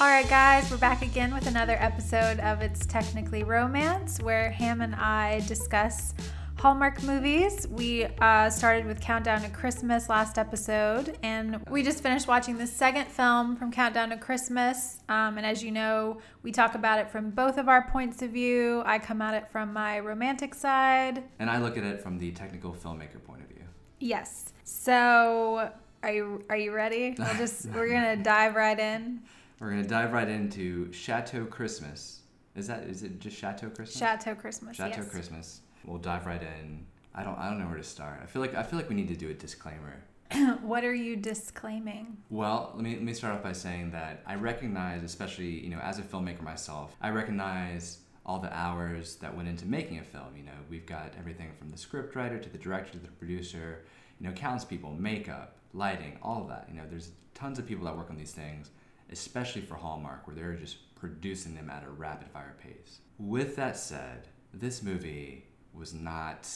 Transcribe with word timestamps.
All 0.00 0.06
right, 0.06 0.28
guys, 0.28 0.70
we're 0.70 0.76
back 0.76 1.02
again 1.02 1.34
with 1.34 1.48
another 1.48 1.76
episode 1.80 2.38
of 2.38 2.62
It's 2.62 2.86
Technically 2.86 3.42
Romance, 3.42 4.20
where 4.20 4.48
Ham 4.52 4.80
and 4.80 4.94
I 4.94 5.40
discuss 5.48 6.14
Hallmark 6.56 7.02
movies. 7.02 7.66
We 7.68 8.04
uh, 8.20 8.48
started 8.48 8.86
with 8.86 9.00
Countdown 9.00 9.42
to 9.42 9.48
Christmas 9.48 10.08
last 10.08 10.38
episode, 10.38 11.18
and 11.24 11.60
we 11.68 11.82
just 11.82 12.00
finished 12.00 12.28
watching 12.28 12.58
the 12.58 12.66
second 12.68 13.06
film 13.08 13.56
from 13.56 13.72
Countdown 13.72 14.10
to 14.10 14.16
Christmas. 14.16 15.00
Um, 15.08 15.36
and 15.36 15.44
as 15.44 15.64
you 15.64 15.72
know, 15.72 16.18
we 16.44 16.52
talk 16.52 16.76
about 16.76 17.00
it 17.00 17.10
from 17.10 17.30
both 17.30 17.58
of 17.58 17.68
our 17.68 17.88
points 17.88 18.22
of 18.22 18.30
view. 18.30 18.84
I 18.86 19.00
come 19.00 19.20
at 19.20 19.34
it 19.34 19.50
from 19.50 19.72
my 19.72 19.98
romantic 19.98 20.54
side. 20.54 21.24
And 21.40 21.50
I 21.50 21.58
look 21.58 21.76
at 21.76 21.82
it 21.82 22.00
from 22.00 22.18
the 22.18 22.30
technical 22.30 22.72
filmmaker 22.72 23.20
point 23.24 23.42
of 23.42 23.48
view. 23.48 23.64
Yes. 23.98 24.52
So, 24.62 25.72
are 26.04 26.12
you 26.12 26.44
are 26.48 26.56
you 26.56 26.70
ready? 26.70 27.16
We'll 27.18 27.34
just 27.34 27.66
we're 27.74 27.88
gonna 27.88 28.14
dive 28.14 28.54
right 28.54 28.78
in. 28.78 29.22
We're 29.60 29.70
gonna 29.70 29.84
dive 29.84 30.12
right 30.12 30.28
into 30.28 30.92
Chateau 30.92 31.44
Christmas. 31.44 32.20
Is 32.54 32.68
that 32.68 32.84
is 32.84 33.02
it 33.02 33.18
just 33.18 33.36
Chateau 33.36 33.68
Christmas? 33.68 33.98
Chateau 33.98 34.34
Christmas. 34.34 34.76
Chateau 34.76 35.02
yes. 35.02 35.10
Christmas. 35.10 35.60
We'll 35.84 35.98
dive 35.98 36.26
right 36.26 36.42
in. 36.42 36.86
I 37.14 37.24
don't 37.24 37.36
I 37.38 37.48
don't 37.48 37.58
know 37.58 37.66
where 37.66 37.76
to 37.76 37.82
start. 37.82 38.20
I 38.22 38.26
feel 38.26 38.40
like 38.40 38.54
I 38.54 38.62
feel 38.62 38.78
like 38.78 38.88
we 38.88 38.94
need 38.94 39.08
to 39.08 39.16
do 39.16 39.30
a 39.30 39.34
disclaimer. 39.34 40.04
what 40.60 40.84
are 40.84 40.94
you 40.94 41.16
disclaiming? 41.16 42.18
Well, 42.30 42.70
let 42.74 42.84
me 42.84 42.94
let 42.94 43.02
me 43.02 43.14
start 43.14 43.34
off 43.34 43.42
by 43.42 43.52
saying 43.52 43.90
that 43.92 44.22
I 44.26 44.36
recognize, 44.36 45.02
especially 45.02 45.60
you 45.60 45.70
know, 45.70 45.80
as 45.80 45.98
a 45.98 46.02
filmmaker 46.02 46.42
myself, 46.42 46.94
I 47.00 47.10
recognize 47.10 47.98
all 48.24 48.38
the 48.38 48.54
hours 48.56 49.16
that 49.16 49.34
went 49.34 49.48
into 49.48 49.66
making 49.66 49.98
a 49.98 50.04
film. 50.04 50.36
You 50.36 50.44
know, 50.44 50.52
we've 50.70 50.86
got 50.86 51.14
everything 51.18 51.50
from 51.58 51.70
the 51.70 51.78
script 51.78 52.14
writer 52.14 52.38
to 52.38 52.48
the 52.48 52.58
director 52.58 52.92
to 52.92 52.98
the 52.98 53.08
producer. 53.08 53.84
You 54.20 54.28
know, 54.28 54.34
counts 54.34 54.64
people, 54.64 54.92
makeup, 54.92 55.56
lighting, 55.72 56.18
all 56.22 56.42
of 56.42 56.48
that. 56.48 56.68
You 56.68 56.76
know, 56.76 56.84
there's 56.88 57.10
tons 57.34 57.58
of 57.58 57.66
people 57.66 57.84
that 57.86 57.96
work 57.96 58.10
on 58.10 58.16
these 58.16 58.32
things, 58.32 58.70
especially 59.10 59.62
for 59.62 59.74
Hallmark, 59.74 60.26
where 60.26 60.36
they're 60.36 60.54
just 60.54 60.94
producing 60.94 61.54
them 61.54 61.70
at 61.70 61.84
a 61.84 61.90
rapid 61.90 62.28
fire 62.28 62.56
pace. 62.62 62.98
With 63.18 63.56
that 63.56 63.76
said, 63.76 64.28
this 64.52 64.82
movie 64.82 65.44
was 65.72 65.94
not 65.94 66.48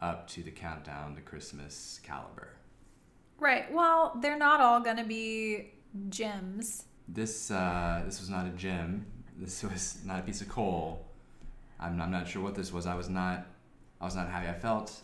up 0.00 0.28
to 0.28 0.42
the 0.42 0.50
countdown 0.50 1.14
to 1.14 1.20
Christmas 1.20 2.00
caliber. 2.02 2.50
Right. 3.38 3.72
Well, 3.72 4.18
they're 4.20 4.38
not 4.38 4.60
all 4.60 4.80
going 4.80 4.96
to 4.96 5.04
be 5.04 5.72
gems. 6.08 6.84
This 7.08 7.50
uh, 7.50 8.02
this 8.04 8.20
was 8.20 8.30
not 8.30 8.46
a 8.46 8.50
gem. 8.50 9.06
This 9.36 9.62
was 9.62 9.98
not 10.04 10.20
a 10.20 10.22
piece 10.22 10.40
of 10.40 10.48
coal. 10.48 11.06
I'm, 11.78 12.00
I'm 12.00 12.10
not 12.10 12.28
sure 12.28 12.42
what 12.42 12.54
this 12.54 12.72
was. 12.72 12.86
I 12.86 12.94
was 12.94 13.08
not 13.08 13.46
I 14.00 14.04
was 14.04 14.16
not 14.16 14.28
happy. 14.28 14.48
I 14.48 14.54
felt 14.54 15.00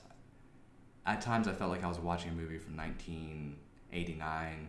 at 1.06 1.20
times 1.20 1.48
I 1.48 1.52
felt 1.52 1.70
like 1.70 1.84
I 1.84 1.88
was 1.88 1.98
watching 1.98 2.30
a 2.30 2.34
movie 2.34 2.58
from 2.58 2.76
1989. 2.76 4.68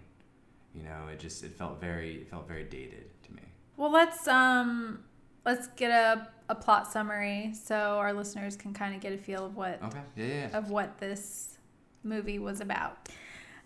You 0.76 0.84
know, 0.84 1.08
it 1.12 1.20
just 1.20 1.44
it 1.44 1.54
felt 1.56 1.80
very 1.82 2.18
it 2.18 2.30
felt 2.30 2.48
very 2.48 2.64
dated 2.64 3.10
to 3.24 3.34
me. 3.34 3.42
Well, 3.78 3.92
let's 3.92 4.28
um 4.28 5.04
let's 5.46 5.68
get 5.68 5.92
a, 5.92 6.28
a 6.50 6.56
plot 6.56 6.92
summary 6.92 7.54
so 7.54 7.76
our 7.76 8.14
listeners 8.14 8.56
can 8.56 8.74
kind 8.74 8.96
of 8.96 9.02
get 9.02 9.14
a 9.14 9.18
feel 9.18 9.46
of 9.46 9.56
what 9.56 9.82
Okay. 9.84 10.00
Yeah, 10.16 10.26
yeah. 10.26 10.34
yeah. 10.52 10.58
of 10.58 10.70
what 10.70 11.00
this 11.00 11.58
movie 12.04 12.40
was 12.40 12.62
about. 12.62 13.10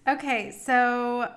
Okay, 0.07 0.51
so 0.51 1.31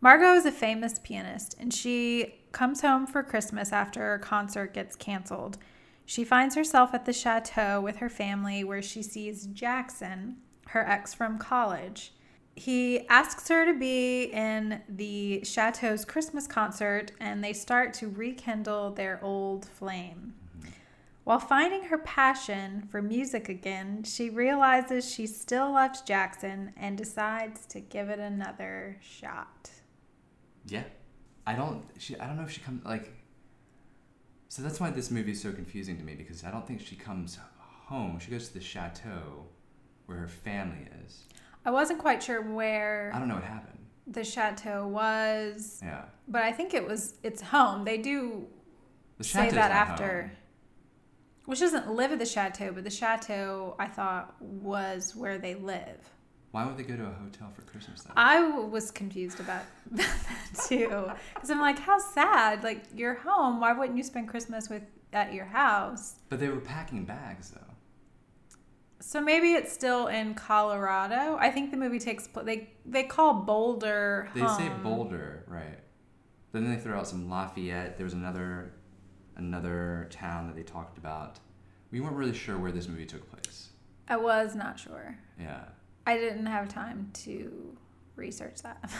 Margot 0.00 0.34
is 0.34 0.46
a 0.46 0.52
famous 0.52 0.98
pianist 1.02 1.56
and 1.58 1.72
she 1.72 2.34
comes 2.52 2.80
home 2.80 3.06
for 3.06 3.22
Christmas 3.22 3.72
after 3.72 4.00
her 4.00 4.18
concert 4.18 4.72
gets 4.74 4.96
canceled. 4.96 5.58
She 6.06 6.24
finds 6.24 6.54
herself 6.54 6.92
at 6.92 7.06
the 7.06 7.12
chateau 7.12 7.80
with 7.80 7.96
her 7.96 8.10
family 8.10 8.62
where 8.62 8.82
she 8.82 9.02
sees 9.02 9.46
Jackson, 9.46 10.36
her 10.68 10.86
ex 10.86 11.14
from 11.14 11.38
college. 11.38 12.12
He 12.56 13.06
asks 13.08 13.48
her 13.48 13.66
to 13.66 13.78
be 13.78 14.24
in 14.24 14.80
the 14.88 15.44
chateau's 15.44 16.04
Christmas 16.04 16.46
concert 16.46 17.10
and 17.20 17.42
they 17.42 17.52
start 17.52 17.94
to 17.94 18.08
rekindle 18.08 18.92
their 18.92 19.18
old 19.22 19.66
flame. 19.66 20.34
While 21.24 21.40
finding 21.40 21.84
her 21.84 21.98
passion 21.98 22.86
for 22.90 23.00
music 23.00 23.48
again, 23.48 24.04
she 24.04 24.28
realizes 24.28 25.10
she 25.10 25.26
still 25.26 25.72
loves 25.72 26.02
Jackson 26.02 26.74
and 26.76 26.98
decides 26.98 27.64
to 27.66 27.80
give 27.80 28.10
it 28.10 28.18
another 28.18 28.98
shot. 29.00 29.70
Yeah. 30.66 30.84
I 31.46 31.54
don't 31.54 31.84
she 31.98 32.18
I 32.18 32.26
don't 32.26 32.36
know 32.36 32.44
if 32.44 32.50
she 32.50 32.60
comes 32.60 32.84
like 32.84 33.12
so 34.48 34.62
that's 34.62 34.80
why 34.80 34.90
this 34.90 35.10
movie 35.10 35.32
is 35.32 35.42
so 35.42 35.52
confusing 35.52 35.98
to 35.98 36.04
me 36.04 36.14
because 36.14 36.44
I 36.44 36.50
don't 36.50 36.66
think 36.66 36.80
she 36.80 36.96
comes 36.96 37.38
home. 37.86 38.18
She 38.20 38.30
goes 38.30 38.48
to 38.48 38.54
the 38.54 38.60
chateau 38.60 39.46
where 40.06 40.18
her 40.18 40.28
family 40.28 40.86
is. 41.04 41.24
I 41.64 41.70
wasn't 41.70 41.98
quite 41.98 42.22
sure 42.22 42.40
where 42.42 43.10
I 43.14 43.18
don't 43.18 43.28
know 43.28 43.34
what 43.36 43.44
happened. 43.44 43.78
the 44.06 44.24
chateau 44.24 44.86
was, 44.86 45.80
Yeah. 45.82 46.04
but 46.28 46.42
I 46.42 46.52
think 46.52 46.74
it 46.74 46.86
was 46.86 47.14
it's 47.22 47.40
home. 47.40 47.84
They 47.84 47.98
do 47.98 48.46
The 49.18 49.24
say 49.24 49.50
that 49.50 49.70
after. 49.70 50.22
home. 51.46 51.54
She 51.54 51.60
doesn't 51.60 51.90
live 51.92 52.10
at 52.10 52.18
the 52.18 52.24
chateau, 52.26 52.72
but 52.72 52.84
the 52.84 52.90
chateau 52.90 53.76
I 53.78 53.86
thought 53.86 54.34
was 54.40 55.14
where 55.14 55.36
they 55.38 55.54
live. 55.54 55.98
Why 56.52 56.64
would 56.64 56.76
they 56.78 56.84
go 56.84 56.96
to 56.96 57.02
a 57.04 57.12
hotel 57.12 57.50
for 57.54 57.62
Christmas 57.62 58.02
then? 58.02 58.12
I 58.16 58.48
was 58.48 58.90
confused 58.90 59.40
about 59.40 59.62
that 59.92 60.16
too, 60.68 61.10
because 61.34 61.50
I'm 61.50 61.60
like, 61.60 61.78
how 61.78 61.98
sad! 61.98 62.62
Like 62.62 62.84
you're 62.94 63.14
home. 63.14 63.60
Why 63.60 63.72
wouldn't 63.72 63.96
you 63.98 64.04
spend 64.04 64.28
Christmas 64.28 64.68
with 64.70 64.82
at 65.12 65.32
your 65.32 65.44
house? 65.46 66.16
but 66.28 66.40
they 66.40 66.48
were 66.48 66.60
packing 66.60 67.04
bags 67.04 67.50
though. 67.50 67.73
So 69.06 69.20
maybe 69.20 69.52
it's 69.52 69.70
still 69.70 70.06
in 70.06 70.34
Colorado. 70.34 71.36
I 71.38 71.50
think 71.50 71.70
the 71.70 71.76
movie 71.76 71.98
takes 71.98 72.26
place. 72.26 72.46
they 72.46 72.70
they 72.86 73.02
call 73.04 73.34
Boulder. 73.34 74.30
They 74.34 74.46
say. 74.46 74.70
Boulder, 74.82 75.44
right? 75.46 75.78
Then 76.52 76.70
they 76.70 76.80
throw 76.80 76.98
out 76.98 77.06
some 77.06 77.28
Lafayette. 77.28 77.98
There 77.98 78.04
was 78.04 78.14
another 78.14 78.72
another 79.36 80.08
town 80.10 80.46
that 80.46 80.56
they 80.56 80.62
talked 80.62 80.96
about. 80.96 81.38
We 81.90 82.00
weren't 82.00 82.16
really 82.16 82.32
sure 82.32 82.58
where 82.58 82.72
this 82.72 82.88
movie 82.88 83.04
took 83.04 83.30
place. 83.30 83.68
I 84.08 84.16
was 84.16 84.54
not 84.54 84.80
sure. 84.80 85.18
Yeah. 85.38 85.64
I 86.06 86.16
didn't 86.16 86.46
have 86.46 86.68
time 86.68 87.10
to 87.24 87.76
research 88.16 88.62
that. 88.62 88.90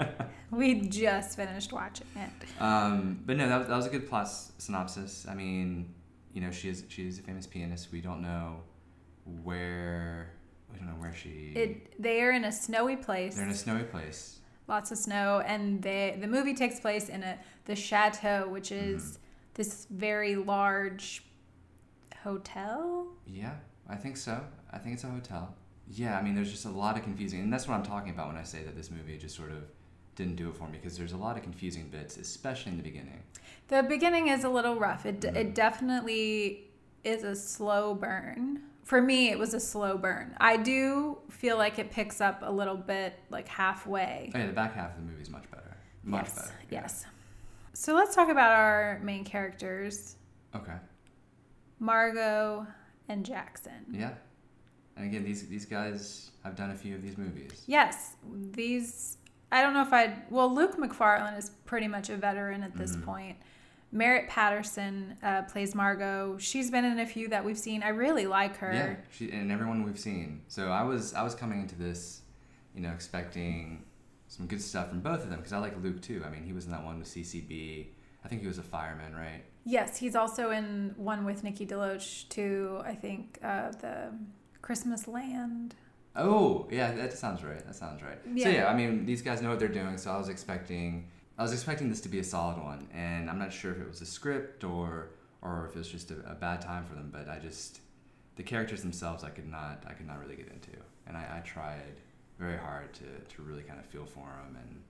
we 0.50 0.80
just 0.88 1.36
finished 1.36 1.72
watching 1.72 2.06
it. 2.16 2.62
Um, 2.62 3.20
but 3.26 3.36
no, 3.36 3.46
that, 3.46 3.58
was- 3.58 3.68
that 3.68 3.76
was 3.76 3.86
a 3.86 3.90
good 3.90 4.08
plot 4.08 4.28
synopsis. 4.56 5.26
I 5.28 5.34
mean, 5.34 5.94
you 6.32 6.40
know, 6.40 6.50
she 6.50 6.70
is 6.70 6.84
she 6.88 7.06
is 7.06 7.18
a 7.18 7.22
famous 7.22 7.46
pianist. 7.46 7.92
We 7.92 8.00
don't 8.00 8.22
know 8.22 8.62
where 9.44 10.30
I 10.72 10.76
don't 10.78 10.86
know 10.86 11.00
where 11.00 11.14
she. 11.14 11.52
It 11.54 12.00
they 12.02 12.20
are 12.22 12.30
in 12.32 12.44
a 12.44 12.52
snowy 12.52 12.96
place. 12.96 13.34
they're 13.36 13.44
in 13.44 13.50
a 13.50 13.54
snowy 13.54 13.84
place. 13.84 14.38
lots 14.66 14.90
of 14.90 14.98
snow 14.98 15.42
and 15.46 15.82
they 15.82 16.16
the 16.20 16.26
movie 16.26 16.54
takes 16.54 16.78
place 16.80 17.08
in 17.08 17.22
a 17.22 17.38
the 17.66 17.74
chateau 17.76 18.48
which 18.48 18.70
is 18.72 19.02
Mm-hmm. 19.02 19.22
this 19.54 19.86
very 19.90 20.36
large 20.36 21.24
hotel 22.22 23.06
Yeah, 23.26 23.54
I 23.88 23.96
think 23.96 24.16
so. 24.16 24.40
I 24.72 24.78
think 24.78 24.94
it's 24.94 25.04
a 25.04 25.08
hotel. 25.08 25.54
Yeah, 25.90 26.18
I 26.18 26.22
mean, 26.22 26.34
there's 26.34 26.50
just 26.50 26.66
a 26.66 26.70
lot 26.70 26.98
of 26.98 27.02
confusing, 27.02 27.40
and 27.40 27.50
that's 27.52 27.66
what 27.66 27.74
I'm 27.74 27.82
talking 27.82 28.10
about 28.10 28.26
when 28.28 28.36
I 28.36 28.42
say 28.42 28.62
that 28.62 28.76
this 28.76 28.90
movie 28.90 29.16
just 29.16 29.34
sort 29.34 29.50
of 29.50 29.62
didn't 30.16 30.36
do 30.36 30.48
it 30.50 30.56
for 30.56 30.64
me 30.68 30.76
because 30.78 30.98
there's 30.98 31.12
a 31.12 31.16
lot 31.16 31.36
of 31.38 31.42
confusing 31.42 31.88
bits, 31.88 32.16
especially 32.18 32.72
in 32.72 32.76
the 32.76 32.82
beginning. 32.82 33.22
the 33.68 33.82
beginning 33.82 34.28
is 34.28 34.44
a 34.44 34.48
little 34.48 34.76
rough 34.76 35.06
it, 35.06 35.20
Mm-hmm. 35.20 35.36
it 35.36 35.54
definitely 35.54 36.64
is 37.04 37.22
a 37.24 37.34
slow 37.34 37.94
burn 37.94 38.60
for 38.88 39.00
me 39.02 39.28
it 39.30 39.38
was 39.38 39.52
a 39.54 39.60
slow 39.60 39.98
burn 39.98 40.34
i 40.40 40.56
do 40.56 41.18
feel 41.28 41.56
like 41.58 41.78
it 41.78 41.90
picks 41.90 42.20
up 42.20 42.40
a 42.42 42.50
little 42.50 42.76
bit 42.76 43.18
like 43.30 43.46
halfway 43.46 44.30
Oh 44.34 44.38
yeah, 44.38 44.46
the 44.46 44.52
back 44.52 44.74
half 44.74 44.90
of 44.92 44.96
the 44.96 45.02
movie 45.10 45.22
is 45.22 45.30
much 45.30 45.44
better. 45.50 45.76
Much 46.02 46.24
yes 46.24 46.34
better. 46.36 46.54
yeah. 46.70 46.80
yes 46.82 47.04
so 47.74 47.94
let's 47.94 48.14
talk 48.14 48.28
about 48.30 48.50
our 48.52 48.98
main 49.02 49.24
characters 49.24 50.16
Okay. 50.56 50.78
margot 51.78 52.66
and 53.08 53.24
jackson 53.24 53.84
Yeah. 53.90 54.14
And 54.96 55.06
again, 55.06 55.22
these 55.24 55.46
these 55.46 55.64
guys 55.64 56.32
have 56.42 56.56
done 56.56 56.72
a 56.72 56.74
few 56.74 56.96
of 56.96 57.02
these 57.02 57.16
movies. 57.16 57.62
Yes, 57.68 58.16
these. 58.50 59.16
I 59.52 59.62
don't 59.62 59.72
know 59.72 59.82
if 59.82 59.92
I'd. 59.92 60.24
Well, 60.28 60.52
Luke 60.52 60.76
Macfarlane 60.76 61.34
is 61.34 61.52
pretty 61.66 61.86
much 61.86 62.10
a 62.10 62.16
veteran 62.16 62.64
at 62.64 62.70
Mm-hmm. 62.70 62.78
this 62.80 62.96
point. 62.96 63.36
Merritt 63.90 64.28
Patterson 64.28 65.16
uh, 65.22 65.42
plays 65.42 65.74
Margot. 65.74 66.36
She's 66.38 66.70
been 66.70 66.84
in 66.84 66.98
a 66.98 67.06
few 67.06 67.28
that 67.28 67.44
we've 67.44 67.58
seen. 67.58 67.82
I 67.82 67.88
really 67.88 68.26
like 68.26 68.56
her. 68.58 68.72
Yeah, 68.72 68.94
she 69.10 69.30
and 69.32 69.50
everyone 69.50 69.82
we've 69.82 69.98
seen. 69.98 70.42
So 70.48 70.68
I 70.70 70.82
was 70.82 71.14
I 71.14 71.22
was 71.22 71.34
coming 71.34 71.60
into 71.60 71.74
this, 71.76 72.22
you 72.74 72.80
know, 72.82 72.90
expecting 72.90 73.84
some 74.28 74.46
good 74.46 74.60
stuff 74.60 74.90
from 74.90 75.00
both 75.00 75.22
of 75.22 75.30
them 75.30 75.38
because 75.38 75.52
I 75.54 75.58
like 75.58 75.82
Luke 75.82 76.02
too. 76.02 76.22
I 76.26 76.30
mean, 76.30 76.42
he 76.44 76.52
was 76.52 76.66
in 76.66 76.70
that 76.72 76.84
one 76.84 76.98
with 76.98 77.08
CCB. 77.08 77.86
I 78.24 78.28
think 78.28 78.42
he 78.42 78.46
was 78.46 78.58
a 78.58 78.62
fireman, 78.62 79.14
right? 79.14 79.42
Yes, 79.64 79.96
he's 79.96 80.14
also 80.16 80.50
in 80.50 80.92
one 80.96 81.24
with 81.24 81.42
Nikki 81.44 81.66
DeLoach 81.66 82.28
too. 82.28 82.80
I 82.84 82.94
think 82.94 83.38
uh, 83.42 83.70
the 83.80 84.12
Christmas 84.60 85.08
Land. 85.08 85.74
Oh, 86.16 86.66
yeah, 86.70 86.92
that 86.92 87.12
sounds 87.12 87.44
right. 87.44 87.64
That 87.64 87.74
sounds 87.76 88.02
right. 88.02 88.18
Yeah. 88.34 88.44
So 88.44 88.50
Yeah. 88.50 88.56
yeah, 88.62 88.66
I 88.68 88.74
mean, 88.74 89.06
these 89.06 89.22
guys 89.22 89.40
know 89.40 89.50
what 89.50 89.58
they're 89.60 89.68
doing. 89.68 89.96
So 89.98 90.10
I 90.10 90.18
was 90.18 90.28
expecting, 90.28 91.06
I 91.38 91.42
was 91.42 91.52
expecting 91.52 91.88
this 91.88 92.00
to 92.00 92.08
be 92.08 92.18
a 92.18 92.24
solid 92.24 92.58
one, 92.58 92.88
and 92.92 93.30
I'm 93.30 93.38
not 93.38 93.52
sure 93.52 93.70
if 93.70 93.78
it 93.78 93.88
was 93.88 94.00
a 94.00 94.06
script 94.06 94.64
or 94.64 95.10
or 95.40 95.66
if 95.68 95.76
it 95.76 95.78
was 95.78 95.88
just 95.88 96.10
a, 96.10 96.16
a 96.28 96.34
bad 96.34 96.60
time 96.60 96.84
for 96.84 96.96
them. 96.96 97.10
But 97.12 97.28
I 97.28 97.38
just, 97.38 97.78
the 98.34 98.42
characters 98.42 98.82
themselves, 98.82 99.22
I 99.22 99.30
could 99.30 99.48
not, 99.48 99.84
I 99.86 99.92
could 99.92 100.08
not 100.08 100.18
really 100.18 100.34
get 100.34 100.48
into, 100.48 100.76
and 101.06 101.16
I, 101.16 101.36
I 101.36 101.40
tried 101.40 102.00
very 102.40 102.58
hard 102.58 102.92
to 102.94 103.36
to 103.36 103.42
really 103.42 103.62
kind 103.62 103.78
of 103.78 103.86
feel 103.86 104.04
for 104.04 104.26
them 104.26 104.56
and 104.60 104.82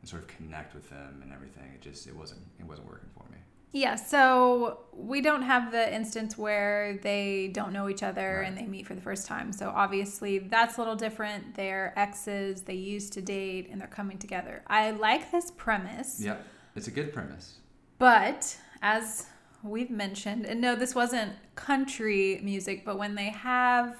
and 0.00 0.08
sort 0.08 0.22
of 0.22 0.28
connect 0.28 0.74
with 0.74 0.88
them 0.88 1.20
and 1.22 1.32
everything. 1.32 1.72
It 1.74 1.80
just 1.80 2.06
it 2.06 2.14
wasn't 2.14 2.42
it 2.60 2.64
wasn't 2.64 2.88
working 2.88 3.08
for 3.12 3.24
me. 3.32 3.38
Yeah, 3.72 3.96
so 3.96 4.80
we 4.94 5.20
don't 5.20 5.42
have 5.42 5.70
the 5.70 5.94
instance 5.94 6.38
where 6.38 6.98
they 7.02 7.48
don't 7.48 7.72
know 7.72 7.88
each 7.88 8.02
other 8.02 8.38
Right. 8.40 8.48
and 8.48 8.56
they 8.56 8.64
meet 8.66 8.86
for 8.86 8.94
the 8.94 9.00
first 9.02 9.26
time. 9.26 9.52
So 9.52 9.70
obviously 9.74 10.38
that's 10.38 10.76
a 10.76 10.80
little 10.80 10.96
different. 10.96 11.54
They're 11.54 11.92
exes, 11.96 12.62
they 12.62 12.74
used 12.74 13.12
to 13.14 13.22
date, 13.22 13.68
and 13.70 13.78
they're 13.80 13.86
coming 13.88 14.18
together. 14.18 14.62
I 14.66 14.90
like 14.92 15.30
this 15.30 15.50
premise, 15.50 16.20
Yep, 16.20 16.44
it's 16.76 16.88
a 16.88 16.90
good 16.90 17.12
premise. 17.12 17.58
but 17.98 18.56
as 18.80 19.26
we've 19.62 19.90
mentioned, 19.90 20.46
and 20.46 20.60
no, 20.60 20.74
this 20.74 20.94
wasn't 20.94 21.32
country 21.54 22.40
music, 22.42 22.84
but 22.84 22.96
when 22.98 23.14
they 23.16 23.28
have 23.30 23.96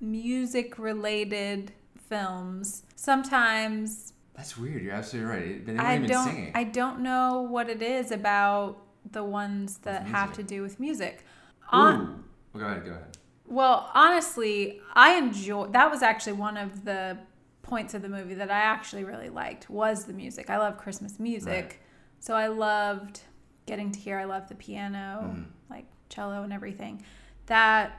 music 0.00 0.78
related 0.78 1.72
films, 2.08 2.82
sometimes 2.94 4.12
That's 4.36 4.56
weird. 4.58 4.82
You're 4.82 4.92
absolutely 4.94 5.30
right. 5.30 5.66
They 5.66 5.72
weren't 5.72 5.84
I 5.86 5.96
even 5.96 6.08
don't 6.10 6.26
singing. 6.28 6.52
I 6.54 6.64
don't 6.64 7.00
know 7.00 7.42
what 7.42 7.70
it 7.70 7.80
is 7.82 8.10
about 8.10 8.78
the 9.10 9.24
ones 9.24 9.78
that 9.78 10.06
have 10.06 10.32
to 10.34 10.42
do 10.42 10.62
with 10.62 10.78
music. 10.78 11.24
On, 11.70 11.94
Ooh. 12.00 12.24
Well, 12.52 12.64
go 12.64 12.66
ahead. 12.66 12.84
Go 12.84 12.90
ahead. 12.92 13.16
well, 13.46 13.90
honestly, 13.94 14.80
I 14.94 15.14
enjoy 15.14 15.66
that 15.68 15.90
was 15.90 16.02
actually 16.02 16.34
one 16.34 16.56
of 16.56 16.84
the 16.84 17.16
points 17.62 17.94
of 17.94 18.02
the 18.02 18.08
movie 18.08 18.34
that 18.34 18.50
I 18.50 18.58
actually 18.60 19.04
really 19.04 19.28
liked 19.30 19.68
was 19.70 20.04
the 20.04 20.12
music. 20.12 20.50
I 20.50 20.58
love 20.58 20.76
Christmas 20.78 21.18
music. 21.18 21.64
Right. 21.64 21.76
So 22.20 22.34
I 22.34 22.46
loved 22.48 23.20
getting 23.66 23.90
to 23.92 23.98
hear 23.98 24.18
I 24.18 24.24
love 24.24 24.48
the 24.48 24.54
piano, 24.54 25.32
Mhm. 25.34 25.46
like 25.70 25.86
cello 26.08 26.42
and 26.44 26.52
everything. 26.52 27.02
That 27.46 27.92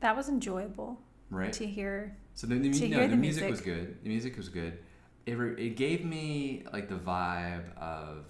that 0.00 0.16
was 0.16 0.28
enjoyable 0.28 1.00
Right. 1.30 1.52
to 1.54 1.66
hear. 1.66 2.16
So 2.34 2.46
the, 2.46 2.56
the, 2.56 2.70
to 2.72 2.88
no, 2.88 2.96
hear 2.98 3.06
the, 3.06 3.14
the 3.14 3.16
music, 3.16 3.44
music. 3.44 3.50
was 3.50 3.60
good. 3.60 3.98
The 4.02 4.08
music 4.08 4.36
was 4.36 4.48
good. 4.48 4.78
It, 5.26 5.32
re- 5.34 5.66
it 5.66 5.76
gave 5.76 6.04
me 6.04 6.64
like 6.72 6.88
the 6.88 6.96
vibe 6.96 7.76
of 7.78 8.24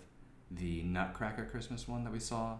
the 0.51 0.83
Nutcracker 0.83 1.47
Christmas 1.47 1.89
one 1.89 2.05
that 2.05 2.13
we 2.13 2.19
saw, 2.19 2.59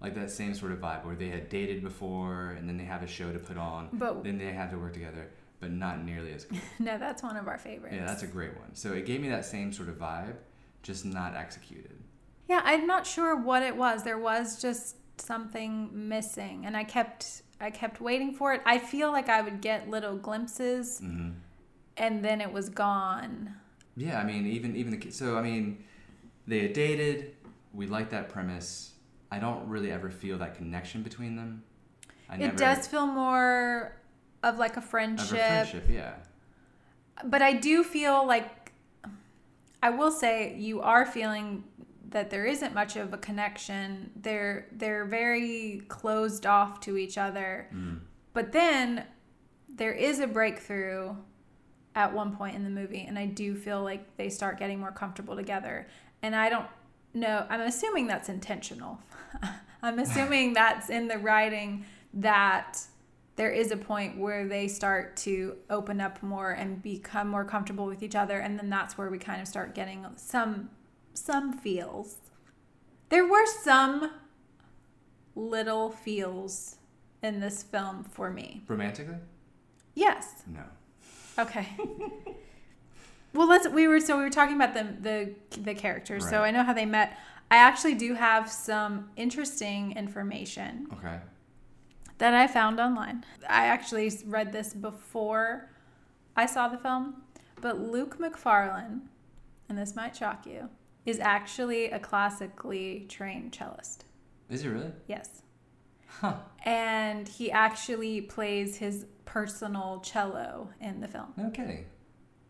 like 0.00 0.14
that 0.14 0.30
same 0.30 0.54
sort 0.54 0.72
of 0.72 0.78
vibe 0.78 1.04
where 1.04 1.14
they 1.14 1.28
had 1.28 1.48
dated 1.48 1.82
before 1.82 2.50
and 2.58 2.68
then 2.68 2.76
they 2.76 2.84
have 2.84 3.02
a 3.02 3.06
show 3.06 3.32
to 3.32 3.38
put 3.38 3.56
on, 3.58 3.88
But 3.92 4.24
then 4.24 4.38
they 4.38 4.52
have 4.52 4.70
to 4.70 4.78
work 4.78 4.94
together, 4.94 5.28
but 5.60 5.70
not 5.70 6.02
nearly 6.02 6.32
as 6.32 6.44
good. 6.44 6.60
no, 6.78 6.96
that's 6.98 7.22
one 7.22 7.36
of 7.36 7.46
our 7.46 7.58
favorites. 7.58 7.94
yeah, 7.98 8.06
that's 8.06 8.22
a 8.22 8.26
great 8.26 8.56
one. 8.58 8.74
So 8.74 8.92
it 8.92 9.04
gave 9.06 9.20
me 9.20 9.28
that 9.28 9.44
same 9.44 9.72
sort 9.72 9.88
of 9.90 9.96
vibe, 9.98 10.36
just 10.82 11.04
not 11.04 11.34
executed. 11.36 11.98
Yeah, 12.48 12.60
I'm 12.64 12.86
not 12.86 13.06
sure 13.06 13.36
what 13.36 13.62
it 13.62 13.76
was. 13.76 14.02
There 14.02 14.18
was 14.18 14.60
just 14.60 14.96
something 15.20 15.90
missing, 16.08 16.64
and 16.66 16.76
I 16.76 16.84
kept 16.84 17.42
I 17.60 17.70
kept 17.70 18.00
waiting 18.00 18.34
for 18.34 18.52
it. 18.52 18.60
I 18.66 18.78
feel 18.78 19.10
like 19.12 19.28
I 19.30 19.40
would 19.40 19.60
get 19.62 19.88
little 19.88 20.16
glimpses, 20.16 20.98
hmm 21.00 21.30
and 21.96 22.24
then 22.24 22.40
it 22.40 22.52
was 22.52 22.68
gone. 22.68 23.54
Yeah, 23.96 24.18
I 24.18 24.24
mean, 24.24 24.46
even 24.46 24.76
even 24.76 24.98
the 24.98 25.10
so 25.10 25.36
I 25.36 25.42
mean, 25.42 25.84
they 26.46 26.60
had 26.60 26.72
dated. 26.72 27.36
We 27.72 27.86
like 27.86 28.10
that 28.10 28.28
premise. 28.28 28.92
I 29.30 29.38
don't 29.38 29.68
really 29.68 29.90
ever 29.90 30.10
feel 30.10 30.38
that 30.38 30.56
connection 30.56 31.02
between 31.02 31.36
them. 31.36 31.64
I 32.28 32.36
it 32.36 32.56
does 32.56 32.86
feel 32.86 33.06
more 33.06 33.96
of 34.42 34.58
like 34.58 34.76
a 34.76 34.78
Of 34.78 34.84
a 34.84 34.88
friendship, 34.88 35.28
friendship, 35.28 35.84
yeah. 35.90 36.14
but 37.24 37.42
I 37.42 37.54
do 37.54 37.82
feel 37.82 38.26
like 38.26 38.72
I 39.82 39.90
will 39.90 40.10
say 40.10 40.56
you 40.56 40.80
are 40.80 41.04
feeling 41.04 41.64
that 42.10 42.30
there 42.30 42.44
isn't 42.46 42.74
much 42.74 42.96
of 42.96 43.12
a 43.12 43.18
connection. 43.18 44.10
They're 44.16 44.66
they're 44.72 45.04
very 45.04 45.82
closed 45.88 46.46
off 46.46 46.80
to 46.80 46.96
each 46.96 47.18
other. 47.18 47.68
Mm. 47.74 48.00
But 48.32 48.52
then 48.52 49.04
there 49.68 49.92
is 49.92 50.20
a 50.20 50.26
breakthrough 50.26 51.16
at 51.94 52.12
one 52.12 52.34
point 52.36 52.56
in 52.56 52.64
the 52.64 52.70
movie, 52.70 53.04
and 53.06 53.18
I 53.18 53.26
do 53.26 53.54
feel 53.54 53.82
like 53.82 54.16
they 54.16 54.28
start 54.28 54.58
getting 54.58 54.80
more 54.80 54.92
comfortable 54.92 55.36
together. 55.36 55.86
And 56.22 56.34
I 56.34 56.48
don't 56.48 56.66
know, 57.12 57.46
I'm 57.48 57.60
assuming 57.60 58.06
that's 58.06 58.28
intentional. 58.28 58.98
I'm 59.82 59.98
assuming 59.98 60.52
that's 60.54 60.90
in 60.90 61.08
the 61.08 61.18
writing 61.18 61.84
that 62.14 62.80
there 63.36 63.50
is 63.50 63.70
a 63.72 63.76
point 63.76 64.18
where 64.18 64.46
they 64.46 64.68
start 64.68 65.16
to 65.18 65.56
open 65.70 66.00
up 66.00 66.22
more 66.22 66.52
and 66.52 66.82
become 66.82 67.28
more 67.28 67.44
comfortable 67.44 67.86
with 67.86 68.02
each 68.02 68.14
other 68.14 68.38
and 68.38 68.58
then 68.58 68.70
that's 68.70 68.96
where 68.96 69.10
we 69.10 69.18
kind 69.18 69.40
of 69.40 69.48
start 69.48 69.74
getting 69.74 70.06
some 70.16 70.70
some 71.14 71.52
feels 71.58 72.18
there 73.08 73.26
were 73.26 73.46
some 73.46 74.12
little 75.34 75.90
feels 75.90 76.76
in 77.22 77.40
this 77.40 77.62
film 77.62 78.04
for 78.04 78.30
me 78.30 78.62
Romantically? 78.68 79.16
yes 79.94 80.44
No. 80.46 80.62
Okay 81.38 81.68
well 83.34 83.48
let's 83.48 83.68
we 83.68 83.88
were 83.88 84.00
so 84.00 84.16
we 84.16 84.22
were 84.22 84.30
talking 84.30 84.54
about 84.56 84.74
the 84.74 84.86
the, 85.00 85.60
the 85.60 85.74
characters 85.74 86.28
so 86.28 86.42
i 86.42 86.50
know 86.50 86.62
how 86.62 86.72
they 86.72 86.86
met 86.86 87.18
i 87.50 87.56
actually 87.56 87.94
do 87.94 88.14
have 88.14 88.48
some 88.50 89.10
interesting 89.16 89.92
information 89.96 90.86
Okay. 90.92 91.18
that 92.18 92.32
I 92.34 92.46
found 92.46 92.78
online. 92.80 93.24
I 93.48 93.66
actually 93.66 94.10
read 94.26 94.52
this 94.52 94.72
before 94.72 95.68
I 96.36 96.46
saw 96.46 96.68
the 96.68 96.78
film, 96.78 97.22
but 97.60 97.80
Luke 97.80 98.18
Macfarlane, 98.20 99.02
and 99.68 99.76
this 99.76 99.96
might 99.96 100.14
shock 100.16 100.46
you, 100.46 100.68
is 101.04 101.18
actually 101.20 101.86
a 101.90 101.98
classically 101.98 103.06
trained 103.08 103.52
cellist. 103.52 104.04
Is 104.48 104.64
it 104.64 104.68
really? 104.68 104.92
Yes. 105.08 105.42
Huh. 106.06 106.36
And 106.64 107.26
he 107.28 107.50
actually 107.50 108.20
plays 108.20 108.76
his 108.76 109.06
personal 109.34 110.00
cello 110.04 110.68
in 110.80 111.00
the 111.00 111.08
film. 111.08 111.26
No 111.36 111.50
kidding. 111.50 111.86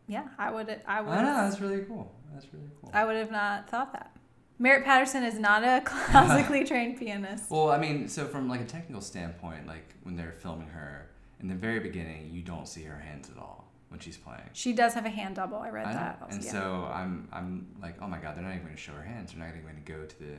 Yeah, 0.07 0.29
I 0.39 0.51
would 0.51 0.69
I 0.69 0.77
ah, 0.87 1.03
would. 1.03 1.13
I 1.13 1.17
would 1.17 1.23
know. 1.23 1.49
That's 1.49 1.59
really 1.59 1.83
cool. 1.85 2.13
That's 2.31 2.47
really 2.53 2.67
cool. 2.79 2.91
I 2.93 3.07
would 3.07 3.17
have 3.17 3.31
not 3.31 3.71
thought 3.71 3.91
that. 3.95 4.15
Merritt 4.59 4.85
Patterson 4.85 5.25
is 5.25 5.39
not 5.39 5.65
a 5.65 5.81
classically 5.85 6.63
trained 6.71 6.99
pianist. 6.99 7.51
Well, 7.51 7.71
I 7.71 7.79
mean, 7.79 8.07
so 8.07 8.27
from 8.27 8.51
like 8.51 8.61
a 8.61 8.67
technical 8.67 9.01
standpoint, 9.01 9.67
like 9.67 9.95
when 10.03 10.15
they're 10.15 10.33
filming 10.33 10.69
her 10.69 11.09
in 11.41 11.49
the 11.49 11.55
very 11.55 11.81
beginning, 11.81 12.31
you 12.31 12.43
don't 12.43 12.69
see 12.69 12.83
her 12.83 12.99
hands 12.99 13.31
at 13.31 13.39
all 13.39 13.73
when 13.89 13.99
she's 13.99 14.19
playing. 14.19 14.51
She 14.53 14.75
does 14.75 14.93
have 14.93 15.07
a 15.07 15.11
hand 15.11 15.37
double. 15.37 15.57
I 15.57 15.71
read 15.71 15.87
I 15.87 15.95
that. 15.95 16.19
Also, 16.21 16.37
and 16.37 16.45
yeah. 16.45 16.53
so 16.53 16.91
I'm 16.93 17.29
I'm 17.33 17.67
like, 17.81 17.97
oh 18.03 18.09
my 18.09 18.19
god, 18.19 18.37
they're 18.37 18.45
not 18.45 18.51
even 18.51 18.65
going 18.65 18.77
to 18.77 18.81
show 18.81 18.93
her 18.93 19.03
hands. 19.03 19.33
They're 19.33 19.41
not 19.41 19.49
even 19.49 19.63
going 19.63 19.83
to 19.83 19.91
go 19.91 20.05
to 20.05 20.19
the 20.19 20.37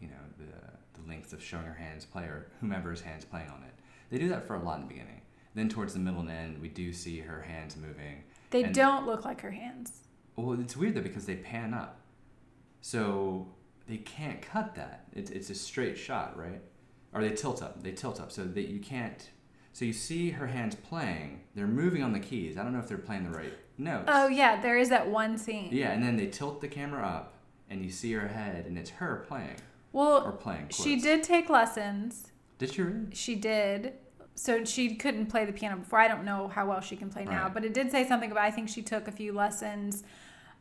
you 0.00 0.06
know 0.06 0.22
the 0.38 1.00
the 1.00 1.08
length 1.08 1.32
of 1.32 1.42
showing 1.42 1.64
her 1.64 1.74
hands 1.74 2.04
play 2.04 2.22
or 2.22 2.52
whomever's 2.60 3.00
hands 3.00 3.24
playing 3.24 3.48
on 3.48 3.64
it. 3.64 3.74
They 4.10 4.18
do 4.18 4.28
that 4.28 4.46
for 4.46 4.54
a 4.54 4.62
lot 4.62 4.76
in 4.76 4.82
the 4.82 4.94
beginning. 4.94 5.22
Then 5.58 5.68
towards 5.68 5.92
the 5.92 5.98
middle 5.98 6.20
and 6.20 6.30
end, 6.30 6.62
we 6.62 6.68
do 6.68 6.92
see 6.92 7.18
her 7.18 7.42
hands 7.42 7.76
moving. 7.76 8.22
they 8.50 8.62
and- 8.62 8.72
don't 8.74 9.06
look 9.06 9.24
like 9.24 9.40
her 9.40 9.50
hands. 9.50 10.02
Well, 10.36 10.58
it's 10.60 10.76
weird 10.76 10.94
though 10.94 11.00
because 11.00 11.26
they 11.26 11.34
pan 11.34 11.74
up, 11.74 12.00
so 12.80 13.48
they 13.88 13.96
can't 13.96 14.40
cut 14.40 14.76
that. 14.76 15.06
It's 15.12 15.30
it's 15.32 15.50
a 15.50 15.54
straight 15.56 15.98
shot, 15.98 16.38
right? 16.38 16.62
Or 17.12 17.22
they 17.22 17.30
tilt 17.30 17.60
up. 17.60 17.82
They 17.82 17.90
tilt 17.90 18.20
up 18.20 18.30
so 18.30 18.44
that 18.44 18.68
you 18.68 18.78
can't. 18.78 19.28
So 19.72 19.84
you 19.84 19.92
see 19.92 20.30
her 20.30 20.46
hands 20.46 20.76
playing. 20.76 21.40
They're 21.56 21.66
moving 21.66 22.04
on 22.04 22.12
the 22.12 22.20
keys. 22.20 22.56
I 22.56 22.62
don't 22.62 22.72
know 22.72 22.78
if 22.78 22.86
they're 22.88 22.98
playing 22.98 23.24
the 23.24 23.36
right 23.36 23.52
notes. 23.78 24.04
Oh 24.06 24.28
yeah, 24.28 24.60
there 24.60 24.78
is 24.78 24.90
that 24.90 25.08
one 25.08 25.36
scene. 25.38 25.70
Yeah, 25.72 25.90
and 25.90 26.00
then 26.02 26.16
they 26.16 26.26
tilt 26.28 26.60
the 26.60 26.68
camera 26.68 27.04
up, 27.04 27.34
and 27.68 27.84
you 27.84 27.90
see 27.90 28.12
her 28.12 28.28
head, 28.28 28.64
and 28.66 28.78
it's 28.78 28.90
her 28.90 29.24
playing 29.26 29.56
Well, 29.92 30.22
or 30.24 30.30
playing. 30.32 30.68
she 30.70 31.00
did 31.00 31.24
take 31.24 31.48
lessons. 31.50 32.30
Did 32.58 32.72
she 32.74 32.82
really? 32.82 33.06
She 33.12 33.34
did. 33.34 33.94
So 34.38 34.64
she 34.64 34.94
couldn't 34.94 35.26
play 35.26 35.44
the 35.44 35.52
piano 35.52 35.76
before. 35.76 35.98
I 35.98 36.06
don't 36.06 36.24
know 36.24 36.46
how 36.48 36.68
well 36.68 36.80
she 36.80 36.94
can 36.96 37.10
play 37.10 37.24
now, 37.24 37.48
but 37.52 37.64
it 37.64 37.74
did 37.74 37.90
say 37.90 38.06
something 38.06 38.30
about 38.30 38.44
I 38.44 38.50
think 38.52 38.68
she 38.68 38.82
took 38.82 39.08
a 39.08 39.12
few 39.12 39.32
lessons 39.32 40.04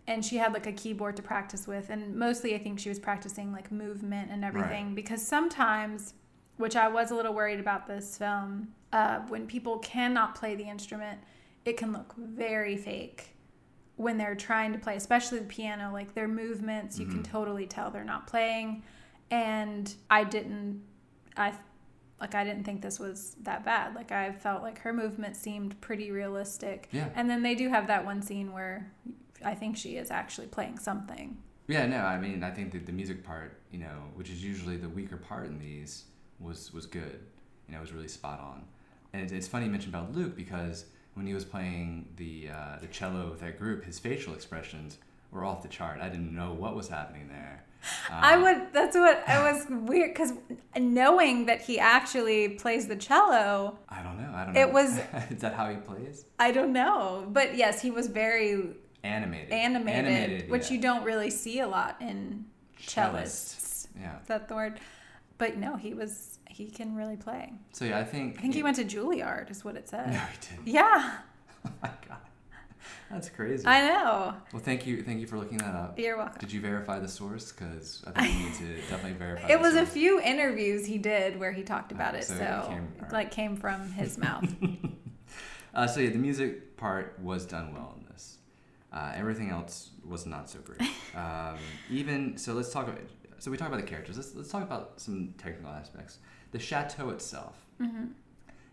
and 0.08 0.26
she 0.26 0.38
had 0.38 0.52
like 0.54 0.66
a 0.66 0.72
keyboard 0.72 1.16
to 1.18 1.22
practice 1.22 1.68
with 1.68 1.90
and 1.90 2.16
mostly 2.16 2.56
I 2.56 2.58
think 2.58 2.80
she 2.80 2.90
was 2.90 2.98
practicing 2.98 3.52
like 3.52 3.72
movement 3.72 4.32
and 4.32 4.44
everything 4.44 4.96
because 4.96 5.22
sometimes 5.26 6.14
which 6.56 6.76
I 6.76 6.88
was 6.88 7.12
a 7.12 7.16
little 7.16 7.34
worried 7.34 7.60
about 7.60 7.86
this 7.88 8.18
film 8.18 8.70
uh, 8.94 9.20
when 9.28 9.46
people 9.46 9.78
cannot 9.80 10.34
play 10.34 10.56
the 10.56 10.64
instrument 10.64 11.20
it 11.66 11.76
can 11.78 11.92
look 11.92 12.16
very 12.16 12.78
fake 12.78 13.36
when 13.98 14.18
they're 14.18 14.34
trying 14.36 14.72
to 14.74 14.80
play 14.80 14.96
especially 14.96 15.40
the 15.40 15.46
piano 15.46 15.92
like 15.92 16.14
their 16.16 16.28
movements 16.30 16.98
you 16.98 17.06
can 17.06 17.20
Mhm. 17.20 17.26
totally 17.30 17.68
tell 17.68 17.92
they're 17.92 18.06
not 18.06 18.28
playing 18.28 18.84
and 19.30 19.94
I 20.10 20.24
didn't 20.24 20.84
I 21.36 21.52
like 22.20 22.36
I 22.36 22.44
didn't 22.44 22.64
think 22.64 22.82
this 22.82 23.00
was 23.00 23.36
that 23.44 23.64
bad. 23.64 23.96
Like 23.96 24.12
I 24.12 24.32
felt 24.32 24.64
like 24.64 24.80
her 24.80 24.94
movement 24.94 25.36
seemed 25.36 25.80
pretty 25.82 26.12
realistic. 26.12 26.90
Yeah. 26.92 27.10
And 27.16 27.30
then 27.30 27.44
they 27.44 27.56
do 27.56 27.70
have 27.70 27.88
that 27.88 28.06
one 28.06 28.22
scene 28.22 28.54
where 28.54 28.92
I 29.46 29.54
think 29.54 29.78
she 29.78 29.98
is 29.98 30.10
actually 30.10 30.48
playing 30.48 30.80
something. 30.80 31.38
Yeah, 31.68 31.86
no, 31.86 31.98
I 31.98 32.18
mean, 32.18 32.44
I 32.44 32.52
think 32.52 32.72
that 32.72 32.86
the 32.86 32.94
music 32.94 33.24
part, 33.24 33.60
you 33.72 33.80
know, 33.80 34.04
which 34.16 34.30
is 34.30 34.44
usually 34.44 34.78
the 34.78 34.90
weaker 34.90 35.18
part 35.18 35.48
in 35.48 35.60
these, 35.60 36.06
was 36.40 36.74
was 36.74 36.86
good. 36.86 37.20
You 37.68 37.74
know, 37.74 37.80
it 37.80 37.82
was 37.82 37.92
really 37.92 38.08
spot 38.08 38.40
on. 38.40 38.64
And 39.14 39.22
it's, 39.22 39.32
it's 39.32 39.48
funny 39.48 39.66
you 39.66 39.72
mentioned 39.72 39.94
about 39.94 40.16
Luke 40.16 40.36
because 40.36 40.86
when 41.14 41.28
he 41.28 41.34
was 41.34 41.44
playing 41.44 42.08
the 42.16 42.50
uh, 42.50 42.78
the 42.80 42.88
cello 42.88 43.30
with 43.30 43.42
that 43.42 43.60
group, 43.60 43.84
his 43.84 44.00
facial 44.00 44.34
expressions 44.34 44.98
were 45.32 45.44
off 45.46 45.62
the 45.62 45.68
chart. 45.68 46.00
I 46.02 46.10
didn't 46.10 46.34
know 46.34 46.54
what 46.54 46.76
was 46.76 46.88
happening 46.90 47.28
there. 47.28 47.64
I 48.12 48.34
Um, 48.36 48.42
would 48.44 48.74
that's 48.74 48.96
what 48.98 49.24
I 49.30 49.52
was 49.52 49.66
weird 49.70 50.16
cuz 50.16 50.34
knowing 50.78 51.46
that 51.46 51.62
he 51.62 51.80
actually 51.80 52.50
plays 52.50 52.88
the 52.88 52.96
cello, 52.96 53.78
I 53.88 54.02
don't 54.02 54.18
know. 54.20 54.32
I 54.36 54.44
don't 54.46 54.54
know. 54.54 54.60
It 54.62 54.74
was- 54.74 54.98
is 55.30 55.42
that 55.42 55.54
how 55.54 55.70
he 55.70 55.78
plays? 55.78 56.26
I 56.40 56.52
don't 56.52 56.74
know. 56.74 57.28
But 57.30 57.56
yes, 57.56 57.82
he 57.82 57.92
was 57.92 58.08
very 58.08 58.76
animated. 59.04 59.52
animated, 59.54 60.06
animated 60.06 60.50
which 60.50 60.70
yeah. 60.70 60.76
you 60.78 60.82
don't 60.82 61.04
really 61.04 61.30
see 61.30 61.60
a 61.60 61.68
lot 61.68 61.98
in 62.02 62.46
cellists. 62.80 63.88
Yeah. 64.00 64.20
Is 64.22 64.28
that 64.28 64.48
the 64.48 64.56
word? 64.56 64.80
But 65.38 65.58
no, 65.58 65.76
he 65.76 65.94
was 65.94 66.40
he 66.50 66.70
can 66.72 66.96
really 66.96 67.16
play. 67.18 67.54
So 67.74 67.86
yeah, 67.86 68.00
I 68.00 68.04
think. 68.04 68.40
I 68.40 68.42
think 68.42 68.56
he 68.56 68.64
went 68.64 68.78
to 68.78 68.84
Juilliard, 68.86 69.52
is 69.52 69.64
what 69.64 69.76
it 69.76 69.88
said. 69.88 70.12
No, 70.12 70.20
he 70.20 70.38
didn't. 70.56 70.68
Yeah, 70.68 71.18
Oh 71.66 71.72
my 71.84 71.90
god, 72.08 72.18
that's 73.12 73.30
crazy. 73.30 73.66
I 73.66 73.82
know. 73.88 74.34
well, 74.54 74.62
thank 74.62 74.86
you, 74.86 75.02
thank 75.04 75.20
you 75.20 75.28
for 75.28 75.38
looking 75.38 75.58
that 75.60 75.74
up. 75.76 75.98
You're 76.00 76.18
welcome. 76.18 76.38
Did 76.40 76.52
you 76.52 76.62
verify 76.62 77.00
the 77.00 77.08
source? 77.08 77.52
Because 77.52 78.04
I 78.08 78.22
think 78.24 78.38
we 78.38 78.44
need 78.46 78.54
to 78.56 78.76
definitely 78.90 79.14
verify. 79.14 79.48
It 79.50 79.60
was 79.60 79.76
a 79.76 79.86
few 79.86 80.20
interviews 80.22 80.86
he 80.86 80.98
did 80.98 81.40
where 81.40 81.52
he 81.52 81.64
talked 81.64 81.92
about 81.92 82.16
Oh, 82.16 82.18
it, 82.18 82.24
so 82.26 82.36
so, 82.36 82.44
it 82.44 82.68
came- 82.70 82.78
it 82.78 82.96
alright. 82.98 83.14
like 83.14 83.32
came 83.32 83.56
from 83.56 83.92
his 83.92 84.18
mouth. 84.28 84.48
Uh, 85.74 85.88
so 85.88 86.00
yeah, 86.00 86.10
the 86.10 86.18
music 86.18 86.76
part 86.78 87.18
was 87.22 87.46
done 87.46 87.74
well 87.74 87.96
in 88.00 88.06
this. 88.12 88.38
Uh, 88.92 89.12
everything 89.16 89.50
else 89.50 89.90
was 90.08 90.26
not 90.26 90.50
so 90.50 90.60
great. 90.60 90.82
Um, 91.16 91.58
even 91.90 92.38
so, 92.38 92.54
let's 92.54 92.72
talk 92.72 92.88
about. 92.88 93.00
So 93.40 93.50
we 93.50 93.58
talk 93.58 93.70
about 93.70 93.80
the 93.80 93.88
characters. 93.88 94.18
Let's 94.18 94.36
let's 94.36 94.50
talk 94.52 94.62
about 94.62 95.00
some 95.02 95.34
technical 95.40 95.72
aspects. 95.72 96.20
The 96.52 96.60
chateau 96.60 97.10
itself. 97.10 97.56
hmm 97.80 98.06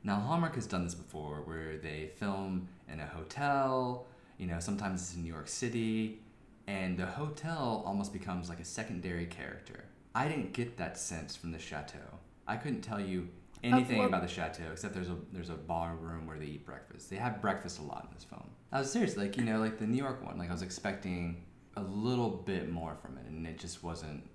Now 0.03 0.17
Hallmark 0.21 0.55
has 0.57 0.67
done 0.67 0.85
this 0.85 0.95
before, 0.95 1.37
where 1.47 1.79
they 1.79 2.11
film 2.17 2.69
in 2.93 3.01
a 3.01 3.07
hotel. 3.07 4.05
You 4.39 4.47
know, 4.47 4.59
sometimes 4.61 5.03
it's 5.03 5.15
in 5.15 5.23
New 5.23 5.33
York 5.33 5.49
City, 5.49 6.21
and 6.67 6.99
the 6.99 7.07
hotel 7.07 7.83
almost 7.87 8.13
becomes 8.13 8.49
like 8.49 8.61
a 8.61 8.65
secondary 8.65 9.27
character. 9.27 9.85
I 10.15 10.29
didn't 10.29 10.53
get 10.53 10.77
that 10.79 10.99
sense 10.99 11.37
from 11.37 11.53
the 11.53 11.59
chateau. 11.59 12.19
I 12.47 12.57
couldn't 12.57 12.83
tell 12.83 13.01
you 13.01 13.29
oh, 13.31 13.59
anything 13.63 13.99
well- 13.99 14.09
about 14.09 14.23
the 14.23 14.29
chateau 14.29 14.65
except 14.73 14.95
there's 14.95 15.09
a 15.09 15.17
there's 15.33 15.51
a 15.51 15.55
bar 15.55 15.97
room 15.97 16.27
where 16.27 16.39
they 16.39 16.47
eat 16.47 16.67
breakfast. 16.67 17.11
They 17.11 17.17
have 17.17 17.41
breakfast 17.41 17.79
a 17.79 17.83
lot 17.83 18.07
in 18.09 18.15
this 18.15 18.25
film. 18.25 18.45
I 18.73 18.81
was 18.81 18.91
serious, 18.91 19.17
like 19.17 19.37
you 19.37 19.45
know, 19.45 19.61
like 19.61 19.79
the 19.79 19.87
New 19.87 20.03
York 20.03 20.25
one. 20.25 20.39
Like 20.39 20.51
I 20.51 20.53
was 20.53 20.63
expecting 20.63 21.45
a 21.77 21.83
little 21.83 22.31
bit 22.31 22.71
more 22.71 22.97
from 22.97 23.19
it, 23.19 23.27
and 23.27 23.47
it 23.47 23.59
just 23.59 23.83
wasn't. 23.83 24.29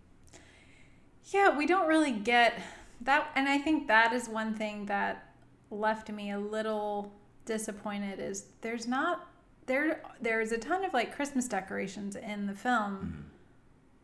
Yeah, 1.25 1.55
we 1.55 1.65
don't 1.65 1.87
really 1.87 2.11
get 2.11 2.59
that, 3.01 3.29
and 3.35 3.47
I 3.47 3.57
think 3.57 3.87
that 3.87 4.13
is 4.13 4.27
one 4.27 4.55
thing 4.55 4.85
that 4.87 5.33
left 5.69 6.09
me 6.09 6.31
a 6.31 6.39
little 6.39 7.13
disappointed. 7.45 8.19
Is 8.19 8.45
there's 8.61 8.87
not 8.87 9.28
there 9.69 10.01
there's 10.21 10.51
a 10.51 10.57
ton 10.57 10.83
of 10.83 10.93
like 10.93 11.15
Christmas 11.15 11.47
decorations 11.47 12.17
in 12.17 12.45
the 12.47 12.53
film, 12.53 12.95
mm-hmm. 12.97 13.21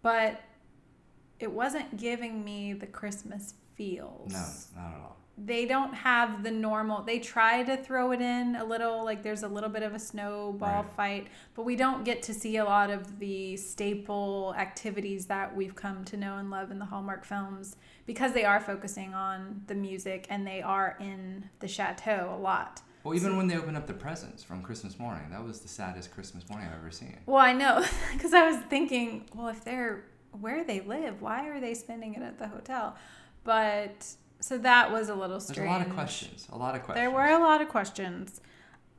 but 0.02 0.42
it 1.40 1.52
wasn't 1.52 1.98
giving 1.98 2.46
me 2.46 2.72
the 2.74 2.88
Christmas 2.88 3.56
feels. 3.76 4.32
No, 4.32 4.82
not 4.82 4.94
at 4.94 5.02
all. 5.02 5.18
they 5.38 5.66
don't 5.66 5.94
have 5.94 6.44
the 6.44 6.52
normal 6.52 7.02
they 7.04 7.20
try 7.20 7.62
to 7.62 7.76
throw 7.76 8.12
it 8.14 8.22
in 8.22 8.56
a 8.56 8.64
little 8.64 9.04
like 9.04 9.22
there's 9.22 9.44
a 9.44 9.48
little 9.50 9.70
bit 9.70 9.84
of 9.84 9.94
a 9.94 10.00
snowball 10.00 10.84
Right. 10.84 10.92
fight 10.96 11.28
but 11.56 11.64
we 11.66 11.76
don't 11.76 12.06
get 12.06 12.24
to 12.24 12.34
see 12.34 12.56
a 12.56 12.64
lot 12.64 12.90
of 12.90 13.20
the 13.20 13.58
staple 13.58 14.56
activities 14.58 15.26
that 15.26 15.54
we've 15.54 15.76
come 15.76 16.06
to 16.06 16.16
know 16.16 16.38
and 16.38 16.50
love 16.50 16.72
in 16.72 16.80
the 16.80 16.86
hallmark 16.86 17.26
films 17.26 17.76
because 18.06 18.32
they 18.32 18.46
are 18.46 18.62
focusing 18.62 19.14
on 19.14 19.62
the 19.68 19.76
music 19.76 20.26
and 20.30 20.48
they 20.48 20.62
are 20.62 20.96
in 21.02 21.50
the 21.60 21.68
chateau 21.68 22.34
a 22.34 22.40
lot 22.40 22.82
Well, 23.06 23.16
even 23.16 23.38
when 23.38 23.48
they 23.48 23.56
opened 23.56 23.78
up 23.78 23.86
the 23.88 23.94
presents 23.94 24.44
from 24.44 24.62
Christmas 24.64 24.98
morning, 24.98 25.30
that 25.30 25.44
was 25.44 25.60
the 25.62 25.68
saddest 25.68 26.12
Christmas 26.12 26.50
morning 26.50 26.68
I've 26.68 26.80
ever 26.80 26.92
seen. 26.92 27.18
well 27.28 27.38
i 27.38 27.54
know 27.54 27.86
because 28.14 28.34
i 28.34 28.50
was 28.50 28.58
thinking 28.70 29.26
well 29.36 29.48
if 29.48 29.64
they're 29.64 30.04
where 30.42 30.64
they 30.66 30.82
live 30.82 31.22
why 31.22 31.48
are 31.48 31.60
they 31.62 31.74
spending 31.74 32.16
it 32.16 32.22
at 32.22 32.40
the 32.40 32.48
hotel 32.48 32.96
but 33.46 34.06
so 34.40 34.58
that 34.58 34.92
was 34.92 35.10
a 35.10 35.16
little 35.16 35.38
There's 35.38 35.48
strange 35.48 35.70
a 35.70 35.72
lot 35.72 35.88
of 35.88 35.94
questions. 35.94 36.48
A 36.52 36.58
lot 36.58 36.76
of 36.76 36.84
questions. 36.84 37.04
There 37.04 37.12
were 37.12 37.26
a 37.28 37.40
lot 37.40 37.62
of 37.62 37.70
questions. 37.70 38.42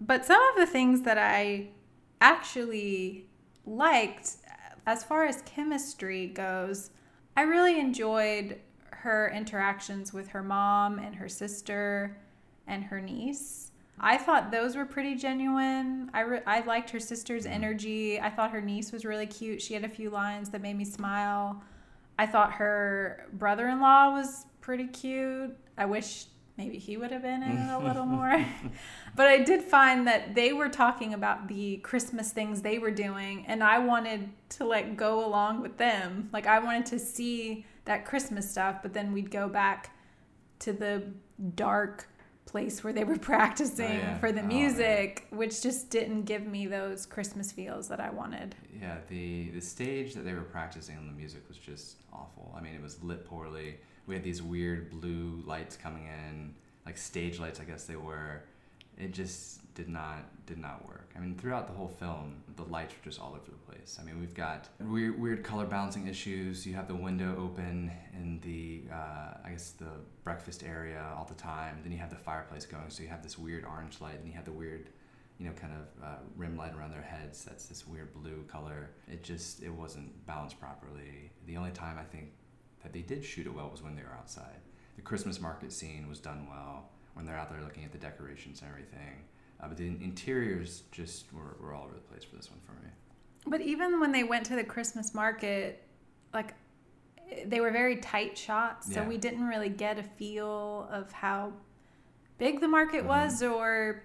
But 0.00 0.24
some 0.24 0.40
of 0.50 0.56
the 0.56 0.66
things 0.66 1.02
that 1.02 1.18
I 1.18 1.68
actually 2.20 3.26
liked, 3.64 4.36
as 4.86 5.04
far 5.04 5.24
as 5.26 5.42
chemistry 5.42 6.28
goes, 6.28 6.90
I 7.36 7.42
really 7.42 7.78
enjoyed 7.78 8.58
her 8.90 9.30
interactions 9.30 10.12
with 10.12 10.28
her 10.28 10.42
mom 10.42 10.98
and 10.98 11.14
her 11.16 11.28
sister 11.28 12.16
and 12.66 12.84
her 12.84 13.00
niece. 13.00 13.70
I 13.98 14.18
thought 14.18 14.50
those 14.50 14.76
were 14.76 14.84
pretty 14.84 15.14
genuine. 15.14 16.10
I, 16.12 16.20
re- 16.20 16.42
I 16.46 16.60
liked 16.60 16.90
her 16.90 17.00
sister's 17.00 17.44
mm-hmm. 17.44 17.54
energy. 17.54 18.20
I 18.20 18.30
thought 18.30 18.50
her 18.50 18.60
niece 18.60 18.92
was 18.92 19.04
really 19.04 19.26
cute. 19.26 19.62
She 19.62 19.74
had 19.74 19.84
a 19.84 19.88
few 19.88 20.10
lines 20.10 20.50
that 20.50 20.60
made 20.60 20.76
me 20.76 20.84
smile. 20.84 21.62
I 22.18 22.26
thought 22.26 22.52
her 22.54 23.26
brother 23.32 23.68
in 23.68 23.80
law 23.80 24.10
was 24.10 24.46
pretty 24.60 24.86
cute. 24.86 25.56
I 25.78 25.86
wish 25.86 26.26
maybe 26.56 26.78
he 26.78 26.96
would 26.96 27.10
have 27.10 27.22
been 27.22 27.42
in 27.42 27.56
it 27.56 27.72
a 27.72 27.78
little 27.78 28.06
more. 28.06 28.44
but 29.14 29.28
I 29.28 29.38
did 29.42 29.62
find 29.62 30.06
that 30.06 30.34
they 30.34 30.52
were 30.52 30.68
talking 30.68 31.14
about 31.14 31.48
the 31.48 31.78
Christmas 31.78 32.32
things 32.32 32.62
they 32.62 32.78
were 32.78 32.90
doing, 32.90 33.44
and 33.46 33.62
I 33.62 33.78
wanted 33.78 34.30
to 34.50 34.64
like 34.64 34.96
go 34.96 35.24
along 35.24 35.60
with 35.60 35.76
them. 35.76 36.30
Like 36.32 36.46
I 36.46 36.58
wanted 36.58 36.86
to 36.86 36.98
see 36.98 37.66
that 37.84 38.04
Christmas 38.04 38.50
stuff, 38.50 38.76
but 38.82 38.92
then 38.92 39.12
we'd 39.12 39.30
go 39.30 39.48
back 39.48 39.90
to 40.60 40.72
the 40.72 41.04
dark 41.54 42.08
place 42.46 42.82
where 42.82 42.92
they 42.92 43.04
were 43.04 43.14
oh, 43.16 43.18
practicing 43.18 43.98
yeah. 43.98 44.18
for 44.18 44.32
the 44.32 44.40
Oh, 44.40 44.46
music, 44.46 45.26
which 45.30 45.62
just 45.62 45.90
didn't 45.90 46.22
give 46.22 46.46
me 46.46 46.66
those 46.66 47.04
Christmas 47.06 47.52
feels 47.52 47.88
that 47.88 48.00
I 48.00 48.10
wanted. 48.10 48.54
Yeah, 48.80 48.98
the 49.08 49.50
the 49.50 49.60
stage 49.60 50.14
that 50.14 50.24
they 50.24 50.32
were 50.32 50.42
practicing 50.42 50.96
on 50.96 51.06
the 51.06 51.12
music 51.12 51.42
was 51.48 51.58
just 51.58 51.96
awful. 52.12 52.54
I 52.56 52.60
mean, 52.60 52.74
it 52.74 52.82
was 52.82 53.02
lit 53.02 53.26
poorly. 53.26 53.76
We 54.06 54.14
had 54.14 54.22
these 54.24 54.42
weird 54.42 54.90
blue 54.90 55.42
lights 55.44 55.76
coming 55.76 56.04
in, 56.06 56.54
like 56.86 56.96
stage 56.96 57.38
lights, 57.40 57.60
I 57.60 57.64
guess 57.64 57.84
they 57.84 57.96
were. 57.96 58.42
It 58.96 59.12
just 59.12 59.60
did 59.76 59.88
not 59.88 60.46
did 60.46 60.58
not 60.58 60.84
work. 60.88 61.10
I 61.14 61.20
mean, 61.20 61.36
throughout 61.36 61.68
the 61.68 61.72
whole 61.74 61.88
film, 61.88 62.42
the 62.56 62.64
lights 62.64 62.94
were 62.94 63.04
just 63.04 63.20
all 63.20 63.30
over 63.30 63.50
the 63.50 63.72
place. 63.72 63.98
I 64.00 64.04
mean, 64.04 64.18
we've 64.18 64.34
got 64.34 64.68
weird 64.80 65.20
weird 65.20 65.44
color 65.44 65.66
balancing 65.66 66.08
issues. 66.08 66.66
You 66.66 66.74
have 66.74 66.88
the 66.88 66.96
window 66.96 67.36
open 67.38 67.92
in 68.14 68.40
the 68.40 68.92
uh, 68.92 69.34
I 69.44 69.50
guess 69.50 69.70
the 69.72 69.92
breakfast 70.24 70.64
area 70.64 71.04
all 71.16 71.26
the 71.26 71.34
time. 71.34 71.80
Then 71.84 71.92
you 71.92 71.98
have 71.98 72.10
the 72.10 72.16
fireplace 72.16 72.66
going, 72.66 72.88
so 72.88 73.04
you 73.04 73.08
have 73.10 73.22
this 73.22 73.38
weird 73.38 73.64
orange 73.64 74.00
light, 74.00 74.18
and 74.18 74.26
you 74.26 74.32
have 74.34 74.46
the 74.46 74.52
weird 74.52 74.88
you 75.38 75.44
know, 75.44 75.52
kind 75.52 75.74
of 75.74 76.02
uh, 76.02 76.16
rim 76.34 76.56
light 76.56 76.74
around 76.74 76.92
their 76.92 77.02
heads. 77.02 77.44
That's 77.44 77.66
this 77.66 77.86
weird 77.86 78.14
blue 78.14 78.44
color. 78.48 78.90
It 79.06 79.22
just 79.22 79.62
it 79.62 79.70
wasn't 79.70 80.26
balanced 80.26 80.58
properly. 80.58 81.30
The 81.46 81.58
only 81.58 81.72
time 81.72 81.98
I 81.98 82.04
think 82.04 82.30
that 82.82 82.92
they 82.92 83.02
did 83.02 83.24
shoot 83.24 83.46
it 83.46 83.54
well 83.54 83.68
was 83.70 83.82
when 83.82 83.94
they 83.94 84.02
were 84.02 84.16
outside. 84.18 84.60
The 84.96 85.02
Christmas 85.02 85.38
market 85.40 85.72
scene 85.72 86.08
was 86.08 86.18
done 86.18 86.46
well 86.48 86.88
when 87.12 87.26
they're 87.26 87.36
out 87.36 87.50
there 87.50 87.60
looking 87.60 87.84
at 87.84 87.92
the 87.92 87.98
decorations 87.98 88.62
and 88.62 88.70
everything. 88.70 89.24
Uh, 89.60 89.68
but 89.68 89.76
the 89.76 89.86
interiors 89.86 90.82
just 90.92 91.32
were, 91.32 91.56
were 91.60 91.72
all 91.74 91.84
over 91.84 91.94
the 91.94 92.00
place 92.00 92.24
for 92.24 92.36
this 92.36 92.50
one 92.50 92.60
for 92.66 92.72
me. 92.84 92.90
But 93.46 93.60
even 93.62 94.00
when 94.00 94.12
they 94.12 94.24
went 94.24 94.44
to 94.46 94.56
the 94.56 94.64
Christmas 94.64 95.14
market, 95.14 95.82
like 96.34 96.54
they 97.46 97.60
were 97.60 97.70
very 97.70 97.96
tight 97.96 98.36
shots, 98.36 98.92
so 98.92 99.00
Yeah. 99.02 99.08
we 99.08 99.16
didn't 99.18 99.46
really 99.46 99.68
get 99.68 99.98
a 99.98 100.02
feel 100.02 100.88
of 100.92 101.10
how 101.12 101.52
big 102.38 102.60
the 102.60 102.68
market 102.68 103.04
Mhm. 103.04 103.08
was 103.08 103.42
or 103.42 104.02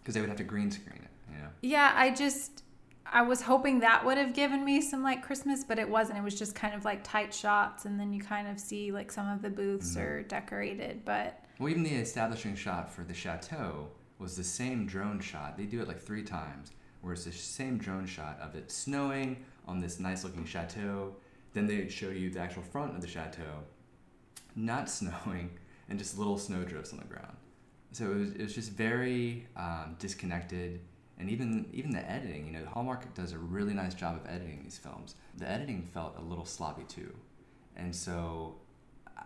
Because 0.00 0.14
they 0.14 0.20
would 0.20 0.28
have 0.28 0.38
to 0.38 0.44
green 0.44 0.70
screen 0.70 1.02
it, 1.02 1.10
you 1.32 1.38
know. 1.38 1.48
yeah, 1.62 1.92
I 1.94 2.10
just 2.10 2.64
I 3.10 3.22
was 3.22 3.40
hoping 3.40 3.78
that 3.80 4.04
would 4.04 4.18
have 4.18 4.34
given 4.34 4.62
me 4.66 4.82
some 4.82 5.02
like 5.02 5.22
Christmas, 5.22 5.64
but 5.64 5.78
it 5.78 5.88
wasn't. 5.88 6.18
It 6.18 6.22
was 6.22 6.38
just 6.38 6.54
kind 6.54 6.74
of 6.74 6.84
like 6.84 7.02
tight 7.02 7.32
shots 7.32 7.86
and 7.86 7.98
then 7.98 8.12
you 8.12 8.20
kind 8.20 8.46
of 8.46 8.60
see 8.60 8.92
like 8.92 9.10
some 9.10 9.26
of 9.30 9.40
the 9.40 9.48
booths 9.48 9.96
Mhm. 9.96 10.00
are 10.00 10.22
decorated, 10.24 11.06
but 11.06 11.42
Well, 11.58 11.70
even 11.70 11.84
the 11.84 11.94
establishing 11.94 12.54
shot 12.54 12.90
for 12.90 13.04
the 13.04 13.14
chateau 13.14 13.88
was 14.18 14.36
the 14.36 14.44
same 14.44 14.86
drone 14.86 15.20
shot. 15.20 15.56
They 15.56 15.64
do 15.64 15.80
it 15.80 15.88
like 15.88 16.00
three 16.00 16.22
times, 16.22 16.72
where 17.00 17.12
it's 17.12 17.24
the 17.24 17.32
same 17.32 17.78
drone 17.78 18.06
shot 18.06 18.38
of 18.40 18.54
it 18.54 18.70
snowing 18.70 19.44
on 19.66 19.80
this 19.80 20.00
nice 20.00 20.24
looking 20.24 20.44
chateau. 20.44 21.14
Then 21.52 21.66
they 21.66 21.88
show 21.88 22.10
you 22.10 22.30
the 22.30 22.40
actual 22.40 22.62
front 22.62 22.94
of 22.94 23.00
the 23.00 23.08
chateau, 23.08 23.64
not 24.54 24.88
snowing, 24.90 25.50
and 25.88 25.98
just 25.98 26.18
little 26.18 26.38
snowdrifts 26.38 26.92
on 26.92 26.98
the 26.98 27.04
ground. 27.04 27.36
So 27.92 28.10
it 28.10 28.16
was, 28.16 28.32
it 28.32 28.42
was 28.42 28.54
just 28.54 28.72
very 28.72 29.46
um, 29.56 29.96
disconnected. 29.98 30.80
And 31.18 31.28
even 31.30 31.68
even 31.72 31.90
the 31.90 32.08
editing, 32.08 32.46
you 32.46 32.52
know, 32.52 32.64
Hallmark 32.72 33.12
does 33.14 33.32
a 33.32 33.38
really 33.38 33.74
nice 33.74 33.92
job 33.92 34.16
of 34.16 34.30
editing 34.30 34.60
these 34.62 34.78
films. 34.78 35.16
The 35.36 35.50
editing 35.50 35.82
felt 35.82 36.16
a 36.16 36.20
little 36.22 36.44
sloppy 36.44 36.84
too, 36.84 37.12
and 37.74 37.94
so 37.94 38.54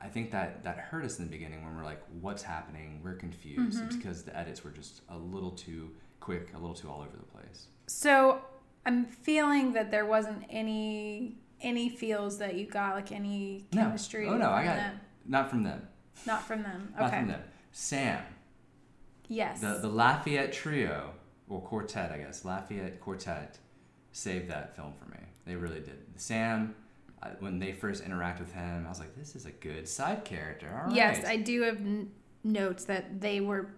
I 0.00 0.08
think 0.08 0.30
that 0.32 0.62
that 0.64 0.78
hurt 0.78 1.04
us 1.04 1.18
in 1.18 1.24
the 1.26 1.30
beginning 1.30 1.64
when 1.64 1.76
we're 1.76 1.84
like, 1.84 2.02
"What's 2.20 2.42
happening?" 2.42 3.00
We're 3.02 3.14
confused 3.14 3.80
Mhm. 3.82 3.96
because 3.96 4.24
the 4.24 4.36
edits 4.36 4.62
were 4.64 4.70
just 4.70 5.02
a 5.08 5.16
little 5.18 5.50
too 5.52 5.94
quick, 6.20 6.52
a 6.54 6.58
little 6.58 6.74
too 6.74 6.88
all 6.90 7.02
over 7.02 7.16
the 7.16 7.22
place. 7.24 7.68
so 7.86 8.42
I'm 8.86 9.04
feeling 9.04 9.72
that 9.74 9.90
there 9.90 10.06
wasn't 10.06 10.44
any 10.48 11.38
any 11.60 11.88
feels 11.88 12.38
that 12.38 12.54
you 12.56 12.66
got 12.66 12.94
like 12.96 13.12
any 13.12 13.66
No. 13.72 13.82
chemistry. 13.82 14.26
Oh, 14.28 14.36
no, 14.36 14.50
I 14.50 14.64
got- 14.64 14.76
them. 14.76 15.00
Not 15.24 15.48
from 15.50 15.62
them. 15.62 15.88
Not 16.26 16.42
from 16.42 16.62
them. 16.64 16.92
Not 16.98 17.10
from 17.10 17.28
them. 17.28 17.42
Sam, 17.70 18.24
Yes. 19.28 19.60
the 19.60 19.78
the 19.78 19.88
Lafayette 19.88 20.52
trio 20.52 21.14
or 21.48 21.60
quartet, 21.62 22.10
I 22.12 22.18
guess 22.18 22.44
Lafayette 22.44 23.00
quartet, 23.00 23.58
saved 24.10 24.50
that 24.50 24.74
film 24.74 24.94
for 24.94 25.06
me. 25.06 25.18
They 25.44 25.54
really 25.56 25.80
did. 25.80 26.04
Sam, 26.20 26.74
when 27.40 27.58
they 27.58 27.72
first 27.72 28.04
interact 28.04 28.40
with 28.40 28.52
him, 28.52 28.84
I 28.86 28.88
was 28.88 29.00
like, 29.00 29.14
"This 29.16 29.34
is 29.36 29.46
a 29.46 29.50
good 29.52 29.88
side 29.88 30.24
character." 30.24 30.68
All 30.68 30.86
right. 30.88 30.96
Yes, 30.96 31.24
I 31.24 31.36
do 31.36 31.62
have 31.62 31.76
n- 31.76 32.10
notes 32.44 32.84
that 32.86 33.20
they 33.20 33.40
were 33.40 33.68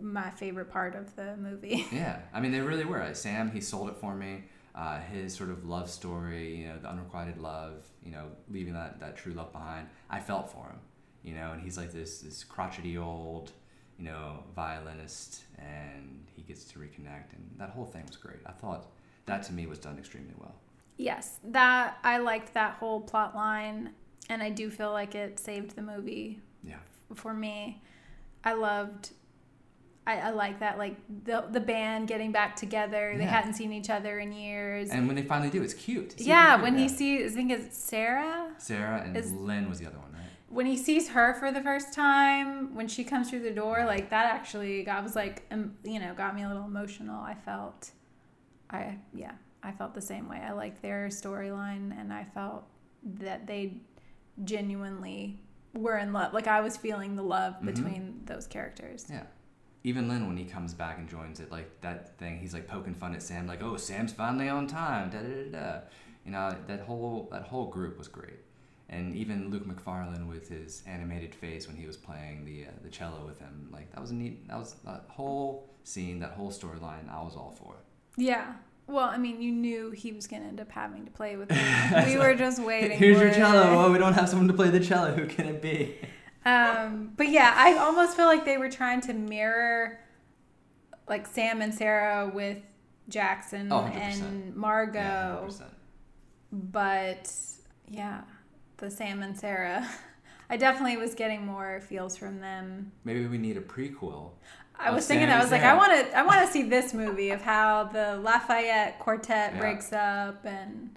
my 0.00 0.30
favorite 0.30 0.70
part 0.70 0.94
of 0.94 1.14
the 1.16 1.36
movie. 1.36 1.86
Yeah, 1.92 2.18
I 2.32 2.40
mean 2.40 2.52
they 2.52 2.60
really 2.60 2.84
were. 2.84 3.12
Sam, 3.14 3.50
he 3.50 3.60
sold 3.60 3.88
it 3.90 3.96
for 3.96 4.14
me. 4.14 4.44
uh, 4.74 5.00
his 5.00 5.34
sort 5.34 5.50
of 5.50 5.66
love 5.66 5.90
story, 5.90 6.56
you 6.56 6.66
know, 6.68 6.78
the 6.78 6.88
unrequited 6.88 7.36
love, 7.38 7.86
you 8.04 8.10
know, 8.10 8.28
leaving 8.50 8.72
that, 8.72 8.98
that 9.00 9.16
true 9.16 9.34
love 9.34 9.52
behind. 9.52 9.86
I 10.08 10.18
felt 10.18 10.50
for 10.50 10.64
him, 10.64 10.78
you 11.22 11.34
know, 11.34 11.52
and 11.52 11.60
he's 11.60 11.76
like 11.76 11.92
this 11.92 12.20
this 12.20 12.42
crotchety 12.42 12.96
old, 12.96 13.52
you 13.98 14.04
know, 14.06 14.42
violinist, 14.56 15.42
and 15.58 16.26
he 16.34 16.42
gets 16.42 16.64
to 16.64 16.78
reconnect, 16.78 17.34
and 17.34 17.44
that 17.58 17.70
whole 17.70 17.84
thing 17.84 18.04
was 18.06 18.16
great. 18.16 18.40
I 18.46 18.52
thought 18.52 18.86
that 19.26 19.42
to 19.44 19.52
me 19.52 19.66
was 19.66 19.78
done 19.78 19.98
extremely 19.98 20.34
well. 20.38 20.54
Yes, 21.02 21.38
that 21.44 21.98
I 22.04 22.18
liked 22.18 22.54
that 22.54 22.74
whole 22.74 23.00
plot 23.00 23.34
line, 23.34 23.90
and 24.28 24.42
I 24.42 24.50
do 24.50 24.70
feel 24.70 24.92
like 24.92 25.14
it 25.14 25.38
saved 25.40 25.74
the 25.76 25.82
movie 25.82 26.40
Yeah. 26.62 26.76
for 27.14 27.34
me. 27.34 27.82
I 28.44 28.52
loved. 28.54 29.10
I, 30.04 30.18
I 30.18 30.30
like 30.30 30.58
that, 30.60 30.78
like 30.78 30.96
the 31.24 31.44
the 31.50 31.60
band 31.60 32.08
getting 32.08 32.32
back 32.32 32.56
together. 32.56 33.14
They 33.16 33.22
Yeah. 33.24 33.30
hadn't 33.30 33.54
seen 33.54 33.72
each 33.72 33.88
other 33.90 34.18
in 34.18 34.32
years. 34.32 34.90
And 34.90 35.06
when 35.06 35.14
they 35.16 35.22
finally 35.22 35.50
do, 35.50 35.62
it's 35.62 35.74
cute. 35.74 36.14
It's 36.14 36.26
yeah, 36.26 36.60
when 36.60 36.76
he 36.76 36.88
sees, 36.88 37.32
I 37.32 37.34
think 37.36 37.52
it's 37.52 37.76
Sarah. 37.78 38.50
Sarah 38.58 39.02
and 39.04 39.16
is- 39.16 39.32
Lynn 39.32 39.68
was 39.68 39.78
the 39.78 39.86
other 39.86 39.98
one, 39.98 40.12
right? 40.12 40.22
When 40.48 40.66
he 40.66 40.76
sees 40.76 41.10
her 41.10 41.34
for 41.34 41.52
the 41.52 41.60
first 41.62 41.92
time, 41.92 42.74
when 42.74 42.88
she 42.88 43.04
comes 43.04 43.30
through 43.30 43.40
the 43.42 43.52
door, 43.52 43.84
like 43.86 44.10
that 44.10 44.26
actually, 44.26 44.88
I 44.88 45.00
was 45.00 45.14
like, 45.16 45.48
you 45.84 46.00
know, 46.00 46.14
got 46.14 46.34
me 46.34 46.42
a 46.42 46.48
little 46.48 46.64
emotional. 46.64 47.20
I 47.20 47.34
felt, 47.34 47.92
I 48.70 48.98
yeah, 49.14 49.32
I 49.62 49.72
felt 49.72 49.94
the 49.94 50.00
same 50.02 50.28
way. 50.28 50.38
I 50.38 50.52
liked 50.52 50.82
their 50.82 51.08
storyline, 51.08 51.98
and 51.98 52.12
I 52.12 52.24
felt 52.24 52.64
that 53.04 53.46
they 53.46 53.74
genuinely 54.44 55.38
were 55.74 55.96
in 55.98 56.12
love. 56.12 56.32
Like 56.34 56.46
I 56.46 56.60
was 56.60 56.76
feeling 56.76 57.16
the 57.16 57.22
love 57.22 57.54
Mhm. 57.60 57.64
between 57.66 58.22
those 58.26 58.46
characters. 58.46 59.06
Yeah. 59.08 59.24
Even 59.84 60.08
Lynn, 60.08 60.26
when 60.28 60.36
he 60.36 60.44
comes 60.44 60.74
back 60.74 60.98
and 60.98 61.08
joins 61.08 61.40
it, 61.40 61.50
like 61.50 61.80
that 61.80 62.16
thing, 62.18 62.38
he's 62.38 62.54
like 62.54 62.68
poking 62.68 62.94
fun 62.94 63.14
at 63.14 63.22
Sam, 63.22 63.46
like, 63.46 63.62
"Oh, 63.62 63.76
Sam's 63.76 64.12
finally 64.12 64.48
on 64.48 64.66
time." 64.66 65.10
Da 65.10 65.20
da 65.20 65.28
da 65.28 65.50
da. 65.50 65.80
You 66.24 66.30
know, 66.30 66.56
that 66.68 66.80
whole 66.80 67.28
that 67.32 67.42
whole 67.48 67.66
group 67.66 67.98
was 67.98 68.06
great, 68.06 68.38
and 68.88 69.12
even 69.16 69.50
Luke 69.50 69.66
Macfarlane 69.66 70.28
with 70.28 70.48
his 70.48 70.84
animated 70.86 71.34
face 71.34 71.66
when 71.66 71.76
he 71.76 71.86
was 71.86 71.96
playing 71.96 72.44
the 72.44 72.66
uh, 72.66 72.70
the 72.82 72.90
cello 72.90 73.26
with 73.26 73.40
him, 73.40 73.68
like 73.72 73.90
that 73.92 74.00
was 74.00 74.12
a 74.12 74.14
neat. 74.14 74.46
That 74.46 74.58
was 74.58 74.74
that 74.84 75.06
whole 75.08 75.68
scene, 75.82 76.20
that 76.20 76.32
whole 76.32 76.50
storyline. 76.52 77.10
I 77.10 77.20
was 77.22 77.34
all 77.34 77.50
for. 77.58 77.74
It. 77.74 78.22
Yeah. 78.24 78.54
Well, 78.86 79.04
I 79.08 79.16
mean, 79.16 79.40
you 79.40 79.52
knew 79.52 79.90
he 79.90 80.12
was 80.12 80.26
going 80.26 80.42
to 80.42 80.48
end 80.48 80.60
up 80.60 80.70
having 80.70 81.04
to 81.04 81.10
play 81.10 81.36
with 81.36 81.48
them. 81.50 82.06
we 82.08 82.18
were 82.18 82.34
just 82.34 82.62
waiting. 82.62 82.98
Here's 82.98 83.18
your 83.18 83.28
it. 83.28 83.34
cello. 83.34 83.84
Oh, 83.86 83.92
we 83.92 83.98
don't 83.98 84.12
have 84.14 84.28
someone 84.28 84.48
to 84.48 84.54
play 84.54 84.70
the 84.70 84.80
cello. 84.80 85.12
Who 85.12 85.26
can 85.26 85.46
it 85.46 85.62
be? 85.62 85.96
Um, 86.44 87.12
but 87.16 87.28
yeah, 87.28 87.54
I 87.56 87.76
almost 87.78 88.16
feel 88.16 88.26
like 88.26 88.44
they 88.44 88.58
were 88.58 88.70
trying 88.70 89.00
to 89.02 89.14
mirror 89.14 90.00
like 91.08 91.26
Sam 91.26 91.62
and 91.62 91.72
Sarah 91.74 92.30
with 92.34 92.58
Jackson 93.08 93.72
Oh, 93.72 93.80
and 93.84 94.54
Margot. 94.56 94.98
Yeah, 94.98 95.66
but 96.50 97.32
yeah, 97.88 98.22
the 98.78 98.90
Sam 98.90 99.22
and 99.22 99.38
Sarah. 99.38 99.88
I 100.50 100.56
definitely 100.58 100.98
was 100.98 101.14
getting 101.14 101.46
more 101.46 101.80
feels 101.80 102.16
from 102.16 102.40
them. 102.40 102.92
Maybe 103.04 103.26
we 103.26 103.38
need 103.38 103.56
a 103.56 103.60
prequel. 103.62 104.32
I 104.82 104.90
was 104.90 105.06
thinking 105.06 105.28
Sam 105.28 105.38
I 105.38 105.42
was 105.42 105.50
like, 105.50 105.62
I 105.62 105.74
want 105.76 105.92
to 106.10 106.16
I 106.18 106.22
want 106.22 106.44
to 106.46 106.52
see 106.52 106.62
this 106.62 106.92
movie 106.94 107.30
of 107.30 107.40
how 107.42 107.84
the 107.84 108.18
Lafayette 108.18 108.98
quartet 108.98 109.52
Yeah. 109.54 109.60
breaks 109.60 109.92
up 109.92 110.44
and 110.44 110.96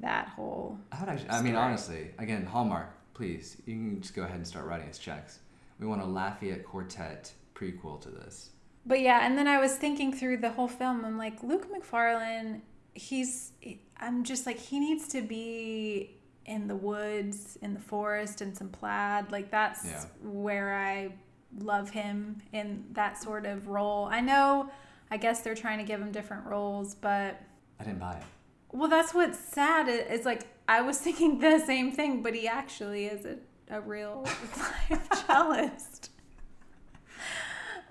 that 0.00 0.28
whole 0.28 0.78
I 0.92 1.00
would 1.00 1.08
actually. 1.08 1.30
I 1.30 1.42
mean, 1.42 1.54
honestly, 1.54 2.10
again, 2.18 2.44
Hallmark, 2.46 2.90
please, 3.14 3.56
you 3.66 3.74
can 3.74 4.00
just 4.02 4.14
go 4.14 4.22
ahead 4.24 4.36
and 4.36 4.46
start 4.46 4.66
writing 4.66 4.88
us 4.88 4.98
checks. 4.98 5.38
We 5.78 5.86
want 5.86 6.02
a 6.02 6.06
Lafayette 6.06 6.64
Quartet 6.64 7.32
prequel 7.54 8.00
to 8.02 8.08
this. 8.10 8.50
But 8.86 9.00
yeah, 9.00 9.24
and 9.24 9.38
then 9.38 9.48
I 9.48 9.58
was 9.60 9.76
thinking 9.76 10.12
through 10.12 10.38
the 10.38 10.50
whole 10.50 10.68
film. 10.68 11.04
I'm 11.04 11.16
like, 11.16 11.42
Luke 11.42 11.68
Macfarlane, 11.72 12.62
he's. 12.94 13.52
I'm 13.98 14.24
just 14.24 14.44
like, 14.46 14.58
he 14.58 14.78
needs 14.80 15.08
to 15.08 15.22
be 15.22 16.16
in 16.46 16.66
the 16.68 16.76
woods, 16.76 17.56
in 17.62 17.72
the 17.72 17.80
forest, 17.80 18.42
in 18.42 18.54
some 18.54 18.68
plaid. 18.68 19.30
Like 19.32 19.50
that's 19.50 19.86
Yeah. 19.86 20.04
where 20.22 20.74
I 20.76 21.12
love 21.58 21.90
him 21.90 22.42
in 22.52 22.84
that 22.92 23.20
sort 23.22 23.46
of 23.46 23.68
role. 23.68 24.06
I 24.06 24.20
know. 24.20 24.70
I 25.10 25.16
guess 25.16 25.42
they're 25.42 25.54
trying 25.54 25.78
to 25.78 25.84
give 25.84 26.00
him 26.00 26.12
different 26.12 26.46
roles, 26.46 26.94
but 26.94 27.40
I 27.78 27.84
didn't 27.84 28.00
buy 28.00 28.14
it. 28.14 28.22
well, 28.72 28.88
that's 28.88 29.14
what's 29.14 29.38
sad. 29.38 29.88
It's 29.88 30.24
like 30.24 30.46
I 30.66 30.80
was 30.80 30.98
thinking 31.06 31.38
the 31.38 31.58
same 31.58 31.92
thing, 31.92 32.22
but 32.22 32.34
he 32.34 32.48
actually 32.48 33.06
is 33.06 33.24
a 33.24 33.36
a 33.70 33.80
real 33.80 34.24
live 34.90 35.08
cellist. 35.26 36.10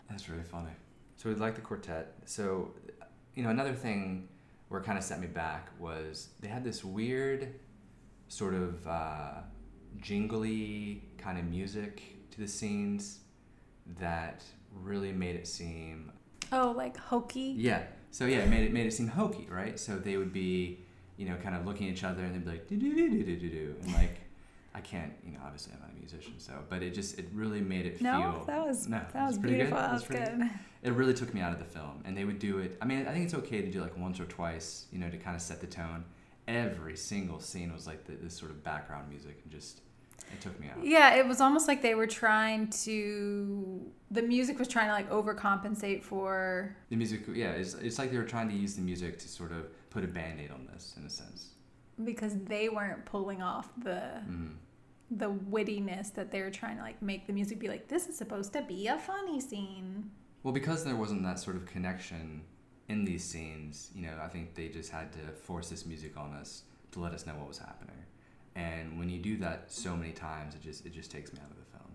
That's 0.09 0.29
really 0.29 0.43
funny. 0.43 0.71
So 1.17 1.29
we 1.29 1.35
like 1.35 1.55
the 1.55 1.61
quartet. 1.61 2.13
So, 2.25 2.71
you 3.35 3.43
know, 3.43 3.49
another 3.49 3.73
thing 3.73 4.27
where 4.67 4.81
it 4.81 4.83
kind 4.83 4.97
of 4.97 5.03
set 5.03 5.19
me 5.19 5.27
back 5.27 5.69
was 5.79 6.29
they 6.39 6.47
had 6.47 6.63
this 6.63 6.83
weird 6.83 7.55
sort 8.27 8.53
of 8.53 8.85
uh, 8.87 9.31
jingly 9.97 11.03
kind 11.17 11.37
of 11.37 11.45
music 11.45 12.01
to 12.31 12.39
the 12.39 12.47
scenes 12.47 13.19
that 13.99 14.43
really 14.73 15.11
made 15.11 15.35
it 15.35 15.47
seem 15.47 16.11
Oh, 16.51 16.71
like 16.75 16.97
hokey. 16.97 17.55
Yeah. 17.57 17.83
So 18.11 18.25
yeah, 18.25 18.39
it 18.39 18.49
made 18.49 18.63
it 18.63 18.73
made 18.73 18.85
it 18.85 18.93
seem 18.93 19.07
hokey, 19.07 19.47
right? 19.49 19.79
So 19.79 19.97
they 19.97 20.17
would 20.17 20.31
be, 20.31 20.79
you 21.17 21.27
know, 21.27 21.35
kind 21.37 21.55
of 21.55 21.65
looking 21.65 21.87
at 21.87 21.93
each 21.93 22.03
other 22.03 22.23
and 22.23 22.33
they'd 22.35 22.45
be 22.45 22.51
like 22.51 22.67
do 22.67 22.75
do 22.77 22.93
do 22.95 23.09
do 23.09 23.23
do 23.23 23.35
do 23.37 23.49
do 23.49 23.75
and 23.81 23.93
like 23.93 24.19
I 24.75 24.81
can't, 24.81 25.13
you 25.25 25.31
know, 25.33 25.39
obviously 25.45 25.73
I'm 25.73 25.81
not 25.81 25.91
a 25.95 25.99
musician, 25.99 26.33
so 26.37 26.53
but 26.69 26.81
it 26.83 26.93
just 26.93 27.17
it 27.19 27.27
really 27.33 27.61
made 27.61 27.85
it 27.85 28.01
No, 28.01 28.43
feel 28.45 28.45
that 28.45 28.67
was 28.67 28.87
no, 28.87 29.01
that 29.13 29.27
was 29.27 29.37
pretty 29.37 29.55
beautiful. 29.55 29.77
Good. 29.77 29.85
That 29.85 29.93
was 29.93 30.03
pretty 30.03 30.25
good. 30.25 30.49
It 30.83 30.93
really 30.93 31.13
took 31.13 31.33
me 31.33 31.41
out 31.41 31.53
of 31.53 31.59
the 31.59 31.65
film, 31.65 32.01
and 32.05 32.15
they 32.17 32.25
would 32.25 32.39
do 32.39 32.57
it. 32.59 32.77
I 32.81 32.85
mean, 32.85 33.07
I 33.07 33.13
think 33.13 33.25
it's 33.25 33.33
okay 33.35 33.61
to 33.61 33.71
do 33.71 33.81
like 33.81 33.97
once 33.97 34.19
or 34.19 34.25
twice, 34.25 34.87
you 34.91 34.99
know, 34.99 35.09
to 35.09 35.17
kind 35.17 35.35
of 35.35 35.41
set 35.41 35.61
the 35.61 35.67
tone. 35.67 36.03
Every 36.47 36.97
single 36.97 37.39
scene 37.39 37.71
was 37.71 37.87
like 37.87 38.03
the, 38.05 38.13
this 38.13 38.35
sort 38.35 38.51
of 38.51 38.63
background 38.63 39.09
music, 39.09 39.39
and 39.43 39.51
just 39.51 39.79
it 40.33 40.41
took 40.41 40.59
me 40.59 40.67
out. 40.69 40.83
Yeah, 40.85 41.15
it 41.15 41.27
was 41.27 41.39
almost 41.41 41.67
like 41.67 41.81
they 41.81 41.95
were 41.95 42.07
trying 42.07 42.67
to. 42.85 43.81
The 44.11 44.21
music 44.21 44.59
was 44.59 44.67
trying 44.67 44.87
to 44.87 44.93
like 44.93 45.09
overcompensate 45.09 46.03
for. 46.03 46.75
The 46.89 46.95
music, 46.95 47.21
yeah, 47.33 47.51
it's, 47.51 47.73
it's 47.75 47.97
like 47.99 48.11
they 48.11 48.17
were 48.17 48.23
trying 48.35 48.49
to 48.49 48.55
use 48.55 48.75
the 48.75 48.81
music 48.81 49.17
to 49.19 49.27
sort 49.27 49.51
of 49.51 49.67
put 49.89 50.03
a 50.03 50.07
band-aid 50.07 50.51
on 50.51 50.67
this, 50.73 50.93
in 50.97 51.05
a 51.05 51.09
sense. 51.09 51.49
because 52.03 52.33
they 52.45 52.69
weren't 52.69 53.05
pulling 53.05 53.41
off 53.41 53.69
the 53.83 54.01
Mm. 54.29 54.55
the 55.11 55.29
wittiness 55.55 56.11
that 56.15 56.31
they 56.31 56.41
were 56.41 56.49
trying 56.61 56.77
to 56.77 56.81
like 56.83 56.99
make 57.01 57.27
the 57.27 57.33
music 57.33 57.59
be 57.59 57.67
like 57.67 57.87
this 57.87 58.07
is 58.07 58.17
supposed 58.17 58.51
to 58.53 58.61
be 58.63 58.87
a 58.87 58.97
funny 58.97 59.39
scene. 59.39 60.09
Well, 60.41 60.53
because 60.53 60.83
there 60.83 60.95
wasn't 60.95 61.21
that 61.23 61.37
sort 61.39 61.55
of 61.55 61.65
connection 61.67 62.41
in 62.89 63.05
these 63.05 63.23
scenes, 63.23 63.91
you 63.95 64.01
know, 64.07 64.17
I 64.21 64.27
think 64.27 64.55
they 64.55 64.67
just 64.69 64.91
had 64.91 65.13
to 65.13 65.19
force 65.47 65.69
this 65.69 65.85
music 65.85 66.17
on 66.17 66.33
us 66.33 66.63
to 66.91 66.99
let 66.99 67.13
us 67.13 67.25
know 67.27 67.33
what 67.35 67.47
was 67.47 67.59
happening. 67.59 67.95
And 68.55 68.99
when 68.99 69.09
you 69.09 69.19
do 69.19 69.37
that 69.37 69.71
so 69.71 69.95
many 69.95 70.11
times, 70.11 70.55
it 70.55 70.61
just 70.61 70.85
it 70.85 70.93
just 70.93 71.09
takes 71.11 71.33
me 71.33 71.39
out 71.43 71.49
of 71.51 71.57
the 71.57 71.77
film. 71.77 71.91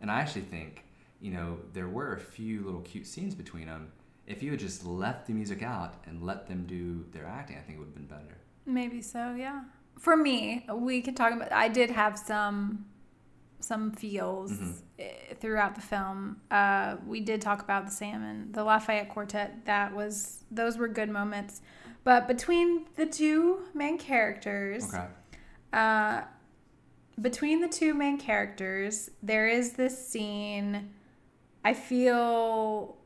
And 0.00 0.10
I 0.10 0.20
actually 0.20 0.42
think, 0.42 0.84
you 1.20 1.30
know, 1.30 1.58
there 1.72 1.88
were 1.88 2.14
a 2.14 2.20
few 2.20 2.62
little 2.64 2.80
cute 2.82 3.06
scenes 3.06 3.34
between 3.34 3.66
them. 3.66 3.92
If 4.26 4.42
you 4.42 4.50
had 4.50 4.60
just 4.60 4.84
left 4.84 5.26
the 5.26 5.32
music 5.34 5.62
out 5.62 6.02
and 6.06 6.22
let 6.22 6.46
them 6.48 6.64
do 6.66 7.04
their 7.12 7.26
acting, 7.26 7.56
I 7.58 7.60
think 7.60 7.76
it 7.76 7.78
would 7.80 7.88
have 7.88 7.94
been 7.94 8.06
better. 8.06 8.38
Maybe 8.66 9.02
so, 9.02 9.34
yeah. 9.34 9.64
For 9.98 10.16
me, 10.16 10.64
we 10.72 11.00
can 11.02 11.14
talk 11.14 11.32
about. 11.32 11.52
I 11.52 11.68
did 11.68 11.90
have 11.90 12.18
some 12.18 12.86
some 13.60 13.92
feels 13.92 14.52
Mhm. 14.52 14.74
eh, 14.98 15.34
throughout 15.40 15.74
the 15.74 15.80
film. 15.80 16.38
Uh, 16.50 16.96
we 17.06 17.20
did 17.20 17.40
talk 17.40 17.62
about 17.62 17.86
the 17.86 17.90
salmon, 17.92 18.52
the 18.52 18.62
Lafayette 18.62 19.08
Quartet. 19.08 19.64
That 19.64 19.94
was 19.94 20.44
those 20.50 20.76
were 20.76 20.88
good 20.88 21.08
moments, 21.08 21.62
but 22.02 22.26
between 22.28 22.84
the 22.96 23.06
two 23.06 23.60
main 23.72 23.96
characters, 23.96 24.84
Okay. 24.92 25.06
Uh, 25.74 26.22
between 27.20 27.60
the 27.60 27.68
two 27.68 27.94
main 27.94 28.18
characters, 28.18 29.10
there 29.22 29.48
is 29.48 29.72
this 29.72 30.08
scene. 30.08 30.90
I 31.64 31.74
feel 31.74 32.96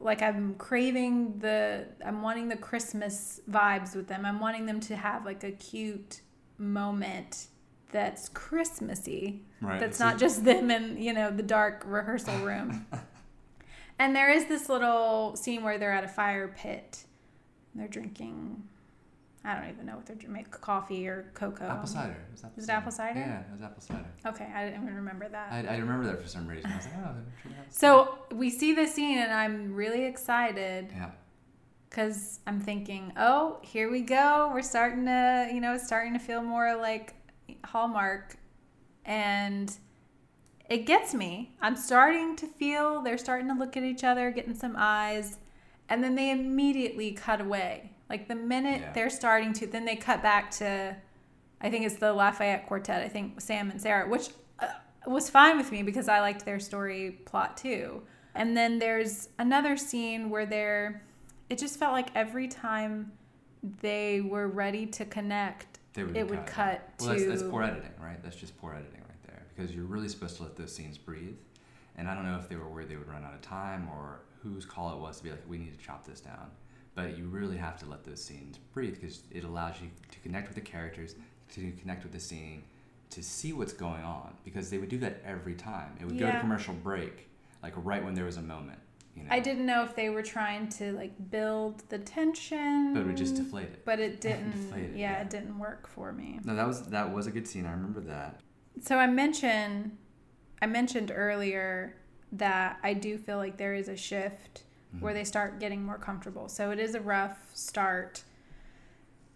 like 0.00 0.22
I'm 0.22 0.54
craving 0.56 1.38
the. 1.38 1.86
I'm 2.04 2.22
wanting 2.22 2.48
the 2.48 2.56
Christmas 2.56 3.40
vibes 3.50 3.96
with 3.96 4.06
them. 4.08 4.26
I'm 4.26 4.40
wanting 4.40 4.66
them 4.66 4.80
to 4.80 4.96
have 4.96 5.24
like 5.24 5.44
a 5.44 5.52
cute 5.52 6.20
moment 6.58 7.46
that's 7.90 8.28
Christmassy. 8.28 9.42
Right. 9.60 9.80
That's 9.80 10.00
not 10.00 10.18
just 10.18 10.44
them 10.44 10.70
in 10.70 11.00
you 11.00 11.12
know 11.12 11.30
the 11.30 11.42
dark 11.42 11.84
rehearsal 11.86 12.36
room. 12.38 12.86
and 13.98 14.14
there 14.14 14.30
is 14.30 14.46
this 14.46 14.68
little 14.68 15.36
scene 15.36 15.62
where 15.62 15.78
they're 15.78 15.92
at 15.92 16.04
a 16.04 16.08
fire 16.08 16.54
pit. 16.54 17.04
They're 17.74 17.88
drinking. 17.88 18.64
I 19.44 19.54
don't 19.54 19.68
even 19.68 19.84
know 19.86 19.96
what 19.96 20.06
they're. 20.06 20.16
Make 20.28 20.50
coffee 20.50 21.06
or 21.06 21.30
cocoa. 21.34 21.66
apple 21.66 21.86
cider. 21.86 22.12
It 22.12 22.32
was 22.32 22.44
apple 22.44 22.62
Is 22.62 22.68
it 22.68 22.72
apple 22.72 22.92
cider? 22.92 23.18
Yeah, 23.20 23.40
it 23.40 23.52
was 23.52 23.62
apple 23.62 23.82
cider. 23.82 24.06
Okay, 24.26 24.48
I 24.54 24.64
didn't 24.64 24.82
even 24.82 24.94
remember 24.94 25.28
that. 25.28 25.52
I, 25.52 25.74
I 25.74 25.76
remember 25.78 26.06
that 26.06 26.22
for 26.22 26.28
some 26.28 26.48
reason. 26.48 26.70
I 26.72 26.76
was 26.76 26.86
like, 26.86 26.94
oh, 27.06 27.14
so 27.68 28.18
we 28.32 28.48
see 28.50 28.72
this 28.74 28.94
scene, 28.94 29.18
and 29.18 29.32
I'm 29.32 29.74
really 29.74 30.04
excited. 30.04 30.88
Yeah. 30.92 31.10
because 31.90 32.40
I'm 32.46 32.60
thinking, 32.60 33.12
oh, 33.16 33.58
here 33.62 33.90
we 33.90 34.00
go. 34.00 34.50
We're 34.52 34.62
starting 34.62 35.04
to, 35.06 35.48
you 35.52 35.60
know, 35.60 35.76
starting 35.78 36.12
to 36.14 36.18
feel 36.18 36.42
more 36.42 36.74
like 36.76 37.14
Hallmark. 37.66 38.36
And 39.04 39.70
it 40.70 40.86
gets 40.86 41.12
me. 41.14 41.54
I'm 41.60 41.76
starting 41.76 42.36
to 42.36 42.46
feel 42.46 43.02
they're 43.02 43.18
starting 43.18 43.48
to 43.48 43.54
look 43.54 43.76
at 43.76 43.82
each 43.82 44.02
other, 44.04 44.30
getting 44.30 44.54
some 44.54 44.74
eyes. 44.78 45.36
And 45.88 46.02
then 46.02 46.14
they 46.14 46.30
immediately 46.30 47.12
cut 47.12 47.40
away. 47.42 47.92
Like 48.10 48.28
the 48.28 48.34
minute 48.34 48.80
Yeah. 48.80 48.92
they're 48.92 49.10
starting 49.10 49.52
to, 49.54 49.66
then 49.66 49.84
they 49.84 49.96
cut 49.96 50.22
back 50.22 50.50
to, 50.52 50.96
I 51.60 51.70
think 51.70 51.86
it's 51.86 51.96
the 51.96 52.12
Lafayette 52.12 52.66
Quartet. 52.66 53.02
I 53.02 53.08
think 53.08 53.40
Sam 53.40 53.70
and 53.70 53.80
Sarah, 53.80 54.08
which 54.08 54.28
uh, 54.60 54.66
was 55.06 55.30
fine 55.30 55.56
with 55.56 55.72
me 55.72 55.82
because 55.82 56.08
I 56.08 56.20
liked 56.20 56.44
their 56.44 56.60
story 56.60 57.12
plot 57.24 57.56
too. 57.56 58.02
And 58.34 58.56
then 58.56 58.78
there's 58.78 59.28
another 59.38 59.76
scene 59.76 60.28
where 60.28 60.44
they're, 60.44 61.02
it 61.48 61.58
just 61.58 61.78
felt 61.78 61.92
like 61.92 62.08
every 62.14 62.48
time 62.48 63.12
they 63.80 64.20
were 64.20 64.48
ready 64.48 64.86
to 64.86 65.04
connect, 65.04 65.78
would 65.96 66.16
it 66.16 66.28
would 66.28 66.44
cut 66.44 66.88
Well, 67.00 67.14
to. 67.14 67.26
that's, 67.26 67.40
that's 67.40 67.50
poor 67.50 67.62
editing, 67.62 67.92
right? 68.02 68.22
That's 68.22 68.36
just 68.36 68.58
poor 68.60 68.74
editing 68.74 69.00
right 69.08 69.22
there 69.26 69.42
because 69.54 69.74
you're 69.74 69.84
really 69.84 70.08
supposed 70.08 70.36
to 70.38 70.42
let 70.42 70.56
those 70.56 70.74
scenes 70.74 70.98
breathe. 70.98 71.36
And 71.96 72.08
I 72.08 72.14
don't 72.14 72.24
know 72.26 72.36
if 72.36 72.48
they 72.48 72.56
were 72.56 72.68
worried 72.68 72.88
they 72.88 72.96
would 72.96 73.08
run 73.08 73.24
out 73.24 73.32
of 73.34 73.40
time 73.40 73.88
or 73.88 74.20
whose 74.42 74.64
call 74.66 74.92
it 74.92 74.98
was 74.98 75.18
to 75.18 75.24
be 75.24 75.30
like, 75.30 75.48
we 75.48 75.56
need 75.58 75.78
to 75.78 75.82
chop 75.84 76.04
this 76.04 76.20
down. 76.20 76.50
But 76.94 77.18
you 77.18 77.26
really 77.26 77.56
have 77.56 77.78
to 77.80 77.86
let 77.86 78.04
those 78.04 78.22
scenes 78.22 78.58
breathe 78.72 79.00
because 79.00 79.22
it 79.30 79.44
allows 79.44 79.80
you 79.80 79.90
to 80.12 80.18
connect 80.20 80.48
with 80.48 80.54
the 80.54 80.60
characters, 80.60 81.16
to 81.54 81.72
connect 81.80 82.04
with 82.04 82.12
the 82.12 82.20
scene, 82.20 82.62
to 83.10 83.22
see 83.22 83.52
what's 83.52 83.72
going 83.72 84.04
on. 84.04 84.34
Because 84.44 84.70
they 84.70 84.78
would 84.78 84.88
do 84.88 84.98
that 84.98 85.20
every 85.24 85.54
time. 85.54 85.96
It 86.00 86.06
would 86.06 86.18
go 86.18 86.30
to 86.30 86.40
commercial 86.40 86.74
break, 86.74 87.28
like 87.62 87.74
right 87.76 88.04
when 88.04 88.14
there 88.14 88.26
was 88.26 88.36
a 88.36 88.42
moment. 88.42 88.78
You 89.16 89.22
know? 89.22 89.28
I 89.30 89.40
didn't 89.40 89.66
know 89.66 89.84
if 89.84 89.94
they 89.94 90.08
were 90.10 90.22
trying 90.22 90.68
to 90.70 90.92
like 90.92 91.30
build 91.30 91.82
the 91.88 91.98
tension. 91.98 92.94
But 92.94 93.00
it 93.00 93.06
would 93.06 93.16
just 93.16 93.36
deflate 93.36 93.66
it. 93.66 93.84
But 93.84 94.00
it 94.00 94.20
didn't. 94.20 94.72
It, 94.72 94.96
yeah, 94.96 95.12
yeah. 95.12 95.22
it 95.22 95.30
didn't 95.30 95.58
work 95.58 95.86
for 95.86 96.12
me. 96.12 96.40
No, 96.44 96.54
that 96.54 96.66
was 96.66 96.86
that 96.86 97.12
was 97.12 97.26
a 97.26 97.30
good 97.30 97.46
scene. 97.46 97.66
I 97.66 97.72
remember 97.72 98.00
that. 98.00 98.40
So 98.80 98.98
I 98.98 99.06
mentioned, 99.06 99.96
I 100.60 100.66
mentioned 100.66 101.12
earlier 101.14 101.94
that 102.32 102.78
I 102.82 102.94
do 102.94 103.16
feel 103.18 103.36
like 103.36 103.56
there 103.56 103.74
is 103.74 103.88
a 103.88 103.96
shift 103.96 104.64
where 105.00 105.12
Mm-hmm. 105.12 105.18
they 105.18 105.24
start 105.24 105.60
getting 105.60 105.82
more 105.84 105.98
comfortable. 105.98 106.48
So 106.48 106.70
it 106.70 106.78
is 106.78 106.94
a 106.94 107.00
rough 107.00 107.38
start. 107.54 108.22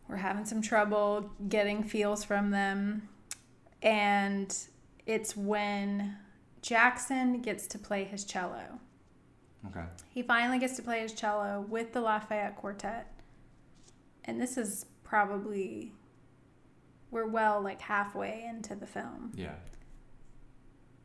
We're 0.08 0.16
having 0.16 0.44
some 0.46 0.62
trouble 0.62 1.30
getting 1.48 1.82
feels 1.82 2.24
from 2.24 2.50
them, 2.50 3.08
and 3.82 4.56
it's 5.06 5.36
when 5.36 6.16
Jackson 6.62 7.40
gets 7.42 7.66
to 7.68 7.78
play 7.78 8.04
his 8.04 8.24
cello. 8.24 8.80
Okay. 9.66 9.84
He 10.10 10.22
finally 10.22 10.58
gets 10.58 10.76
to 10.76 10.82
play 10.82 11.00
his 11.00 11.12
cello 11.12 11.64
with 11.68 11.92
the 11.92 12.00
Lafayette 12.00 12.56
Quartet. 12.56 13.12
And 14.24 14.40
this 14.40 14.56
is 14.56 14.86
probably 15.04 15.92
we're 17.10 17.26
well 17.26 17.60
like 17.60 17.80
halfway 17.80 18.44
into 18.48 18.74
the 18.74 18.86
film. 18.86 19.32
Yeah. 19.34 19.54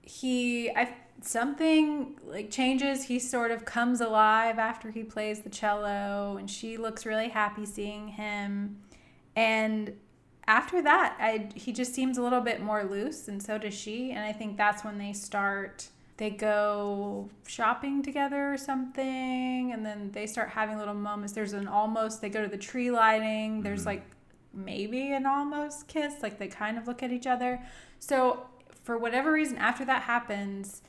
He 0.03 0.69
I 0.71 0.93
something 1.21 2.19
like 2.25 2.51
changes. 2.51 3.03
He 3.05 3.19
sort 3.19 3.51
of 3.51 3.65
comes 3.65 4.01
alive 4.01 4.59
after 4.59 4.91
he 4.91 5.03
plays 5.03 5.41
the 5.41 5.49
cello 5.49 6.37
and 6.37 6.49
she 6.49 6.77
looks 6.77 7.05
really 7.05 7.29
happy 7.29 7.65
seeing 7.65 8.09
him. 8.09 8.81
And 9.35 9.93
after 10.45 10.81
that, 10.81 11.15
I 11.19 11.49
he 11.55 11.71
just 11.71 11.93
seems 11.93 12.17
a 12.17 12.21
little 12.21 12.41
bit 12.41 12.61
more 12.61 12.83
loose 12.83 13.27
and 13.29 13.41
so 13.41 13.57
does 13.57 13.73
she 13.73 14.11
and 14.11 14.19
I 14.25 14.33
think 14.33 14.57
that's 14.57 14.83
when 14.83 14.97
they 14.97 15.13
start 15.13 15.87
they 16.17 16.29
go 16.29 17.29
shopping 17.47 18.03
together 18.03 18.53
or 18.53 18.57
something 18.57 19.71
and 19.71 19.83
then 19.85 20.11
they 20.11 20.27
start 20.27 20.49
having 20.49 20.77
little 20.77 20.93
moments 20.93 21.33
there's 21.33 21.53
an 21.53 21.67
almost 21.67 22.21
they 22.21 22.29
go 22.29 22.43
to 22.43 22.47
the 22.47 22.57
tree 22.57 22.91
lighting 22.91 23.61
there's 23.63 23.81
Mhm. 23.83 23.85
like 23.87 24.03
maybe 24.53 25.11
an 25.13 25.25
almost 25.25 25.87
kiss 25.87 26.21
like 26.21 26.37
they 26.37 26.47
kind 26.47 26.77
of 26.77 26.87
look 26.87 27.01
at 27.01 27.11
each 27.11 27.25
other 27.25 27.59
so 27.97 28.45
for 28.83 28.97
whatever 28.97 29.31
reason 29.31 29.57
after 29.57 29.83
that 29.85 30.03
happens 30.03 30.81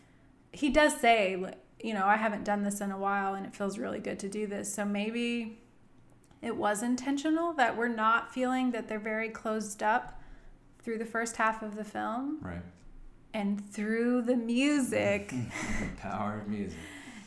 he 0.52 0.68
does 0.70 0.94
say 1.00 1.36
you 1.82 1.94
know 1.94 2.04
i 2.06 2.16
haven't 2.16 2.44
done 2.44 2.62
this 2.62 2.80
in 2.80 2.90
a 2.90 2.98
while 2.98 3.34
and 3.34 3.46
it 3.46 3.54
feels 3.54 3.78
really 3.78 4.00
good 4.00 4.18
to 4.18 4.28
do 4.28 4.46
this 4.46 4.72
so 4.72 4.84
maybe 4.84 5.58
it 6.42 6.56
was 6.56 6.82
intentional 6.82 7.52
that 7.54 7.76
we're 7.76 7.88
not 7.88 8.32
feeling 8.34 8.70
that 8.72 8.86
they're 8.88 8.98
very 8.98 9.28
closed 9.30 9.82
up 9.82 10.20
through 10.82 10.98
the 10.98 11.04
first 11.04 11.36
half 11.36 11.62
of 11.62 11.76
the 11.76 11.84
film 11.84 12.38
Right. 12.42 12.62
and 13.32 13.64
through 13.72 14.22
the 14.22 14.36
music 14.36 15.28
the 15.80 15.88
power 16.00 16.40
of 16.40 16.48
music. 16.48 16.78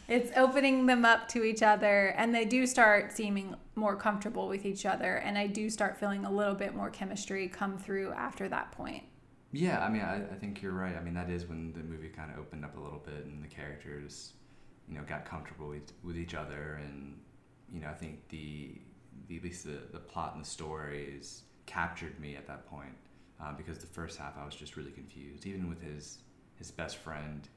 it's 0.07 0.31
opening 0.37 0.85
them 0.85 1.03
up 1.05 1.27
to 1.29 1.43
each 1.43 1.63
other 1.63 2.07
and 2.17 2.33
they 2.35 2.45
do 2.45 2.65
start 2.67 3.11
seeming 3.11 3.55
more 3.75 3.95
comfortable 3.95 4.47
with 4.47 4.65
each 4.65 4.85
other 4.85 5.15
and 5.17 5.37
i 5.37 5.47
do 5.47 5.69
start 5.69 5.97
feeling 5.99 6.25
a 6.25 6.31
little 6.31 6.55
bit 6.55 6.75
more 6.75 6.89
chemistry 6.89 7.47
come 7.47 7.77
through 7.77 8.11
after 8.13 8.47
that 8.47 8.71
point 8.71 9.03
Yeah, 9.51 9.83
I 9.83 9.89
mean, 9.89 10.01
I, 10.01 10.17
I 10.17 10.35
think 10.35 10.61
you're 10.61 10.73
right. 10.73 10.95
I 10.95 11.01
mean, 11.01 11.13
that 11.13 11.29
is 11.29 11.45
when 11.45 11.73
the 11.73 11.79
movie 11.79 12.09
kind 12.09 12.31
of 12.31 12.37
opened 12.37 12.65
up 12.65 12.77
a 12.77 12.79
little 12.79 12.99
bit 12.99 13.25
and 13.25 13.43
the 13.43 13.47
characters, 13.47 14.33
you 14.89 14.95
know, 14.95 15.03
got 15.03 15.25
comfortable 15.25 15.69
with, 15.69 15.93
with 16.03 16.17
each 16.17 16.33
other. 16.35 16.79
And, 16.83 17.17
you 17.71 17.79
know, 17.79 17.87
I 17.87 17.93
think 17.93 18.27
the, 18.29 18.71
the 19.27 19.37
at 19.37 19.43
least 19.43 19.63
the, 19.63 19.79
the 19.91 19.99
plot 19.99 20.33
and 20.35 20.43
the 20.43 20.49
stories 20.49 21.43
captured 21.65 22.19
me 22.19 22.35
at 22.35 22.47
that 22.47 22.65
point. 22.69 22.95
Uh, 23.39 23.53
because 23.53 23.77
the 23.77 23.87
first 23.87 24.17
half 24.17 24.35
I 24.35 24.43
was 24.43 24.55
just 24.55 24.75
really 24.77 24.89
confused, 24.89 25.45
even 25.45 25.69
with 25.69 25.79
his 25.81 26.19
his 26.55 26.71
best 26.71 26.97
friend, 26.97 27.47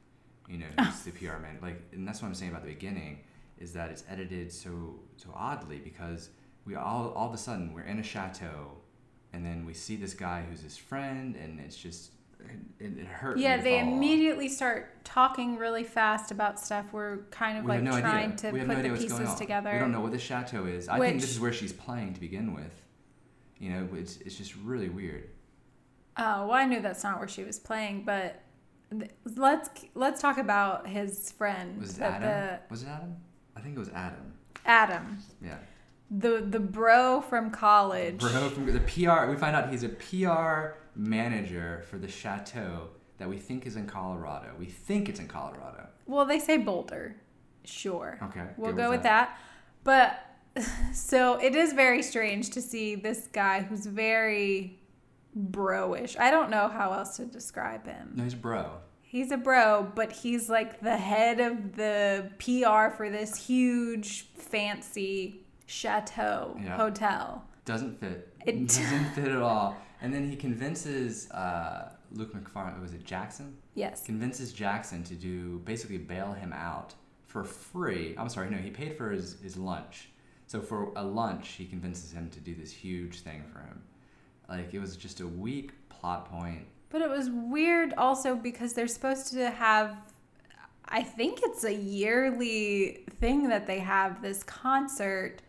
you 0.47 0.59
know, 0.59 0.67
who's 0.79 1.01
the 1.05 1.11
PR 1.11 1.39
man. 1.39 1.59
Like, 1.63 1.81
and 1.93 2.07
that's 2.07 2.21
what 2.21 2.29
I'm 2.29 2.35
saying 2.35 2.51
about 2.51 2.65
the 2.65 2.69
beginning 2.75 3.21
is 3.59 3.73
that 3.73 3.91
it's 3.91 4.05
edited 4.07 4.53
so 4.53 5.01
so 5.17 5.31
oddly 5.35 5.79
because 5.79 6.29
we 6.67 6.75
all 6.75 7.13
all 7.13 7.29
of 7.29 7.35
a 7.35 7.39
sudden 7.39 7.73
we're 7.73 7.83
in 7.83 7.99
a 7.99 8.03
chateau 8.03 8.73
and 9.33 9.45
then 9.45 9.65
we 9.67 9.75
see 9.75 9.97
this 9.97 10.15
guy 10.15 10.43
who's 10.49 10.63
his 10.63 10.77
friend 10.77 11.37
and 11.37 11.61
it's 11.61 11.77
just 11.77 12.13
it, 12.79 12.99
it 12.99 13.07
hurt 13.07 13.39
yeah 13.39 13.59
they 13.59 13.79
immediately 13.81 14.49
start 14.49 15.05
talking 15.05 15.57
really 15.57 15.85
fast 15.85 16.31
about 16.31 16.59
stuff 16.59 16.87
we're 16.93 17.19
kind 17.31 17.59
of 17.59 17.65
we 17.65 17.71
like 17.71 17.83
no 17.83 18.01
trying 18.01 18.33
idea. 18.33 18.53
to 18.53 18.59
put 18.59 18.67
no 18.67 18.83
the 18.83 18.89
pieces 18.97 19.35
together 19.35 19.73
We 19.73 19.79
don't 19.79 19.93
know 19.93 20.01
what 20.01 20.13
the 20.13 20.19
chateau 20.19 20.65
is. 20.65 20.89
I 20.89 20.99
think 20.99 21.21
this 21.21 21.31
is 21.31 21.41
where 21.41 21.53
she's 21.53 21.73
playing 21.73 22.15
to 22.15 22.21
begin 22.21 22.55
with. 22.55 22.73
You 23.59 23.71
know, 23.73 23.89
it's 23.95 24.17
it's 24.19 24.37
just 24.37 24.55
really 24.57 24.89
weird. 24.89 25.29
oh 26.17 26.47
well 26.47 26.53
i 26.53 26.65
knew 26.65 26.81
that's 26.81 27.05
not 27.05 27.19
where 27.19 27.29
she 27.29 27.45
was 27.45 27.59
playing 27.59 28.05
but 28.05 28.41
th- 28.91 29.11
let's 29.37 29.69
let's 29.95 30.21
talk 30.21 30.39
about 30.39 30.87
his 30.87 31.33
friend 31.33 31.79
Was 31.79 31.99
it 31.99 32.03
Adam? 32.03 32.61
Was 32.71 32.83
it 32.85 32.89
Adam? 32.89 33.17
I 33.57 33.61
think 33.61 33.77
it 33.77 33.79
was 33.79 33.91
Adam. 33.91 34.33
adam 34.65 35.19
Yeah. 35.43 35.59
The 36.11 36.45
the 36.47 36.61
bro 36.61 37.21
from 37.21 37.51
college 37.51 38.19
Bro 38.19 38.51
from 38.51 38.67
the 38.67 38.81
PR. 38.81 39.31
We 39.31 39.37
find 39.37 39.55
out 39.55 39.71
he's 39.71 39.85
a 39.85 39.89
PR 39.89 40.77
manager 40.97 41.85
for 41.89 41.99
the 41.99 42.09
chateau 42.09 42.89
that 43.19 43.29
we 43.29 43.37
think 43.37 43.67
is 43.67 43.77
in 43.77 43.87
Colorado. 43.87 44.49
We 44.59 44.67
think 44.67 45.09
it's 45.09 45.21
in 45.21 45.29
Colorado. 45.29 45.87
Well, 46.07 46.25
they 46.25 46.39
say 46.39 46.57
Boulder. 46.57 47.17
Sure. 47.65 48.19
Okay. 48.23 48.47
We'll 48.57 48.73
go 48.73 48.91
with 48.91 49.03
that. 49.03 49.39
But 49.85 50.19
so 50.93 51.35
it 51.35 51.55
is 51.55 51.73
very 51.73 52.03
strange 52.03 52.51
to 52.51 52.63
see 52.63 52.95
this 52.95 53.29
guy 53.33 53.61
who's 53.63 53.87
very 53.87 54.81
bro-ish. 55.35 56.17
I 56.19 56.31
don't 56.31 56.51
know 56.51 56.69
how 56.69 56.93
else 56.93 57.17
to 57.19 57.27
describe 57.27 57.87
him. 57.87 58.13
No, 58.17 58.25
he's 58.25 58.35
bro. 58.35 58.79
He's 59.03 59.31
a 59.33 59.37
bro, 59.37 59.91
but 59.95 60.13
he's 60.13 60.49
like 60.49 60.81
the 60.81 60.97
head 60.97 61.41
of 61.41 61.77
the 61.77 62.31
PR 62.39 62.95
for 62.97 63.11
this 63.11 63.37
huge 63.37 64.27
fancy 64.35 65.45
chateau 65.71 66.57
Yeah. 66.63 66.77
hotel. 66.77 67.45
Doesn't 67.65 67.99
fit. 68.01 68.35
It- 68.45 68.67
doesn't 68.69 69.05
fit 69.15 69.29
at 69.29 69.41
all. 69.41 69.77
And 70.03 70.13
then 70.13 70.29
he 70.29 70.35
convinces 70.37 71.31
uh, 71.31 71.93
Luke 72.13 72.35
Macfarlane. 72.35 72.81
Was 72.81 72.93
it 72.95 73.05
Jackson? 73.05 73.57
Yes. 73.75 74.03
Convinces 74.05 74.53
Jackson 74.53 75.03
to 75.05 75.15
do 75.15 75.59
basically 75.61 75.99
bail 75.99 76.33
him 76.33 76.53
out 76.53 76.95
for 77.27 77.45
free. 77.45 78.15
I'm 78.19 78.29
sorry, 78.29 78.51
no, 78.51 78.57
he 78.57 78.71
paid 78.71 78.97
for 78.97 79.11
his, 79.11 79.37
his 79.43 79.57
lunch. 79.57 80.09
So 80.47 80.61
for 80.61 80.93
a 80.97 81.05
lunch, 81.05 81.51
he 81.51 81.67
convinces 81.67 82.11
him 82.13 82.29
to 82.31 82.41
do 82.41 82.55
this 82.55 82.73
huge 82.73 83.21
thing 83.21 83.45
for 83.53 83.61
him. 83.61 83.83
Like 84.49 84.75
it 84.75 84.81
was 84.81 84.97
just 84.97 85.21
a 85.21 85.27
weak 85.27 85.73
plot 85.91 86.29
point. 86.31 86.67
But 86.89 87.03
it 87.03 87.09
was 87.09 87.31
weird 87.31 87.95
also 87.97 88.35
because 88.35 88.73
they're 88.73 88.89
supposed 88.89 89.33
to 89.35 89.51
have 89.51 89.97
I 90.93 91.03
think 91.05 91.39
it's 91.45 91.63
a 91.63 91.73
yearly 91.73 93.05
thing 93.21 93.49
that 93.51 93.69
they 93.69 93.79
have 93.79 94.21
this 94.23 94.43
concert, 94.43 95.41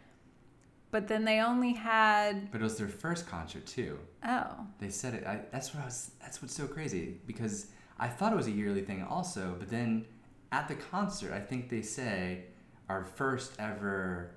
but 0.91 1.07
then 1.07 1.25
they 1.25 1.39
only 1.39 1.73
had 1.73 2.51
But 2.51 2.61
it 2.61 2.63
was 2.63 2.77
their 2.77 2.87
first 2.87 3.27
concert 3.27 3.65
too. 3.65 3.97
oh. 4.25 4.47
They 4.79 4.89
said 4.89 5.13
it. 5.13 5.25
I, 5.25 5.39
that's 5.51 5.73
what 5.73 5.81
I 5.83 5.85
was. 5.85 6.11
That's 6.21 6.41
what's 6.41 6.53
so 6.55 6.67
crazy 6.67 7.17
because 7.25 7.67
I 7.99 8.07
thought 8.07 8.33
it 8.33 8.35
was 8.35 8.47
a 8.47 8.51
yearly 8.51 8.81
thing 8.81 9.03
also. 9.03 9.55
But 9.57 9.69
then 9.69 10.05
at 10.51 10.67
the 10.67 10.75
concert, 10.75 11.31
I 11.33 11.39
think 11.39 11.69
they 11.69 11.81
say 11.81 12.45
our 12.89 13.03
first 13.05 13.53
ever. 13.59 14.31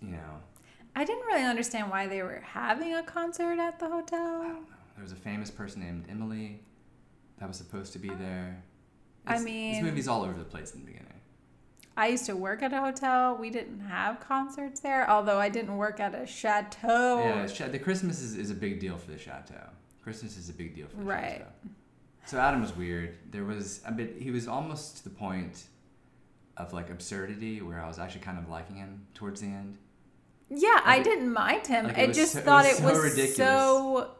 You 0.00 0.12
know, 0.12 0.40
I 0.94 1.04
didn't 1.04 1.26
really 1.26 1.44
understand 1.44 1.90
why 1.90 2.06
they 2.06 2.22
were 2.22 2.42
having 2.44 2.94
a 2.94 3.02
concert 3.02 3.58
at 3.58 3.78
the 3.78 3.86
I 3.86 3.90
hotel. 3.90 4.42
don't 4.42 4.52
know. 4.54 4.58
There 4.94 5.02
was 5.02 5.12
a 5.12 5.16
famous 5.16 5.50
person 5.50 5.82
named 5.82 6.04
Emily 6.08 6.60
that 7.38 7.48
was 7.48 7.56
supposed 7.56 7.92
to 7.94 7.98
be 7.98 8.10
oh. 8.10 8.16
there. 8.18 8.62
I 9.26 9.32
It's- 9.32 9.44
mean- 9.44 9.74
this 9.74 9.82
movie's 9.82 10.06
all 10.08 10.22
over 10.22 10.38
the 10.38 10.44
place 10.44 10.72
in 10.74 10.80
the 10.80 10.86
beginning. 10.86 11.15
I 11.96 12.08
used 12.08 12.26
to 12.26 12.36
work 12.36 12.62
at 12.62 12.72
a 12.72 12.80
hotel. 12.80 13.36
We 13.36 13.48
didn't 13.50 13.80
have 13.80 14.20
concerts 14.20 14.80
there, 14.80 15.08
although 15.10 15.38
I 15.38 15.48
didn't 15.48 15.76
work 15.76 15.98
at 15.98 16.14
a 16.14 16.26
chateau. 16.26 17.20
Yeah, 17.20 17.68
the 17.68 17.78
Christmas 17.78 18.20
is, 18.20 18.36
is 18.36 18.50
a 18.50 18.54
big 18.54 18.80
deal 18.80 18.96
for 18.98 19.10
the 19.10 19.18
chateau. 19.18 19.62
Christmas 20.02 20.36
is 20.36 20.48
a 20.50 20.52
big 20.52 20.74
deal 20.74 20.88
for 20.88 20.96
the 20.96 21.02
Right. 21.04 21.38
chateau. 21.38 21.50
So 22.26 22.38
Adam 22.38 22.60
was 22.60 22.76
weird. 22.76 23.16
There 23.30 23.44
was 23.44 23.80
a 23.86 23.92
bit. 23.92 24.16
He 24.20 24.30
was 24.30 24.46
almost 24.48 24.98
to 24.98 25.04
the 25.04 25.10
point 25.10 25.64
of 26.56 26.72
like 26.72 26.90
absurdity, 26.90 27.62
where 27.62 27.80
I 27.80 27.86
was 27.86 27.98
actually 27.98 28.22
kind 28.22 28.38
of 28.38 28.48
liking 28.48 28.76
him 28.76 29.06
towards 29.14 29.40
the 29.40 29.46
end. 29.46 29.78
Yeah, 30.50 30.80
I 30.84 30.98
it- 30.98 31.04
didn't 31.04 31.32
mind 31.32 31.66
him. 31.66 31.86
like, 31.86 31.98
I 31.98 32.06
just 32.08 32.32
so- 32.32 32.38
it 32.40 32.44
thought 32.44 32.64
was 32.64 32.74
it 32.74 32.78
so 32.78 32.84
was 32.84 32.98
ridiculous. 32.98 33.36
so. 33.36 34.10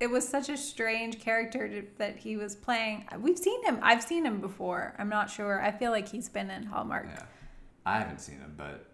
It 0.00 0.08
was 0.08 0.26
such 0.26 0.48
a 0.48 0.56
strange 0.56 1.20
character 1.20 1.68
to, 1.68 1.86
that 1.98 2.18
he 2.18 2.36
was 2.36 2.54
playing. 2.54 3.06
We've 3.20 3.38
seen 3.38 3.64
him. 3.64 3.78
I've 3.82 4.02
seen 4.02 4.24
him 4.24 4.40
before. 4.40 4.94
I'm 4.98 5.08
not 5.08 5.28
sure. 5.30 5.60
I 5.60 5.72
feel 5.72 5.90
like 5.90 6.08
he's 6.08 6.28
been 6.28 6.50
in 6.50 6.64
Hallmark. 6.64 7.06
Yeah, 7.12 7.24
I 7.84 7.98
haven't 7.98 8.20
seen 8.20 8.38
him, 8.38 8.54
but 8.56 8.86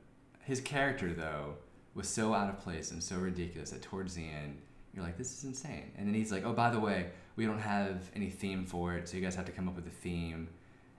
his 0.45 0.61
character 0.61 1.13
though 1.13 1.55
was 1.95 2.09
so 2.09 2.35
out 2.35 2.49
of 2.49 2.59
place 2.59 2.91
and 2.91 3.03
so 3.03 3.17
ridiculous 3.17 3.71
that 3.71 3.83
towards 3.83 4.15
the 4.15 4.25
end 4.29 4.59
you're 4.95 5.05
like, 5.05 5.19
this 5.19 5.37
is 5.37 5.45
insane. 5.45 5.91
And 5.97 6.07
then 6.07 6.15
he's 6.15 6.31
like, 6.31 6.45
oh, 6.45 6.53
by 6.53 6.71
the 6.71 6.79
way, 6.79 7.07
we 7.37 7.47
don't 7.47 7.59
have 7.59 8.11
any 8.15 8.31
theme 8.31 8.65
for 8.65 8.95
it, 8.95 9.09
so 9.09 9.17
you 9.17 9.23
guys 9.23 9.35
have 9.35 9.45
to 9.47 9.53
come 9.53 9.69
up 9.69 9.75
with 9.75 9.87
a 9.87 9.91
theme. 9.91 10.49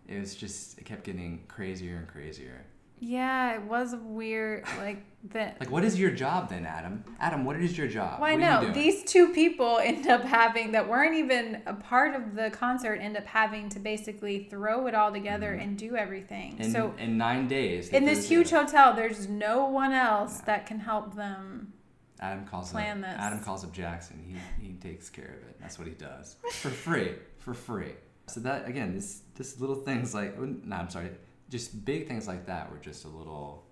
It 0.08 0.20
was 0.20 0.36
just, 0.36 0.78
it 0.78 0.86
kept 0.86 1.06
getting 1.06 1.44
crazier 1.48 1.98
and 1.98 2.08
crazier. 2.08 2.65
Yeah, 3.06 3.54
it 3.54 3.62
was 3.63 3.96
weird. 3.96 4.65
Like 4.80 5.04
that. 5.32 5.58
Like, 5.60 5.70
what 5.70 5.84
is 5.84 6.00
your 6.00 6.10
job 6.10 6.50
then, 6.50 6.65
Adam? 6.65 7.04
Adam, 7.20 7.46
what 7.46 7.56
is 7.56 7.78
your 7.78 7.88
job? 7.88 8.20
Well, 8.20 8.30
I 8.30 8.34
What 8.34 8.44
are 8.44 8.62
you 8.63 8.68
know 8.68 8.74
these 8.74 9.04
two 9.04 9.32
people 9.32 9.78
end 9.84 10.08
up 10.08 10.24
having 10.24 10.72
that 10.72 10.89
weren't 10.89 11.13
even 11.13 11.62
a 11.68 11.74
part 11.76 12.15
of 12.15 12.34
the 12.34 12.50
concert. 12.50 12.96
End 12.96 13.15
up 13.15 13.26
having 13.26 13.70
to 13.70 13.80
basically 13.80 14.48
throw 14.50 14.88
it 14.88 14.96
all 14.96 15.12
together 15.12 15.54
and 15.54 15.78
do 15.78 15.96
everything. 15.96 16.54
Mm-hmm. 16.54 16.63
in, 16.63 16.72
so 16.72 16.94
in 16.98 17.18
nine 17.18 17.48
days. 17.48 17.89
in 17.89 18.06
this 18.06 18.28
huge 18.28 18.48
together. 18.48 18.65
hotel, 18.65 18.94
there's 18.96 19.30
no 19.30 19.65
one 19.68 19.94
else 19.94 20.39
that 20.41 20.65
can 20.65 20.80
help 20.80 21.15
them. 21.15 21.74
Adam 22.20 22.46
calls 22.46 22.72
plan 22.72 23.04
up, 23.04 23.12
this. 23.12 23.22
Adam 23.22 23.39
calls 23.41 23.63
up 23.63 23.72
Jackson. 23.72 24.20
He 24.26 24.65
he 24.65 24.74
takes 24.74 25.12
care 25.12 25.26
of 25.26 25.50
it. 25.50 25.58
That's 25.62 25.78
what 25.78 25.88
he 25.88 25.94
does 25.94 26.38
for 26.54 26.70
free, 26.70 27.13
for 27.38 27.54
free. 27.54 27.94
So 28.26 28.39
that 28.39 28.68
again, 28.68 28.96
this 28.96 29.22
this 29.36 29.60
little 29.60 29.76
things 29.76 30.15
like 30.15 30.39
no, 30.39 30.76
I'm 30.76 30.89
sorry, 30.89 31.12
just 31.49 31.86
big 31.86 32.08
things 32.08 32.27
like 32.27 32.45
that 32.45 32.71
were 32.71 32.77
just 32.77 33.05
a 33.05 33.08
little, 33.08 33.63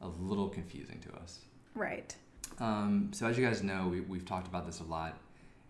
a 0.00 0.08
little 0.08 0.48
confusing 0.48 1.00
to 1.00 1.12
us. 1.20 1.40
Right. 1.74 2.14
Um, 2.58 3.10
so 3.12 3.26
as 3.26 3.38
you 3.38 3.44
guys 3.44 3.62
know, 3.62 3.88
we, 3.88 4.00
we've 4.00 4.24
talked 4.24 4.46
about 4.46 4.66
this 4.66 4.80
a 4.80 4.84
lot, 4.84 5.18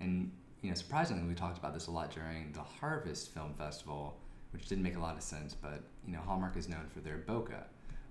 and 0.01 0.31
you 0.63 0.69
know, 0.71 0.75
surprisingly, 0.75 1.27
we 1.29 1.35
talked 1.35 1.59
about 1.59 1.75
this 1.75 1.89
a 1.89 1.91
lot 1.91 2.13
during 2.13 2.53
the 2.53 2.61
Harvest 2.61 3.33
Film 3.33 3.53
Festival, 3.55 4.17
which 4.53 4.69
didn't 4.69 4.85
make 4.85 4.97
a 4.97 5.01
lot 5.01 5.17
of 5.17 5.23
sense. 5.23 5.55
But 5.55 5.83
you 6.07 6.13
know, 6.13 6.21
Hallmark 6.21 6.57
is 6.57 6.69
known 6.69 6.87
for 6.93 7.01
their 7.01 7.19
bokeh, 7.19 7.65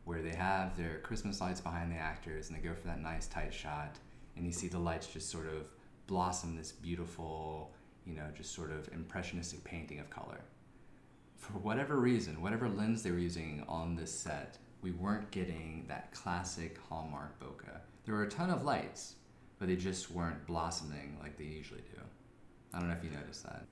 where 0.05 0.21
they 0.21 0.35
have 0.35 0.75
their 0.77 0.99
Christmas 0.99 1.39
lights 1.41 1.61
behind 1.61 1.91
the 1.91 1.97
actors, 1.97 2.49
and 2.49 2.57
they 2.57 2.61
go 2.61 2.73
for 2.73 2.87
that 2.87 3.01
nice 3.01 3.27
tight 3.27 3.53
shot, 3.53 3.97
and 4.35 4.45
you 4.45 4.51
see 4.51 4.67
the 4.67 4.79
lights 4.79 5.07
just 5.07 5.29
sort 5.29 5.47
of 5.47 5.67
blossom 6.07 6.57
this 6.57 6.71
beautiful, 6.71 7.71
you 8.05 8.13
know, 8.13 8.25
just 8.35 8.53
sort 8.53 8.71
of 8.71 8.89
impressionistic 8.93 9.63
painting 9.63 9.99
of 9.99 10.09
color. 10.09 10.41
For 11.41 11.53
whatever 11.53 11.99
reason, 11.99 12.39
whatever 12.39 12.69
lens 12.69 13.01
they 13.01 13.09
were 13.09 13.17
using 13.17 13.65
on 13.67 13.95
this 13.95 14.13
set, 14.13 14.59
we 14.83 14.91
weren't 14.91 15.31
getting 15.31 15.85
that 15.87 16.11
classic 16.13 16.77
Hallmark 16.87 17.39
bokeh. 17.39 17.79
There 18.05 18.13
were 18.13 18.23
a 18.23 18.29
ton 18.29 18.51
of 18.51 18.63
lights, 18.63 19.15
but 19.57 19.67
they 19.67 19.75
just 19.75 20.11
weren't 20.11 20.45
blossoming 20.45 21.17
like 21.19 21.37
they 21.37 21.45
usually 21.45 21.81
do. 21.81 21.99
I 22.73 22.79
don't 22.79 22.89
know 22.89 22.95
if 22.95 23.03
you 23.03 23.09
noticed 23.09 23.43
that. 23.43 23.65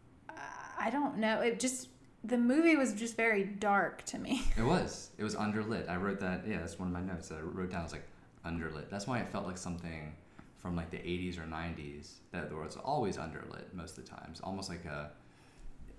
I 0.80 0.90
don't 0.90 1.20
know. 1.20 1.42
It 1.42 1.60
just 1.60 1.90
the 2.24 2.40
movie 2.40 2.76
was 2.76 2.94
just 2.94 3.16
very 3.16 3.44
dark 3.44 4.04
to 4.06 4.18
me. 4.18 4.44
It 4.58 4.64
was. 4.64 5.12
It 5.20 5.24
was 5.24 5.36
underlit. 5.36 5.88
I 5.88 5.96
wrote 5.96 6.20
that. 6.22 6.48
Yeah, 6.48 6.58
that's 6.58 6.80
one 6.80 6.88
of 6.88 6.94
my 6.94 7.02
notes 7.02 7.30
that 7.30 7.38
I 7.38 7.42
wrote 7.42 7.72
down. 7.72 7.82
It 7.82 7.84
was 7.84 7.94
like 7.94 8.08
underlit. 8.46 8.90
That's 8.90 9.06
why 9.06 9.20
it 9.20 9.30
felt 9.30 9.46
like 9.46 9.60
something 9.60 10.16
from 10.58 10.76
like 10.76 10.90
the 10.90 10.98
80s 10.98 11.38
or 11.38 11.44
90s 11.44 12.14
that 12.32 12.52
was 12.52 12.78
always 12.78 13.18
underlit 13.18 13.72
most 13.74 13.98
of 13.98 14.06
the 14.06 14.10
times. 14.10 14.42
Almost 14.44 14.70
like 14.70 14.86
a. 14.86 15.12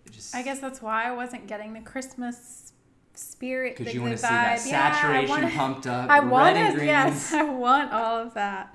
it 0.07 0.13
Just 0.13 0.35
I 0.35 0.43
guess 0.43 0.59
that's 0.61 0.81
why 0.83 1.05
I 1.05 1.13
wasn't 1.13 1.47
getting 1.47 1.73
the 1.73 1.81
Christmas 1.81 2.73
spirit. 3.15 3.77
because 3.77 3.93
you 3.95 4.01
want 4.03 4.13
to 4.13 4.19
see 4.19 4.27
that. 4.29 4.61
Yeah, 4.67 4.93
saturation 4.93 5.29
wanna- 5.29 5.51
pumped 5.51 5.87
up. 5.87 6.09
I 6.11 6.15
red 6.19 6.23
and 6.23 6.31
want 6.31 6.57
greens. 6.75 6.87
yes, 6.87 7.33
I 7.35 7.43
want 7.45 7.93
all 7.93 8.17
of 8.19 8.35
that, 8.35 8.75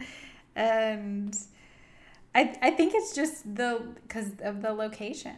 and 0.55 1.38
I 2.33 2.55
I 2.61 2.71
think 2.71 2.93
it's 2.95 3.13
just 3.15 3.55
the 3.55 3.81
because 4.03 4.31
of 4.41 4.61
the 4.61 4.73
location. 4.73 5.35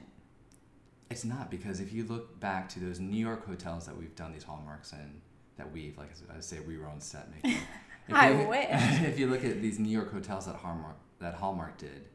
It's 1.10 1.24
not 1.24 1.50
because 1.50 1.80
if 1.80 1.94
you 1.94 2.04
look 2.04 2.38
back 2.40 2.68
to 2.70 2.80
those 2.82 3.00
New 3.00 3.16
York 3.26 3.46
hotels 3.48 3.86
that 3.86 3.96
we've 3.98 4.16
done 4.16 4.34
these 4.34 4.44
hallmarks 4.44 4.92
in, 4.92 5.22
that 5.56 5.72
we've 5.72 5.98
like 5.98 6.10
I 6.36 6.40
say 6.42 6.60
we 6.60 6.78
were 6.78 6.88
on 6.88 7.00
set 7.00 7.30
making. 7.32 7.60
If 8.10 8.16
I 8.16 8.32
you- 8.42 8.48
wish. 8.48 8.68
If 9.12 9.20
you 9.20 9.28
look 9.28 9.44
at 9.44 9.62
these 9.62 9.80
New 9.80 9.90
York 9.92 10.14
hotels 10.14 10.46
that 10.46 10.56
Hallmark 10.56 10.96
that 11.20 11.34
Hallmark 11.36 11.78
did, 11.78 12.08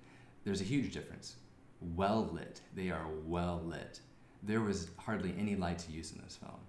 there's 0.45 0.61
a 0.63 0.65
huge 0.65 0.93
difference. 0.95 1.37
Well 1.95 2.29
lit, 2.33 2.61
they 2.75 2.91
are 2.91 3.07
well 3.27 3.61
lit. 3.65 4.01
There 4.43 4.61
was 4.61 4.89
hardly 4.99 5.35
any 5.39 5.57
light 5.57 5.79
to 5.81 5.93
use 5.93 6.13
in 6.13 6.21
this 6.23 6.37
film, 6.37 6.61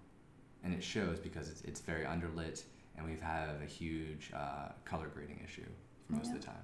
and 0.64 0.74
it 0.74 0.84
shows 0.84 1.20
because 1.20 1.50
it's, 1.50 1.62
it's 1.62 1.80
very 1.82 2.06
underlit, 2.06 2.64
and 2.96 3.06
we 3.06 3.12
have 3.14 3.22
had 3.22 3.50
a 3.62 3.66
huge 3.66 4.32
uh, 4.36 4.70
color 4.86 5.08
grading 5.08 5.42
issue 5.44 5.66
for 6.08 6.14
most 6.14 6.28
of 6.32 6.40
the 6.40 6.46
time. 6.46 6.56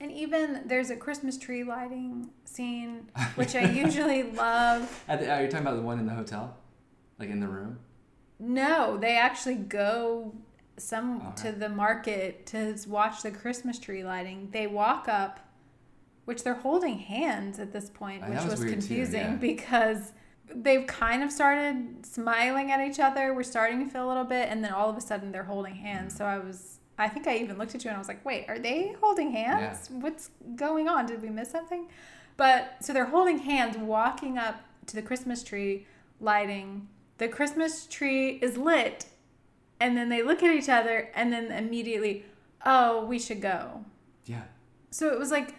And 0.00 0.10
even 0.12 0.62
there's 0.66 0.90
a 0.90 0.96
Christmas 0.96 1.36
tree 1.36 1.64
lighting 1.64 2.30
scene, 2.44 3.08
which 3.34 3.54
I 3.54 3.62
usually 3.70 4.22
love. 4.32 5.02
At 5.08 5.20
the, 5.20 5.30
are 5.32 5.42
you 5.42 5.48
talking 5.48 5.66
about 5.66 5.76
the 5.76 5.82
one 5.82 5.98
in 5.98 6.06
the 6.06 6.14
hotel, 6.14 6.56
like 7.18 7.28
in 7.30 7.40
the 7.40 7.48
room? 7.48 7.78
No, 8.38 8.96
they 8.96 9.16
actually 9.18 9.56
go 9.56 10.34
some 10.78 11.20
Okay. 11.20 11.50
to 11.50 11.52
the 11.52 11.68
market 11.68 12.46
to 12.46 12.74
watch 12.88 13.22
the 13.22 13.30
Christmas 13.30 13.78
tree 13.78 14.02
lighting. 14.02 14.48
They 14.52 14.66
walk 14.66 15.08
up, 15.08 15.40
which 16.30 16.44
they're 16.44 16.54
holding 16.54 16.96
hands 16.96 17.58
at 17.58 17.72
this 17.72 17.90
point, 17.90 18.22
Uh, 18.22 18.26
which 18.28 18.44
was 18.44 18.52
was, 18.52 18.60
weird 18.60 18.70
too, 18.70 18.86
confusing 18.86 19.20
yeah. 19.20 19.34
because 19.34 20.12
they've 20.54 20.86
kind 20.86 21.24
of 21.24 21.32
started 21.32 22.06
smiling 22.06 22.70
at 22.70 22.80
each 22.80 23.00
other. 23.00 23.34
We're 23.34 23.42
starting 23.42 23.84
to 23.84 23.90
feel 23.90 24.06
a 24.06 24.10
little 24.12 24.22
bit, 24.22 24.48
and 24.48 24.62
then 24.62 24.72
all 24.72 24.88
of 24.88 24.96
a 24.96 25.00
sudden 25.00 25.32
they're 25.32 25.42
holding 25.42 25.74
hands. 25.74 26.16
So 26.16 26.24
I 26.24 26.38
was, 26.38 26.78
I 26.98 27.08
think 27.08 27.26
I 27.26 27.36
even 27.38 27.58
looked 27.58 27.74
at 27.74 27.82
you 27.82 27.90
and 27.90 27.96
I 27.96 27.98
was 27.98 28.06
like, 28.06 28.24
wait, 28.24 28.44
are 28.48 28.60
they 28.60 28.94
holding 29.00 29.32
hands? 29.32 29.90
What's 29.90 30.30
going 30.54 30.88
on? 30.88 31.06
Did 31.06 31.20
we 31.20 31.30
miss 31.30 31.50
something? 31.50 31.88
But 32.36 32.76
so 32.80 32.92
they're 32.92 33.06
holding 33.06 33.38
hands, 33.40 33.76
walking 33.76 34.38
up 34.38 34.62
to 34.86 34.94
the 34.94 35.02
Christmas 35.02 35.42
tree 35.42 35.86
lighting. 36.20 36.86
The 37.18 37.26
Christmas 37.26 37.86
tree 37.86 38.38
is 38.40 38.56
lit, 38.56 39.06
and 39.80 39.96
then 39.96 40.08
they 40.08 40.22
look 40.22 40.44
at 40.44 40.54
each 40.54 40.68
other, 40.68 41.10
and 41.16 41.32
then 41.32 41.50
immediately, 41.50 42.24
oh, 42.64 43.04
we 43.04 43.18
should 43.18 43.40
go. 43.40 43.84
Yeah. 44.26 44.42
So 44.90 45.12
it 45.12 45.18
was 45.18 45.32
like, 45.32 45.56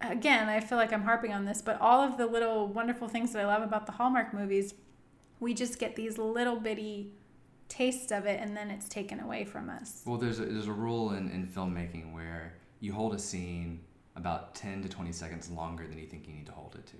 again, 0.00 0.48
I 0.48 0.60
feel 0.60 0.78
like 0.78 0.92
I'm 0.92 1.02
harping 1.02 1.32
on 1.32 1.44
this, 1.44 1.62
but 1.62 1.80
all 1.80 2.00
of 2.00 2.16
the 2.16 2.26
little 2.26 2.66
wonderful 2.68 3.08
things 3.08 3.32
that 3.32 3.42
I 3.42 3.46
love 3.46 3.62
about 3.62 3.86
the 3.86 3.92
Hallmark 3.92 4.32
movies, 4.34 4.74
we 5.40 5.54
just 5.54 5.78
get 5.78 5.96
these 5.96 6.18
little 6.18 6.56
bitty 6.60 7.12
tastes 7.68 8.12
of 8.12 8.26
it, 8.26 8.40
and 8.40 8.56
then 8.56 8.70
it's 8.70 8.88
taken 8.88 9.20
away 9.20 9.44
from 9.44 9.68
us. 9.70 10.02
Well, 10.06 10.18
there's 10.18 10.38
a, 10.40 10.44
there's 10.46 10.68
a 10.68 10.72
rule 10.72 11.12
in, 11.12 11.30
in 11.30 11.46
filmmaking 11.46 12.12
where 12.12 12.54
you 12.80 12.92
hold 12.92 13.14
a 13.14 13.18
scene 13.18 13.80
about 14.16 14.54
10 14.54 14.82
to 14.82 14.88
20 14.88 15.10
seconds 15.12 15.50
longer 15.50 15.86
than 15.86 15.98
you 15.98 16.06
think 16.06 16.26
you 16.28 16.34
need 16.34 16.46
to 16.46 16.52
hold 16.52 16.74
it 16.76 16.86
to. 16.86 16.96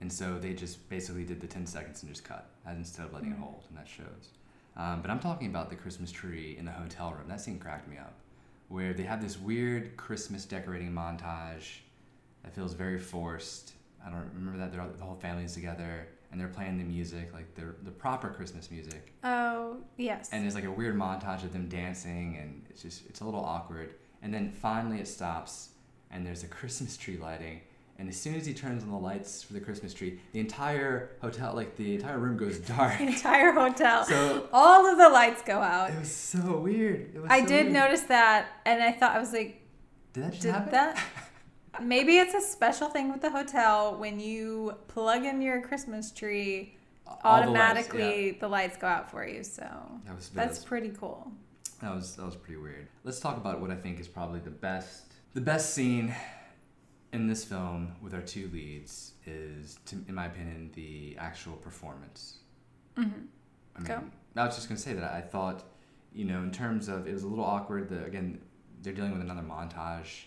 And 0.00 0.12
so 0.12 0.38
they 0.38 0.52
just 0.54 0.88
basically 0.88 1.24
did 1.24 1.40
the 1.40 1.46
10 1.46 1.66
seconds 1.66 2.02
and 2.02 2.10
just 2.10 2.24
cut 2.24 2.50
as 2.66 2.76
instead 2.76 3.06
of 3.06 3.12
letting 3.12 3.30
it 3.32 3.36
Mhm. 3.38 3.42
hold, 3.42 3.64
and 3.68 3.76
that 3.78 3.86
shows. 3.88 4.30
Um, 4.76 5.02
but 5.02 5.10
I'm 5.10 5.20
talking 5.20 5.48
about 5.48 5.68
the 5.68 5.76
Christmas 5.76 6.10
tree 6.10 6.56
in 6.58 6.64
the 6.64 6.72
hotel 6.72 7.12
room. 7.12 7.28
That 7.28 7.40
scene 7.40 7.58
cracked 7.58 7.88
me 7.88 7.98
up, 7.98 8.14
where 8.72 8.94
they 8.94 9.02
have 9.02 9.20
this 9.22 9.38
weird 9.38 9.96
Christmas 9.96 10.44
decorating 10.46 10.90
montage 10.92 11.80
that 12.42 12.54
feels 12.54 12.72
very 12.72 12.98
forced. 12.98 13.72
I 14.04 14.10
don't 14.10 14.30
remember 14.34 14.58
that 14.58 14.72
they're 14.72 14.80
all, 14.80 14.88
the 14.88 15.04
whole 15.04 15.14
family's 15.16 15.52
together 15.54 16.08
and 16.30 16.40
they're 16.40 16.48
playing 16.48 16.78
the 16.78 16.84
music, 16.84 17.32
like 17.34 17.54
the 17.54 17.66
the 17.84 17.90
proper 17.90 18.30
Christmas 18.30 18.70
music 18.70 19.12
Oh, 19.22 19.76
yes. 19.98 20.30
and 20.32 20.42
there's 20.42 20.54
like 20.54 20.64
a 20.64 20.70
weird 20.70 20.96
montage 20.96 21.44
of 21.44 21.52
them 21.52 21.68
dancing 21.68 22.38
and 22.40 22.64
it's 22.70 22.82
just 22.82 23.06
it's 23.06 23.20
a 23.20 23.24
little 23.24 23.44
awkward 23.44 23.94
and 24.22 24.32
then 24.32 24.50
finally 24.50 24.98
it 24.98 25.06
stops 25.06 25.68
and 26.10 26.26
there's 26.26 26.42
a 26.42 26.46
christmas 26.58 26.96
tree 26.96 27.18
lighting 27.18 27.60
and 28.02 28.08
as 28.10 28.16
soon 28.16 28.34
as 28.34 28.44
he 28.44 28.52
turns 28.52 28.82
on 28.82 28.90
the 28.90 28.96
lights 28.98 29.44
for 29.44 29.52
the 29.52 29.60
christmas 29.60 29.94
tree 29.94 30.18
the 30.32 30.40
entire 30.40 31.10
hotel 31.20 31.54
like 31.54 31.76
the 31.76 31.94
entire 31.94 32.18
room 32.18 32.36
goes 32.36 32.58
dark 32.74 32.98
the 32.98 33.04
entire 33.06 33.52
hotel. 33.52 34.04
so 34.04 34.48
all 34.52 34.84
of 34.90 34.98
the 34.98 35.08
lights 35.08 35.40
go 35.42 35.60
out. 35.60 35.90
it 35.90 35.98
was 36.00 36.10
so 36.10 36.58
weird 36.58 37.14
it 37.14 37.20
was 37.22 37.30
I 37.30 37.40
so 37.42 37.46
did 37.46 37.62
weird. 37.66 37.72
notice 37.74 38.00
that, 38.02 38.48
and 38.66 38.82
I 38.82 38.90
thought 38.90 39.12
I 39.16 39.20
was 39.20 39.32
like, 39.32 39.62
did 40.12 40.24
that 40.24 40.30
just 40.32 40.42
did 40.42 40.52
happen 40.52 40.72
that? 40.72 41.00
Maybe 41.80 42.18
it's 42.18 42.34
a 42.34 42.40
special 42.40 42.88
thing 42.88 43.10
with 43.12 43.22
the 43.22 43.30
hotel 43.30 43.96
when 43.96 44.18
you 44.20 44.74
plug 44.88 45.24
in 45.24 45.40
your 45.40 45.62
Christmas 45.62 46.10
tree, 46.10 46.76
All 47.06 47.14
the 47.14 47.22
lights, 47.22 47.48
automatically 47.48 48.26
yeah. 48.26 48.32
the 48.40 48.48
lights 48.48 48.76
go 48.76 48.86
out 48.88 49.10
for 49.10 49.24
you. 49.26 49.42
So 49.44 49.62
that 50.06 50.14
was 50.16 50.28
that's 50.30 50.58
that 50.58 50.66
pretty 50.66 50.90
cool. 50.90 51.30
that 51.80 51.94
was 51.94 52.16
that 52.16 52.26
was 52.26 52.36
pretty 52.36 52.60
weird 52.60 52.88
let's 53.04 53.20
talk 53.20 53.36
about 53.36 53.60
what 53.60 53.70
i 53.70 53.74
think 53.74 53.98
is 54.00 54.06
probably 54.08 54.40
the 54.40 54.50
best 54.50 55.04
the 55.34 55.40
best 55.40 55.72
scene 55.74 56.14
in 57.12 57.26
this 57.26 57.44
film 57.44 57.92
with 58.02 58.14
our 58.14 58.22
two 58.22 58.48
leads 58.52 59.12
is 59.26 59.78
to, 59.86 59.96
in 60.08 60.14
my 60.14 60.26
opinion 60.26 60.70
the 60.74 61.16
actual 61.18 61.54
performance 61.54 62.38
hmm 62.96 63.02
I 63.74 63.78
mean, 63.78 63.86
Go. 63.86 64.02
I 64.36 64.44
was 64.46 64.54
just 64.54 64.68
gonna 64.68 64.78
say 64.78 64.92
that 64.92 65.12
I 65.12 65.22
thought, 65.22 65.64
you 66.12 66.26
know, 66.26 66.42
in 66.42 66.50
terms 66.50 66.88
of 66.88 67.06
it 67.08 67.12
was 67.14 67.22
a 67.22 67.26
little 67.26 67.44
awkward. 67.44 67.88
The 67.88 68.04
again, 68.04 68.38
they're 68.82 68.92
dealing 68.92 69.12
with 69.12 69.22
another 69.22 69.40
montage. 69.40 70.24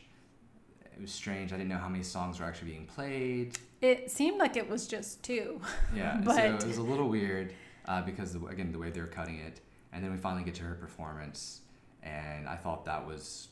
It 0.83 0.99
was 0.99 1.11
strange. 1.11 1.53
I 1.53 1.57
didn't 1.57 1.69
know 1.69 1.77
how 1.77 1.89
many 1.89 2.03
songs 2.03 2.39
were 2.39 2.45
actually 2.47 2.71
being 2.71 2.85
played. 2.87 3.57
It 3.81 4.09
seemed 4.09 4.39
like 4.39 4.55
it 4.57 4.67
was 4.67 4.87
just 4.87 5.21
two. 5.21 5.61
Yeah, 5.95 6.17
so 6.23 6.25
But- 6.25 6.63
it 6.63 6.65
was 6.65 6.77
a 6.77 6.81
little 6.81 7.07
weird 7.07 7.53
uh, 7.87 8.01
because 8.01 8.33
the, 8.33 8.43
again 8.47 8.71
the 8.71 8.79
way 8.79 8.89
they 8.89 8.99
were 9.01 9.05
cutting 9.07 9.37
it, 9.39 9.61
and 9.93 10.03
then 10.03 10.11
we 10.11 10.17
finally 10.17 10.43
get 10.43 10.55
to 10.55 10.63
her 10.63 10.73
performance, 10.75 11.61
and 12.01 12.47
I 12.47 12.55
thought 12.55 12.85
that 12.85 13.05
was 13.05 13.49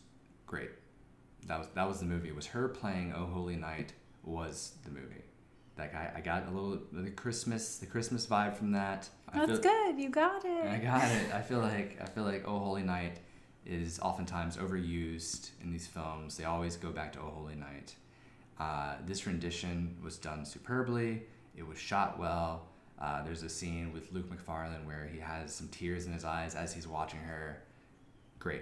great. 0.48 0.72
That 1.48 1.60
was 1.60 1.68
that 1.76 1.88
was 1.88 2.00
the 2.00 2.06
movie. 2.06 2.30
It 2.30 2.36
was 2.36 2.48
her 2.48 2.68
playing 2.68 3.14
"Oh 3.16 3.26
Holy 3.26 3.56
Night" 3.56 3.94
was 4.24 4.74
the 4.86 4.92
movie. 4.92 5.24
Like 5.78 5.94
I, 5.96 6.14
I 6.18 6.22
got 6.22 6.48
a 6.48 6.52
little 6.52 6.80
the 6.92 7.10
Christmas 7.12 7.78
the 7.78 7.86
Christmas 7.86 8.26
vibe 8.28 8.56
from 8.56 8.72
that. 8.74 9.10
I 9.32 9.40
That's 9.46 9.60
feel- 9.60 9.72
good. 9.72 10.00
You 10.00 10.10
got 10.10 10.46
it. 10.46 10.66
I 10.68 10.78
got 10.78 11.10
it. 11.12 11.34
I 11.34 11.42
feel 11.42 11.60
like 11.60 11.98
I 12.02 12.06
feel 12.06 12.24
like 12.24 12.44
Oh 12.48 12.60
Holy 12.60 12.84
Night 12.84 13.20
is 13.66 14.00
oftentimes 14.02 14.58
overused 14.58 15.50
in 15.64 15.72
these 15.72 15.88
films. 15.88 16.38
They 16.38 16.44
always 16.44 16.76
go 16.76 16.92
back 16.92 17.14
to 17.14 17.20
Oh 17.20 17.32
Holy 17.36 17.56
Night. 17.56 17.96
Uh, 18.60 18.96
this 19.06 19.26
rendition 19.26 19.98
was 20.04 20.18
done 20.18 20.46
superbly. 20.46 21.24
It 21.58 21.66
was 21.68 21.78
shot 21.80 22.20
well. 22.20 22.68
Uh, 23.02 23.24
there's 23.24 23.42
a 23.44 23.50
scene 23.50 23.92
with 23.92 24.12
Luke 24.14 24.30
Macfarlane 24.30 24.86
where 24.86 25.10
he 25.12 25.20
has 25.20 25.54
some 25.54 25.68
tears 25.70 26.06
in 26.06 26.14
his 26.14 26.24
eyes 26.24 26.56
as 26.56 26.74
he's 26.74 26.88
watching 26.88 27.20
her. 27.22 27.64
Great. 28.40 28.62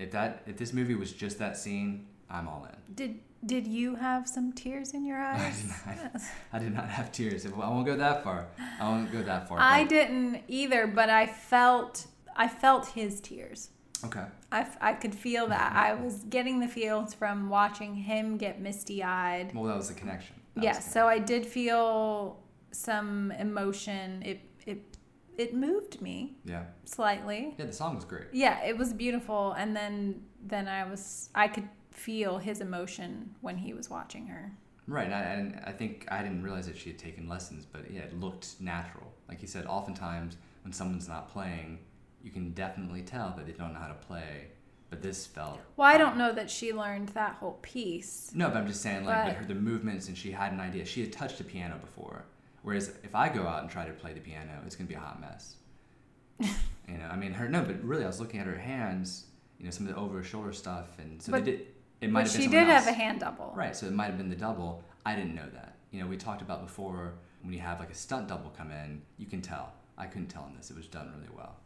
If 0.00 0.10
that 0.12 0.42
if 0.46 0.56
this 0.56 0.72
movie 0.72 0.94
was 0.94 1.12
just 1.12 1.38
that 1.38 1.56
scene, 1.56 2.06
I'm 2.30 2.48
all 2.48 2.66
in. 2.70 2.94
Did 2.94 3.20
Did 3.44 3.66
you 3.66 3.96
have 3.96 4.26
some 4.26 4.52
tears 4.52 4.94
in 4.94 5.04
your 5.04 5.18
eyes? 5.20 5.72
I 5.86 5.94
did 5.94 6.02
not, 6.12 6.22
I 6.54 6.58
did 6.58 6.74
not 6.74 6.88
have 6.88 7.12
tears. 7.12 7.46
I 7.46 7.50
won't 7.50 7.86
go 7.86 7.96
that 7.96 8.24
far. 8.24 8.46
I 8.80 8.88
won't 8.88 9.12
go 9.12 9.22
that 9.22 9.48
far. 9.48 9.58
I 9.60 9.84
didn't 9.84 10.42
either, 10.48 10.86
but 10.86 11.10
I 11.10 11.26
felt 11.26 12.06
I 12.34 12.48
felt 12.48 12.86
his 12.88 13.20
tears. 13.20 13.70
Okay. 14.04 14.24
I, 14.50 14.60
f- 14.60 14.78
I 14.80 14.94
could 14.94 15.14
feel 15.14 15.46
that. 15.48 15.72
I 15.76 15.92
was 15.92 16.24
getting 16.24 16.60
the 16.60 16.68
feels 16.68 17.12
from 17.12 17.50
watching 17.50 17.94
him 17.94 18.38
get 18.38 18.58
misty 18.60 19.02
eyed. 19.02 19.54
Well, 19.54 19.64
that 19.64 19.76
was 19.76 19.88
the 19.88 19.94
connection. 19.94 20.36
That 20.54 20.60
was 20.60 20.64
Yes, 20.64 20.84
the 20.86 20.90
so 20.92 21.06
I 21.06 21.18
did 21.18 21.44
feel 21.44 22.40
some 22.72 23.32
emotion. 23.32 24.22
It 24.22 24.40
it 24.66 24.96
it 25.40 25.54
moved 25.54 26.00
me 26.02 26.36
Yeah. 26.44 26.64
slightly. 26.84 27.54
Yeah, 27.58 27.66
the 27.66 27.72
song 27.72 27.94
was 27.96 28.04
great. 28.04 28.28
Yeah, 28.32 28.62
it 28.62 28.76
was 28.76 28.92
beautiful 28.92 29.52
and 29.52 29.74
then 29.74 30.22
then 30.42 30.68
I 30.68 30.84
was 30.84 31.30
I 31.34 31.48
could 31.48 31.68
feel 31.92 32.38
his 32.38 32.60
emotion 32.60 33.34
when 33.40 33.56
he 33.58 33.72
was 33.74 33.88
watching 33.90 34.26
her. 34.28 34.52
Right, 34.86 35.06
and 35.06 35.14
I, 35.14 35.20
and 35.20 35.60
I 35.66 35.72
think 35.72 36.06
I 36.10 36.22
didn't 36.22 36.42
realize 36.42 36.66
that 36.66 36.76
she 36.76 36.90
had 36.90 36.98
taken 36.98 37.28
lessons, 37.28 37.64
but 37.64 37.90
yeah, 37.90 38.00
it 38.00 38.18
looked 38.18 38.60
natural. 38.60 39.06
Like 39.28 39.40
you 39.42 39.48
said, 39.48 39.66
oftentimes 39.66 40.36
when 40.64 40.72
someone's 40.72 41.08
not 41.08 41.28
playing, 41.30 41.78
you 42.22 42.30
can 42.30 42.52
definitely 42.52 43.02
tell 43.02 43.32
that 43.36 43.46
they 43.46 43.52
don't 43.52 43.72
know 43.72 43.78
how 43.80 43.88
to 43.88 43.94
play. 43.94 44.48
But 44.90 45.02
this 45.02 45.24
felt. 45.24 45.60
Well, 45.76 45.86
I 45.88 45.96
don't 45.98 46.16
know 46.16 46.32
that 46.32 46.50
she 46.50 46.72
learned 46.72 47.10
that 47.10 47.36
whole 47.36 47.58
piece. 47.62 48.32
No, 48.34 48.48
but 48.48 48.56
I'm 48.56 48.66
just 48.66 48.82
saying, 48.82 49.04
like, 49.04 49.16
But- 49.24 49.26
but 49.26 49.36
her 49.36 49.44
the 49.44 49.54
movements, 49.54 50.08
and 50.08 50.18
she 50.18 50.32
had 50.32 50.52
an 50.52 50.58
idea. 50.58 50.84
She 50.84 51.00
had 51.02 51.12
touched 51.12 51.38
a 51.40 51.44
piano 51.44 51.78
before. 51.78 52.24
Whereas 52.62 52.92
if 53.02 53.14
I 53.14 53.28
go 53.28 53.46
out 53.46 53.62
and 53.62 53.70
try 53.70 53.86
to 53.86 53.92
play 53.92 54.12
the 54.12 54.20
piano, 54.20 54.50
it's 54.66 54.76
gonna 54.76 54.88
be 54.88 54.94
a 54.94 55.00
hot 55.00 55.20
mess. 55.20 55.56
you 56.40 56.98
know, 56.98 57.06
I 57.10 57.16
mean, 57.16 57.32
her 57.32 57.48
no, 57.48 57.62
but 57.62 57.82
really, 57.82 58.04
I 58.04 58.06
was 58.06 58.20
looking 58.20 58.40
at 58.40 58.46
her 58.46 58.58
hands. 58.58 59.26
You 59.58 59.66
know, 59.66 59.70
some 59.70 59.86
of 59.86 59.94
the 59.94 60.00
over 60.00 60.22
shoulder 60.22 60.52
stuff, 60.52 60.98
and 60.98 61.20
so 61.22 61.32
But- 61.32 61.44
they 61.44 61.52
did. 61.52 61.66
It 62.00 62.10
might 62.10 62.22
But 62.22 62.28
have 62.32 62.40
been 62.40 62.42
she 62.42 62.48
did 62.56 62.66
else. 62.68 62.84
have 62.86 62.94
a 62.94 62.96
hand 62.96 63.20
double. 63.20 63.52
Right, 63.54 63.76
so 63.76 63.84
it 63.86 63.92
might 63.92 64.06
have 64.06 64.16
been 64.16 64.30
the 64.30 64.34
double. 64.36 64.82
I 65.04 65.14
didn't 65.14 65.34
know 65.34 65.46
that. 65.52 65.74
You 65.90 66.00
know, 66.00 66.06
we 66.06 66.16
talked 66.16 66.40
about 66.40 66.62
before 66.62 67.12
when 67.42 67.52
you 67.52 67.60
have 67.60 67.78
like 67.78 67.90
a 67.90 67.94
stunt 67.94 68.28
double 68.28 68.48
come 68.56 68.70
in, 68.70 69.02
you 69.18 69.26
can 69.26 69.42
tell. 69.42 69.74
I 69.98 70.06
couldn't 70.06 70.28
tell 70.28 70.46
in 70.46 70.56
this. 70.56 70.70
It 70.70 70.76
was 70.78 70.86
done 70.86 71.12
really 71.14 71.28
well. 71.36 71.56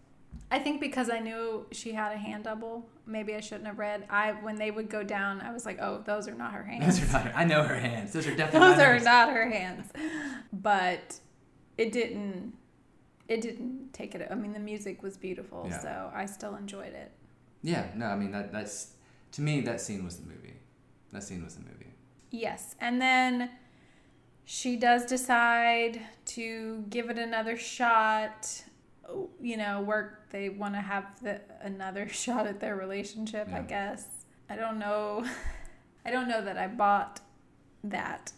I 0.51 0.59
think 0.59 0.81
because 0.81 1.11
I 1.11 1.19
knew 1.21 1.67
she 1.73 1.93
had 1.93 2.13
a 2.13 2.17
hand 2.17 2.45
double, 2.45 2.87
maybe 3.07 3.35
I 3.35 3.41
shouldn't 3.41 3.67
have 3.67 3.79
read. 3.79 4.07
I 4.11 4.33
when 4.33 4.57
they 4.57 4.71
would 4.71 4.89
go 4.89 5.03
down, 5.03 5.41
I 5.41 5.53
was 5.53 5.65
like, 5.67 5.79
"Oh, 5.81 6.03
those 6.05 6.29
are 6.29 6.35
not 6.35 6.53
her 6.53 6.63
hands. 6.63 6.99
Those 7.01 7.09
are 7.11 7.13
not. 7.13 7.23
her. 7.27 7.33
I 7.37 7.45
know 7.45 7.63
her 7.63 7.75
hands. 7.77 8.13
Those 8.13 8.27
are 8.27 8.35
definitely. 8.37 8.69
those 8.69 8.79
not 8.79 8.87
are 8.87 9.01
not 9.01 9.31
her 9.35 9.51
hands." 9.51 9.91
But 10.53 11.19
it 11.79 11.93
didn't. 11.93 12.55
It 13.27 13.41
didn't 13.41 13.93
take 13.93 14.15
it. 14.15 14.29
I 14.31 14.35
mean, 14.35 14.53
the 14.53 14.59
music 14.61 15.03
was 15.03 15.17
beautiful, 15.17 15.67
Yeah. 15.69 15.79
so 15.81 16.11
I 16.15 16.27
still 16.27 16.57
enjoyed 16.57 16.93
it. 16.93 17.11
Yeah, 17.63 17.87
no, 17.97 18.07
I 18.07 18.17
mean 18.17 18.31
that. 18.33 18.53
That's 18.53 18.93
to 19.33 19.41
me 19.43 19.61
that 19.63 19.81
scene 19.81 20.05
was 20.05 20.17
the 20.19 20.27
movie. 20.27 20.55
That 21.13 21.23
scene 21.23 21.43
was 21.43 21.55
the 21.55 21.63
movie. 21.63 21.93
Yes, 22.31 22.77
and 22.81 23.01
then 23.01 23.51
she 24.45 24.77
does 24.77 25.07
decide 25.07 26.01
to 26.27 26.85
give 26.91 27.09
it 27.09 27.19
another 27.19 27.57
shot. 27.57 28.65
Oh, 29.09 29.31
You 29.41 29.57
know, 29.57 29.81
work. 29.83 30.31
They 30.31 30.49
want 30.49 30.75
to 30.75 30.81
have 30.81 31.05
the, 31.23 31.41
another 31.61 32.09
shot 32.23 32.47
at 32.47 32.61
their 32.61 32.77
relationship. 32.77 33.49
I 33.53 33.61
guess. 33.61 34.07
I 34.51 34.57
don't 34.57 34.79
know. 34.79 35.25
I 36.07 36.11
don't 36.11 36.29
know 36.29 36.45
that 36.45 36.59
I 36.59 36.67
bought 36.69 37.21
that 37.83 38.33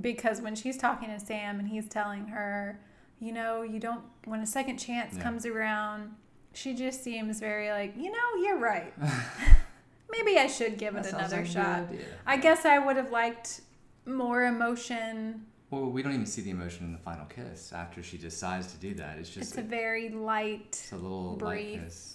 because 0.00 0.40
when 0.40 0.54
she's 0.54 0.76
talking 0.76 1.08
to 1.10 1.18
Sam 1.20 1.58
and 1.58 1.68
he's 1.68 1.88
telling 1.88 2.26
her, 2.28 2.80
you 3.20 3.32
know, 3.32 3.62
you 3.62 3.78
don't 3.80 4.02
when 4.24 4.40
a 4.40 4.46
second 4.46 4.78
chance 4.78 5.14
Yeah. 5.16 5.22
comes 5.22 5.44
around, 5.46 6.14
she 6.54 6.74
just 6.74 7.02
seems 7.04 7.38
very 7.40 7.70
like, 7.70 7.94
you 7.96 8.10
know, 8.10 8.42
you're 8.42 8.58
right. 8.58 8.94
Maybe 10.10 10.38
I 10.38 10.46
should 10.46 10.78
give 10.78 10.94
That 10.94 11.06
it 11.06 11.12
another 11.12 11.38
like 11.38 11.46
shot. 11.46 11.84
I 12.26 12.36
guess 12.38 12.64
I 12.64 12.78
would 12.78 12.96
have 12.96 13.10
liked 13.10 13.60
more 14.06 14.44
emotion. 14.44 15.46
Well, 15.70 15.86
we 15.90 16.02
don't 16.02 16.12
even 16.14 16.26
see 16.26 16.42
the 16.42 16.50
emotion 16.50 16.84
in 16.86 16.92
the 16.92 16.98
final 16.98 17.26
kiss 17.26 17.72
after 17.72 18.02
she 18.02 18.18
decides 18.18 18.68
to 18.72 18.76
do 18.78 18.94
that. 18.94 19.18
It's 19.18 19.28
just 19.30 19.50
It's 19.50 19.58
a 19.58 19.62
very 19.62 20.08
light. 20.10 20.66
It's 20.68 20.92
a 20.92 20.96
little 20.96 21.32
light 21.40 21.40
brief. 21.40 21.80
kiss. 21.84 22.14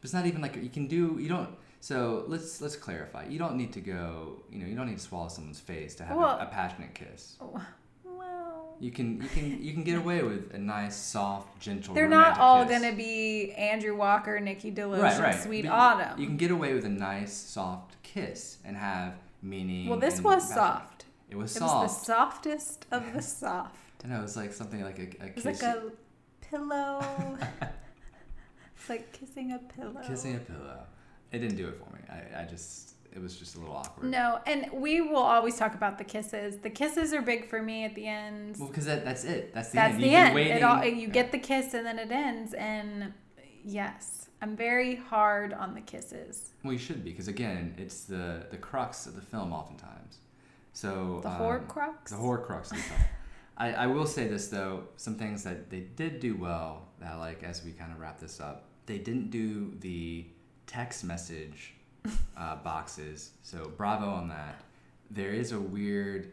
But 0.00 0.04
it's 0.04 0.12
not 0.14 0.26
even 0.26 0.42
like 0.42 0.56
you 0.56 0.68
can 0.68 0.88
do. 0.88 1.16
You 1.20 1.28
don't. 1.28 1.48
So 1.80 2.24
let's 2.28 2.60
let's 2.60 2.76
clarify. 2.76 3.26
You 3.28 3.38
don't 3.38 3.56
need 3.56 3.72
to 3.72 3.80
go. 3.80 4.42
You 4.50 4.58
know, 4.60 4.66
you 4.66 4.76
don't 4.76 4.86
need 4.88 4.98
to 4.98 5.02
swallow 5.02 5.28
someone's 5.28 5.58
face 5.60 5.94
to 5.96 6.04
have 6.04 6.16
Well- 6.16 6.38
a, 6.38 6.44
a 6.44 6.46
passionate 6.46 6.94
kiss. 6.94 7.36
Oh, 7.40 7.50
well, 8.04 8.76
You 8.78 8.90
can 8.90 9.22
you 9.22 9.28
can 9.28 9.62
you 9.62 9.72
can 9.72 9.84
get 9.84 9.96
away 9.96 10.22
with 10.22 10.52
a 10.54 10.58
nice, 10.58 10.94
soft, 10.96 11.58
gentle. 11.60 11.94
they're 11.94 12.08
not 12.08 12.38
all 12.38 12.64
kiss. 12.66 12.78
gonna 12.82 12.94
be 12.94 13.52
Andrew 13.52 13.96
Walker, 13.96 14.38
Nikki 14.38 14.70
DeLoach, 14.70 15.00
right, 15.02 15.18
right. 15.20 15.42
Sweet 15.42 15.62
But 15.64 15.72
Autumn. 15.72 16.20
You 16.20 16.26
can 16.26 16.36
get 16.36 16.50
away 16.50 16.74
with 16.74 16.84
a 16.84 16.88
nice, 16.90 17.32
soft 17.32 17.96
kiss 18.02 18.58
and 18.64 18.76
have 18.76 19.14
meaning. 19.40 19.88
well, 19.88 19.98
this 19.98 20.20
was 20.20 20.46
soft. 20.52 20.91
It 21.32 21.38
was 21.38 21.56
It 21.56 21.62
was 21.62 21.72
the 21.98 22.04
softest 22.04 22.84
of 22.90 23.10
the 23.14 23.22
soft. 23.22 24.04
I 24.04 24.08
know 24.08 24.18
it 24.18 24.22
was 24.22 24.36
like 24.36 24.52
something 24.52 24.82
like 24.82 24.98
a, 24.98 25.24
a 25.24 25.26
It 25.28 25.34
was 25.34 25.44
kiss. 25.44 25.62
like 25.62 25.76
a 25.76 25.90
pillow. 26.42 27.38
it's 28.76 28.88
like 28.90 29.10
kissing 29.12 29.52
a 29.52 29.58
pillow. 29.58 30.02
kissing 30.06 30.36
a 30.36 30.40
pillow. 30.40 30.80
It 31.30 31.38
didn't 31.38 31.56
do 31.56 31.68
it 31.68 31.78
for 31.78 31.90
me. 31.96 32.00
I, 32.10 32.42
I 32.42 32.44
just 32.44 32.96
it 33.14 33.18
was 33.22 33.38
just 33.38 33.56
a 33.56 33.60
little 33.60 33.74
awkward. 33.74 34.10
No, 34.10 34.40
and 34.46 34.66
we 34.74 35.00
will 35.00 35.16
always 35.22 35.56
talk 35.56 35.74
about 35.74 35.96
the 35.96 36.04
kisses. 36.04 36.58
The 36.58 36.68
kisses 36.68 37.14
are 37.14 37.22
big 37.22 37.48
for 37.48 37.62
me 37.62 37.84
at 37.84 37.94
the 37.94 38.06
end. 38.06 38.56
Well, 38.58 38.68
because 38.68 38.84
that, 38.84 39.02
that's 39.02 39.24
it. 39.24 39.54
That's 39.54 39.70
the 39.70 39.76
That's 39.76 39.94
end. 39.94 40.02
the 40.02 40.14
end. 40.14 40.34
waiting- 40.34 40.56
It 40.58 40.62
all, 40.62 40.84
you 40.84 41.08
get 41.08 41.32
the 41.32 41.38
kiss 41.38 41.72
and 41.72 41.86
then 41.86 41.98
it 41.98 42.10
ends. 42.12 42.52
And 42.52 43.14
yes, 43.64 44.28
I'm 44.42 44.54
very 44.54 44.96
hard 44.96 45.54
on 45.54 45.74
the 45.74 45.80
kisses. 45.80 46.52
Well, 46.62 46.74
you 46.74 46.78
should 46.78 47.02
be 47.02 47.10
because 47.10 47.28
again, 47.28 47.74
it's 47.78 48.04
the 48.04 48.46
the 48.50 48.58
crux 48.58 49.06
of 49.06 49.14
the 49.14 49.22
film 49.22 49.50
oftentimes. 49.54 50.18
So 50.72 51.20
The 51.22 51.30
um, 51.30 51.40
Horcrux? 51.40 52.08
The 52.08 52.16
Horcrux. 52.16 52.72
I, 53.56 53.72
I 53.72 53.86
will 53.86 54.06
say 54.06 54.26
this 54.26 54.48
though, 54.48 54.84
some 54.96 55.16
things 55.16 55.44
that 55.44 55.70
they 55.70 55.80
did 55.80 56.20
do 56.20 56.36
well. 56.36 56.88
That 57.00 57.18
like 57.18 57.42
as 57.42 57.64
we 57.64 57.72
kind 57.72 57.92
of 57.92 58.00
wrap 58.00 58.18
this 58.18 58.40
up, 58.40 58.64
they 58.86 58.98
didn't 58.98 59.30
do 59.30 59.74
the 59.80 60.26
text 60.66 61.04
message 61.04 61.74
uh, 62.36 62.56
boxes. 62.56 63.30
So 63.42 63.72
bravo 63.76 64.08
on 64.08 64.28
that. 64.28 64.62
There 65.10 65.32
is 65.32 65.52
a 65.52 65.60
weird 65.60 66.32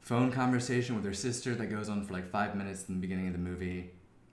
phone 0.00 0.30
conversation 0.30 0.94
with 0.94 1.04
her 1.04 1.14
sister 1.14 1.54
that 1.54 1.66
goes 1.66 1.88
on 1.88 2.04
for 2.04 2.12
like 2.12 2.30
five 2.30 2.54
minutes 2.54 2.84
in 2.88 2.94
the 2.96 3.00
beginning 3.00 3.26
of 3.26 3.32
the 3.32 3.38
movie. 3.38 3.90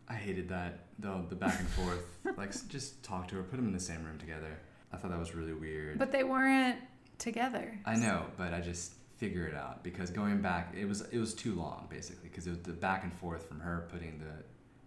I 0.09 0.15
hated 0.15 0.49
that 0.49 0.79
the 0.99 1.23
the 1.29 1.35
back 1.35 1.57
and 1.59 1.69
forth. 1.69 2.03
like 2.37 2.51
just 2.67 3.01
talk 3.03 3.27
to 3.29 3.35
her, 3.35 3.43
put 3.43 3.55
them 3.55 3.67
in 3.67 3.73
the 3.73 3.79
same 3.79 4.03
room 4.03 4.19
together. 4.19 4.59
I 4.93 4.97
thought 4.97 5.11
that 5.11 5.19
was 5.19 5.33
really 5.33 5.53
weird. 5.53 5.97
But 5.97 6.11
they 6.11 6.25
weren't 6.25 6.77
together. 7.21 7.77
I 7.85 7.95
know, 7.95 8.25
but 8.37 8.53
I 8.53 8.59
just 8.59 8.93
figure 9.17 9.45
it 9.47 9.55
out 9.55 9.83
because 9.83 10.09
going 10.09 10.41
back, 10.41 10.73
it 10.77 10.85
was 10.85 11.01
it 11.11 11.19
was 11.19 11.33
too 11.33 11.53
long 11.55 11.87
basically 11.89 12.27
because 12.29 12.47
it 12.47 12.49
was 12.49 12.59
the 12.59 12.73
back 12.73 13.03
and 13.03 13.13
forth 13.13 13.47
from 13.47 13.59
her 13.61 13.87
putting 13.91 14.19
the 14.19 14.43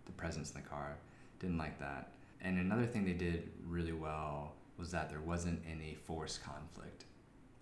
the 0.07 0.13
presents 0.13 0.51
in 0.51 0.61
the 0.63 0.69
car. 0.69 0.97
Didn't 1.39 1.57
like 1.59 1.79
that. 1.79 2.11
And 2.43 2.59
another 2.59 2.85
thing 2.85 3.05
they 3.07 3.13
did 3.13 3.51
really 3.67 3.93
well 3.93 4.53
was 4.77 4.91
that 4.91 5.09
there 5.09 5.21
wasn't 5.21 5.63
any 5.71 5.95
forced 5.95 6.43
conflict. 6.45 7.05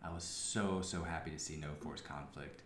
I 0.02 0.10
was 0.12 0.24
so 0.24 0.80
so 0.80 1.02
happy 1.04 1.30
to 1.30 1.38
see 1.38 1.56
no 1.56 1.68
forced 1.80 2.04
conflict. 2.04 2.62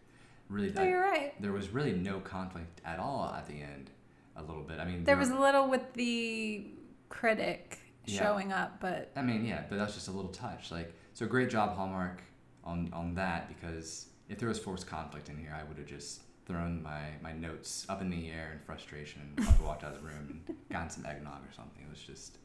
Really, 0.49 0.71
No, 0.73 0.83
I- 0.83 0.89
you're 0.89 1.01
right. 1.03 1.43
there 1.43 1.53
was 1.53 1.71
really 1.71 1.93
no 1.93 2.21
conflict 2.21 2.81
at 2.85 2.99
all 3.01 3.35
at 3.37 3.47
the 3.49 3.55
end. 3.61 3.91
A 4.37 4.43
little 4.43 4.63
bit. 4.63 4.79
I 4.79 4.85
mean, 4.85 5.03
There 5.03 5.17
were- 5.17 5.21
was 5.21 5.31
a 5.31 5.39
little 5.39 5.69
with 5.69 5.95
the 5.95 6.67
critic 7.09 7.79
Yeah. 8.05 8.21
showing 8.23 8.53
up, 8.53 8.79
but 8.81 9.11
I 9.17 9.23
mean, 9.23 9.45
yeah, 9.45 9.65
but 9.69 9.77
that's 9.79 9.95
just 9.95 10.09
a 10.09 10.13
little 10.13 10.31
touch. 10.31 10.71
Like, 10.71 10.93
so 11.17 11.25
great 11.25 11.49
job, 11.49 11.75
Hallmark, 11.75 12.21
on 12.63 12.91
on 12.93 13.15
that 13.15 13.49
because 13.49 14.09
if 14.29 14.39
there 14.39 14.51
was 14.51 14.59
forced 14.59 14.87
conflict 14.87 15.31
in 15.31 15.39
here, 15.39 15.57
I 15.59 15.65
would 15.67 15.79
have 15.79 15.87
just 15.87 16.21
thrown 16.47 16.83
my 16.83 17.05
my 17.23 17.33
notes 17.33 17.87
up 17.89 18.03
in 18.03 18.11
the 18.11 18.31
air 18.31 18.53
in 18.53 18.59
frustration 18.67 19.23
and 19.23 19.47
probably 19.47 19.65
walked 19.65 19.83
out 19.83 19.95
of 19.95 20.03
the 20.03 20.07
room 20.07 20.43
and 20.47 20.57
gotten 20.71 20.91
some 20.91 21.07
eggnog 21.07 21.39
or 21.39 21.53
something. 21.55 21.83
It 21.83 21.89
was 21.89 22.01
just, 22.01 22.37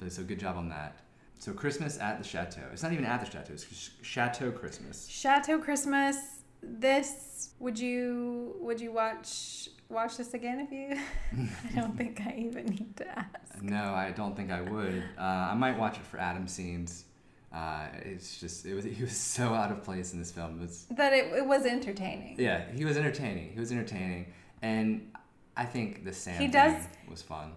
but 0.00 0.12
so 0.12 0.24
good 0.24 0.40
job 0.40 0.56
on 0.56 0.68
that. 0.70 0.98
So 1.38 1.52
Christmas 1.52 2.00
at 2.00 2.18
the 2.18 2.24
chateau. 2.24 2.62
It's 2.72 2.82
not 2.82 2.92
even 2.92 3.04
at 3.04 3.24
the 3.24 3.30
chateau. 3.30 3.52
It's 3.52 3.90
Chateau 4.02 4.50
Christmas. 4.50 5.06
Chateau 5.06 5.60
Christmas, 5.60 6.16
this 6.64 7.50
would 7.60 7.78
you 7.78 8.56
would 8.58 8.80
you 8.80 8.90
watch 8.90 9.68
watch 9.88 10.16
this 10.16 10.34
again 10.34 10.58
if 10.58 10.72
you? 10.72 11.00
I 11.70 11.80
don't 11.80 11.96
think 11.96 12.20
I 12.26 12.34
even 12.38 12.66
need 12.66 12.96
to 12.96 13.08
ask. 13.16 13.62
No, 13.62 13.94
I 13.94 14.10
don't 14.10 14.34
think 14.34 14.50
I 14.50 14.62
would. 14.62 15.04
Uh, 15.16 15.50
I 15.52 15.54
might 15.54 15.78
watch 15.78 15.96
it 15.96 16.04
for 16.06 16.18
Adam 16.18 16.48
scenes. 16.48 17.04
Uh, 17.52 17.86
it's 18.04 18.38
just 18.38 18.64
it 18.66 18.74
was 18.74 18.84
he 18.98 19.02
was 19.02 19.16
so 19.16 19.52
out 19.54 19.72
of 19.72 19.82
place 19.82 20.12
in 20.12 20.18
this 20.18 20.30
film. 20.30 20.58
It 20.58 20.62
was, 20.62 20.86
That 20.90 21.12
it, 21.12 21.32
it 21.32 21.46
was 21.46 21.64
entertaining. 21.66 22.36
yeah, 22.38 22.70
he 22.72 22.84
was 22.84 22.96
entertaining. 22.96 23.52
He 23.52 23.58
was 23.58 23.72
entertaining, 23.72 24.32
and 24.62 25.10
I 25.56 25.64
think 25.64 26.04
the 26.04 26.12
Sam 26.12 26.40
He 26.40 26.48
does- 26.48 26.84
was 27.10 27.22
fun. 27.22 27.52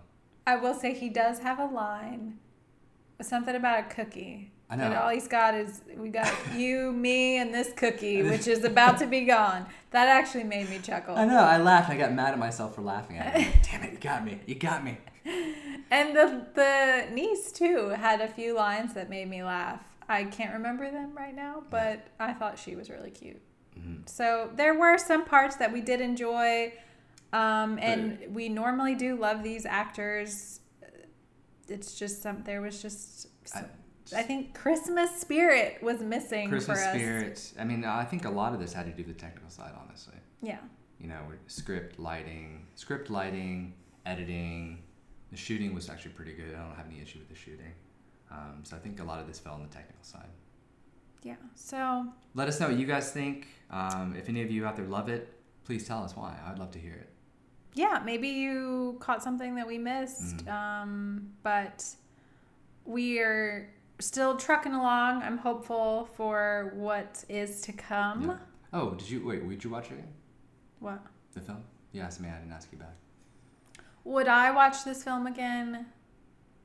I 0.47 0.55
will 0.57 0.73
say 0.73 0.93
he 0.93 1.09
does 1.09 1.39
have 1.39 1.59
a 1.59 1.65
line, 1.65 2.39
something 3.21 3.55
about 3.55 3.79
a 3.79 3.83
cookie. 3.83 4.51
I 4.73 4.75
know. 4.75 4.89
But 4.89 4.97
all 4.97 5.09
he's 5.09 5.27
got 5.27 5.53
is 5.53 5.81
we 5.95 6.09
got 6.09 6.31
you, 6.55 6.91
me, 6.91 7.37
and 7.37 7.53
this 7.53 7.71
cookie, 7.73 8.23
which 8.23 8.47
is 8.47 8.63
about 8.63 8.97
to 8.99 9.05
be 9.07 9.21
gone. 9.21 9.65
That 9.91 10.07
actually 10.07 10.45
made 10.45 10.69
me 10.69 10.79
chuckle. 10.79 11.15
I 11.15 11.25
know. 11.25 11.37
I 11.39 11.57
laughed. 11.57 11.89
I 11.91 11.97
got 11.97 12.11
mad 12.13 12.33
at 12.33 12.39
myself 12.39 12.73
for 12.75 12.81
laughing 12.81 13.17
at 13.17 13.39
it. 13.39 13.47
Damn 13.71 13.83
it! 13.83 13.91
You 13.91 13.97
got 13.99 14.25
me. 14.25 14.39
You 14.47 14.55
got 14.55 14.83
me. 14.83 14.97
And 15.91 16.15
the 16.15 16.45
the 16.55 17.13
niece 17.13 17.51
too 17.51 17.89
had 17.89 18.19
a 18.21 18.27
few 18.27 18.55
lines 18.55 18.93
that 18.95 19.09
made 19.09 19.29
me 19.29 19.43
laugh. 19.43 19.81
I 20.09 20.23
can't 20.25 20.53
remember 20.53 20.89
them 20.91 21.15
right 21.15 21.35
now, 21.35 21.63
but 21.69 22.07
I 22.19 22.33
thought 22.33 22.57
she 22.57 22.75
was 22.75 22.89
really 22.89 23.11
cute. 23.11 23.41
Mhm. 23.79 24.09
So 24.09 24.49
there 24.55 24.73
were 24.73 24.97
some 24.97 25.23
parts 25.25 25.55
that 25.57 25.71
we 25.71 25.81
did 25.81 26.01
enjoy, 26.01 26.73
um, 27.31 27.77
and 27.79 28.17
we 28.33 28.49
normally 28.49 28.95
do 28.95 29.15
love 29.15 29.43
these 29.43 29.65
actors. 29.65 30.59
It's 31.69 31.93
just 31.97 32.21
some. 32.23 32.43
There 32.43 32.61
was 32.61 32.81
just. 32.81 33.27
I- 33.55 33.65
I, 34.15 34.21
think 34.23 34.53
Christmas 34.53 35.19
spirit 35.19 35.81
was 35.81 36.01
missing 36.01 36.49
Christmas 36.49 36.79
for 36.79 36.85
us. 36.89 36.93
spirit. 36.95 37.53
I 37.59 37.63
mean, 37.63 37.85
I 37.85 38.03
think 38.05 38.25
a 38.25 38.29
lot 38.29 38.53
of 38.53 38.59
this 38.59 38.73
had 38.73 38.85
to 38.85 38.91
do 38.91 39.03
with 39.07 39.15
the 39.17 39.21
technical 39.21 39.49
side, 39.49 39.73
honestly. 39.81 40.15
Yeah. 40.41 40.59
You 40.99 41.07
know, 41.07 41.19
script 41.47 41.99
lighting, 41.99 42.65
script 42.75 43.09
lighting, 43.09 43.73
editing. 44.05 44.83
The 45.31 45.37
shooting 45.37 45.73
was 45.73 45.89
actually 45.89 46.11
pretty 46.11 46.33
good. 46.33 46.53
I 46.55 46.59
don't 46.65 46.75
have 46.75 46.85
any 46.87 47.01
issue 47.01 47.19
with 47.19 47.29
the 47.29 47.35
shooting. 47.35 47.73
Um, 48.31 48.59
so 48.63 48.75
I 48.75 48.79
think 48.79 48.99
a 48.99 49.03
lot 49.03 49.19
of 49.19 49.27
this 49.27 49.39
fell 49.39 49.53
on 49.53 49.61
the 49.61 49.67
technical 49.69 50.03
side. 50.03 50.29
Yeah. 51.23 51.35
So 51.55 52.05
Let 52.35 52.47
us 52.47 52.59
know 52.59 52.67
what 52.69 52.77
you 52.77 52.85
guys 52.85 53.11
think. 53.11 53.47
Um, 53.71 54.15
if 54.17 54.27
any 54.29 54.41
of 54.41 54.51
you 54.51 54.65
out 54.65 54.75
there 54.75 54.85
love 54.85 55.07
it, 55.09 55.33
please 55.65 55.87
tell 55.87 56.03
us 56.03 56.15
why. 56.15 56.37
I'd 56.45 56.59
love 56.59 56.71
to 56.71 56.79
hear 56.79 56.93
it. 56.93 57.09
yeah, 57.75 57.99
maybe 58.05 58.27
you 58.27 58.97
caught 58.99 59.23
something 59.23 59.55
that 59.55 59.65
we 59.65 59.79
missed, 59.79 60.37
Mhm. 60.45 60.47
um, 60.51 61.33
but 61.41 61.83
we 62.85 63.17
are 63.19 63.67
still 64.03 64.35
trucking 64.37 64.73
along. 64.73 65.21
I'm 65.23 65.37
hopeful 65.37 66.09
for 66.15 66.73
what 66.75 67.23
is 67.29 67.61
to 67.61 67.71
come. 67.73 68.23
Yeah. 68.27 68.37
Oh, 68.73 68.91
did 68.91 69.09
you 69.09 69.25
wait? 69.25 69.43
Would 69.45 69.63
you 69.63 69.69
watch 69.69 69.87
it? 69.87 69.93
again? 69.93 70.13
What 70.79 70.99
The 71.33 71.41
film? 71.41 71.63
You 71.91 72.01
asked 72.01 72.19
me. 72.19 72.29
I 72.29 72.37
didn't 72.39 72.51
ask 72.53 72.69
you 72.71 72.77
back. 72.77 72.95
would 74.03 74.27
I 74.27 74.51
watch 74.51 74.83
this 74.83 75.03
film 75.03 75.27
again? 75.27 75.85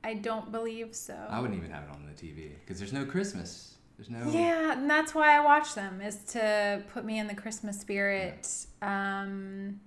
I 0.03 0.13
don't 0.15 0.51
believe 0.51 0.95
so. 0.95 1.15
I 1.29 1.39
wouldn't 1.39 1.57
even 1.59 1.71
have 1.71 1.83
it 1.83 1.89
on 1.91 2.05
the 2.05 2.13
TV 2.13 2.51
because 2.59 2.79
there's 2.79 2.93
no 2.93 3.05
Christmas. 3.05 3.75
There's 3.97 4.09
no. 4.09 4.29
Yeah, 4.31 4.73
and 4.73 4.89
that's 4.89 5.13
why 5.13 5.35
I 5.35 5.41
watch 5.41 5.75
them 5.75 6.01
is 6.01 6.17
to 6.31 6.83
put 6.93 7.03
me 7.03 7.19
in 7.19 7.27
the 7.27 7.35
Christmas 7.35 7.79
spirit. 7.79 8.47
Um, 8.81 9.81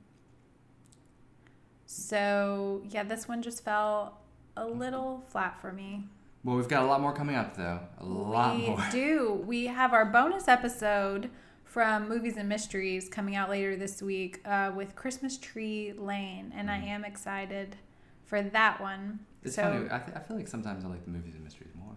so 1.86 2.82
yeah, 2.88 3.02
this 3.04 3.26
one 3.26 3.42
just 3.42 3.64
fell 3.64 4.18
a 4.56 4.66
little 4.66 5.24
flat 5.28 5.60
for 5.60 5.72
me. 5.72 6.04
Well, 6.44 6.56
we've 6.56 6.68
got 6.68 6.82
a 6.82 6.86
lot 6.86 7.00
more 7.00 7.12
coming 7.12 7.36
up 7.36 7.56
though. 7.56 7.80
A 7.98 8.04
lot 8.04 8.56
we 8.56 8.66
more. 8.66 8.76
We 8.76 8.90
do. 8.90 9.42
We 9.46 9.66
have 9.66 9.92
our 9.92 10.04
bonus 10.04 10.48
episode 10.48 11.30
from 11.64 12.08
Movies 12.08 12.36
and 12.36 12.48
Mysteries 12.48 13.08
coming 13.08 13.36
out 13.36 13.48
later 13.48 13.76
this 13.76 14.02
week 14.02 14.40
uh, 14.44 14.72
with 14.74 14.94
Christmas 14.96 15.38
Tree 15.38 15.92
Lane, 15.96 16.52
and 16.54 16.70
I 16.70 16.78
Mhm. 16.80 16.86
am 16.88 17.04
excited 17.04 17.76
for 18.24 18.42
that 18.42 18.80
one. 18.80 19.20
It's 19.42 19.54
so 19.54 19.62
funny. 19.62 19.86
I, 19.90 19.98
th- 19.98 20.16
I 20.16 20.20
feel 20.20 20.36
like 20.36 20.48
sometimes 20.48 20.84
I 20.84 20.88
like 20.88 21.04
the 21.04 21.10
movies 21.10 21.34
and 21.34 21.44
mysteries 21.44 21.70
more. 21.76 21.94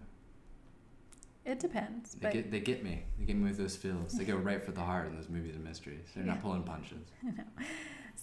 it 1.44 1.58
depends, 1.60 2.14
They 2.14 2.18
but 2.22 2.32
get 2.32 2.50
they 2.50 2.60
get 2.60 2.82
me. 2.84 3.02
They 3.18 3.24
get 3.24 3.36
me 3.36 3.44
with 3.48 3.58
those 3.58 3.76
feels. 3.76 4.12
They 4.12 4.24
go 4.24 4.36
right 4.36 4.64
for 4.64 4.72
the 4.72 4.80
heart 4.80 5.06
in 5.08 5.14
those 5.16 5.28
movies 5.28 5.54
and 5.56 5.64
mysteries. 5.64 6.06
They're 6.14 6.24
Yeah. 6.24 6.32
not 6.34 6.42
pulling 6.42 6.62
punches. 6.62 7.08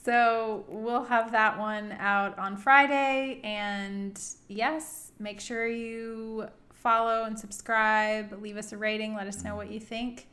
So 0.03 0.65
we'll 0.67 1.05
have 1.05 1.31
that 1.31 1.57
one 1.57 1.93
out 1.93 2.37
on 2.37 2.57
Friday. 2.57 3.39
And 3.43 4.19
yes, 4.49 5.11
make 5.17 5.39
sure 5.39 5.67
you 5.67 6.47
follow 6.73 7.23
and 7.23 7.39
subscribe, 7.39 8.37
leave 8.41 8.57
us 8.57 8.73
a 8.73 8.77
rating, 8.77 9.15
let 9.15 9.27
us 9.27 9.43
know 9.43 9.55
what 9.55 9.71
you 9.71 9.79
think, 9.79 10.27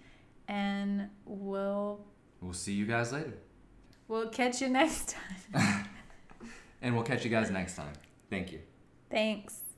and 0.48 1.08
we'll 1.24 2.04
We'll 2.40 2.54
see 2.54 2.72
you 2.72 2.86
guys 2.86 3.12
later, 3.12 3.34
we'll 4.08 4.28
catch 4.30 4.60
you 4.60 4.68
next 4.68 5.14
time. 5.54 5.86
and 6.82 6.94
we'll 6.94 7.04
catch 7.04 7.22
you 7.22 7.30
guys 7.30 7.50
next 7.50 7.76
time. 7.76 7.92
Thank 8.30 8.50
you. 8.50 8.60
Thanks. 9.10 9.69